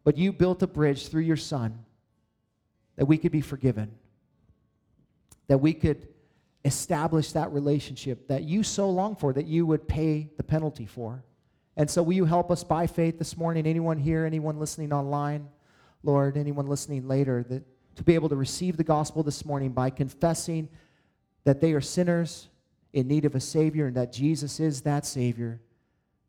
But 0.03 0.17
you 0.17 0.33
built 0.33 0.61
a 0.63 0.67
bridge 0.67 1.07
through 1.07 1.21
your 1.21 1.37
Son 1.37 1.85
that 2.95 3.05
we 3.05 3.17
could 3.17 3.31
be 3.31 3.41
forgiven, 3.41 3.91
that 5.47 5.59
we 5.59 5.73
could 5.73 6.07
establish 6.65 7.31
that 7.31 7.51
relationship 7.51 8.27
that 8.27 8.43
you 8.43 8.63
so 8.63 8.89
long 8.89 9.15
for, 9.15 9.33
that 9.33 9.47
you 9.47 9.65
would 9.65 9.87
pay 9.87 10.29
the 10.37 10.43
penalty 10.43 10.85
for. 10.85 11.23
And 11.81 11.89
so, 11.89 12.03
will 12.03 12.13
you 12.13 12.25
help 12.25 12.51
us 12.51 12.63
by 12.63 12.85
faith 12.85 13.17
this 13.17 13.35
morning? 13.35 13.65
Anyone 13.65 13.97
here, 13.97 14.23
anyone 14.23 14.59
listening 14.59 14.93
online, 14.93 15.47
Lord, 16.03 16.37
anyone 16.37 16.67
listening 16.67 17.07
later, 17.07 17.43
that 17.49 17.63
to 17.95 18.03
be 18.03 18.13
able 18.13 18.29
to 18.29 18.35
receive 18.35 18.77
the 18.77 18.83
gospel 18.83 19.23
this 19.23 19.43
morning 19.45 19.71
by 19.71 19.89
confessing 19.89 20.69
that 21.43 21.59
they 21.59 21.73
are 21.73 21.81
sinners 21.81 22.49
in 22.93 23.07
need 23.07 23.25
of 23.25 23.33
a 23.33 23.39
Savior 23.39 23.87
and 23.87 23.97
that 23.97 24.13
Jesus 24.13 24.59
is 24.59 24.81
that 24.81 25.07
Savior, 25.07 25.59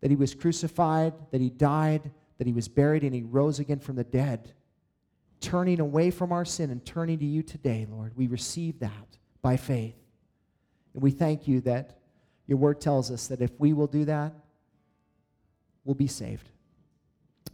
that 0.00 0.08
He 0.08 0.16
was 0.16 0.34
crucified, 0.34 1.12
that 1.32 1.42
He 1.42 1.50
died, 1.50 2.10
that 2.38 2.46
He 2.46 2.54
was 2.54 2.68
buried, 2.68 3.02
and 3.02 3.14
He 3.14 3.20
rose 3.20 3.58
again 3.58 3.80
from 3.80 3.96
the 3.96 4.04
dead. 4.04 4.54
Turning 5.42 5.80
away 5.80 6.10
from 6.10 6.32
our 6.32 6.46
sin 6.46 6.70
and 6.70 6.82
turning 6.82 7.18
to 7.18 7.26
you 7.26 7.42
today, 7.42 7.86
Lord. 7.90 8.16
We 8.16 8.26
receive 8.26 8.78
that 8.78 9.18
by 9.42 9.58
faith. 9.58 9.96
And 10.94 11.02
we 11.02 11.10
thank 11.10 11.46
you 11.46 11.60
that 11.60 11.98
your 12.46 12.56
word 12.56 12.80
tells 12.80 13.10
us 13.10 13.26
that 13.26 13.42
if 13.42 13.50
we 13.60 13.74
will 13.74 13.86
do 13.86 14.06
that, 14.06 14.32
we'll 15.84 15.94
be 15.94 16.06
saved. 16.06 16.48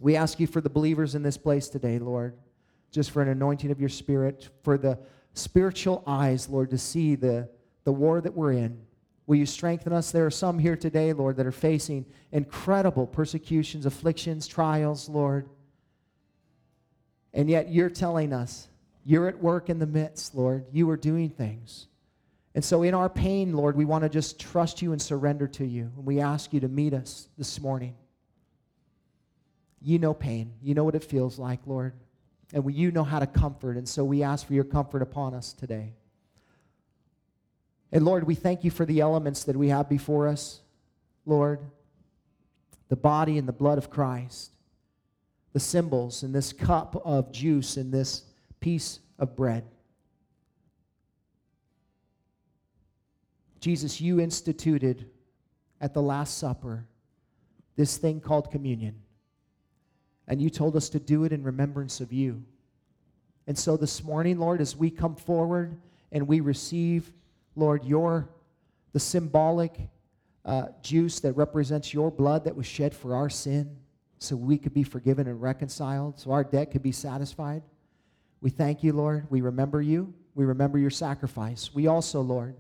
We 0.01 0.17
ask 0.17 0.39
you 0.39 0.47
for 0.47 0.61
the 0.61 0.71
believers 0.71 1.15
in 1.15 1.23
this 1.23 1.37
place 1.37 1.69
today, 1.69 1.99
Lord 1.99 2.35
just 2.91 3.11
for 3.11 3.23
an 3.23 3.29
anointing 3.29 3.71
of 3.71 3.81
your 3.81 3.89
spirit, 3.89 4.49
for 4.63 4.79
the 4.79 4.99
spiritual 5.35 6.03
eyes, 6.07 6.49
Lord, 6.49 6.71
to 6.71 6.79
see 6.79 7.15
the, 7.15 7.49
the 7.85 7.93
war 7.93 8.21
that 8.21 8.35
we're 8.35 8.53
in. 8.53 8.81
Will 9.27 9.37
you 9.37 9.47
strengthen 9.47 9.93
us? 9.93 10.11
There 10.11 10.25
are 10.25 10.31
some 10.31 10.59
here 10.59 10.77
today, 10.77 11.13
Lord, 11.13 11.37
that 11.37 11.47
are 11.47 11.53
facing 11.53 12.07
incredible 12.33 13.07
persecutions, 13.07 13.85
afflictions, 13.85 14.47
trials, 14.47 15.09
Lord. 15.09 15.49
And 17.35 17.51
yet 17.51 17.71
you're 17.71 17.91
telling 17.91 18.33
us 18.33 18.69
you're 19.05 19.29
at 19.29 19.39
work 19.39 19.69
in 19.69 19.79
the 19.79 19.87
midst, 19.87 20.35
Lord. 20.35 20.65
You 20.73 20.89
are 20.91 20.97
doing 20.97 21.29
things. 21.29 21.89
And 22.55 22.65
so, 22.65 22.83
in 22.83 22.95
our 22.95 23.11
pain, 23.11 23.55
Lord, 23.55 23.77
we 23.77 23.85
want 23.85 24.03
to 24.03 24.09
just 24.09 24.41
trust 24.41 24.81
you 24.81 24.93
and 24.93 25.01
surrender 25.01 25.47
to 25.49 25.67
you. 25.67 25.93
And 25.97 26.07
we 26.07 26.21
ask 26.21 26.53
you 26.53 26.61
to 26.61 26.69
meet 26.69 26.95
us 26.95 27.29
this 27.37 27.61
morning. 27.61 27.95
You 29.81 29.99
know 29.99 30.15
pain, 30.15 30.53
you 30.63 30.75
know 30.75 30.85
what 30.85 30.95
it 30.95 31.05
feels 31.05 31.39
like, 31.39 31.61
Lord. 31.67 31.93
And 32.53 32.65
we, 32.65 32.73
you 32.73 32.91
know 32.91 33.05
how 33.05 33.19
to 33.19 33.27
comfort. 33.27 33.77
And 33.77 33.89
so 33.89 34.05
we 34.05 34.23
ask 34.23 34.47
for 34.47 34.55
your 34.55 34.65
comfort 34.65 35.03
upon 35.03 35.35
us 35.35 35.53
today. 35.53 35.93
And 37.93 38.05
Lord, 38.05 38.25
we 38.25 38.35
thank 38.35 38.65
you 38.65 38.71
for 38.71 38.85
the 38.85 39.01
elements 39.01 39.45
that 39.45 39.57
we 39.57 39.69
have 39.69 39.89
before 39.89 40.29
us, 40.29 40.61
Lord, 41.27 41.61
the 42.89 42.97
body 42.97 43.39
and 43.39 43.47
the 43.47 43.53
blood 43.53 43.79
of 43.79 43.91
Christ, 43.91 44.53
the 45.53 45.61
symbols 45.61 46.23
in 46.23 46.33
this 46.33 46.53
cup 46.53 47.01
of 47.05 47.33
juice 47.33 47.77
and 47.77 47.93
this 47.93 48.25
piece 48.61 49.01
of 49.19 49.37
bread. 49.37 49.65
Jesus, 53.61 54.01
you 54.01 54.21
instituted 54.21 55.07
at 55.81 55.95
the 55.95 56.03
Last 56.03 56.39
Supper 56.39 56.87
this 57.77 57.97
thing 57.97 58.21
called 58.21 58.51
communion. 58.51 58.97
And 60.29 60.43
you 60.43 60.51
told 60.51 60.77
us 60.77 60.91
to 60.91 61.01
do 61.01 61.25
it 61.25 61.33
in 61.33 61.43
remembrance 61.43 62.01
of 62.01 62.13
you. 62.13 62.45
And 63.47 63.59
so 63.59 63.79
this 63.79 64.05
morning, 64.05 64.39
Lord, 64.39 64.61
as 64.61 64.77
we 64.77 64.91
come 64.91 65.17
forward 65.17 65.75
and 66.13 66.29
we 66.29 66.41
receive, 66.41 67.11
Lord, 67.57 67.83
your 67.85 68.29
the 68.93 69.01
symbolic 69.01 69.75
uh, 70.45 70.67
juice 70.83 71.21
that 71.21 71.33
represents 71.33 71.93
your 71.93 72.11
blood 72.11 72.45
that 72.45 72.55
was 72.55 72.67
shed 72.67 72.95
for 72.95 73.15
our 73.15 73.31
sin, 73.31 73.77
so 74.19 74.37
we 74.37 74.59
could 74.59 74.75
be 74.75 74.83
forgiven 74.83 75.27
and 75.27 75.41
reconciled, 75.41 76.19
so 76.21 76.31
our 76.31 76.45
debt 76.45 76.71
could 76.73 76.83
be 76.83 76.93
satisfied. 76.93 77.63
We 78.41 78.51
thank 78.51 78.83
you, 78.83 78.93
Lord. 78.93 79.27
We 79.31 79.41
remember 79.41 79.81
you. 79.81 80.13
We 80.35 80.45
remember 80.45 80.79
your 80.79 80.91
sacrifice. 80.91 81.71
We 81.75 81.87
also, 81.87 82.21
Lord, 82.21 82.57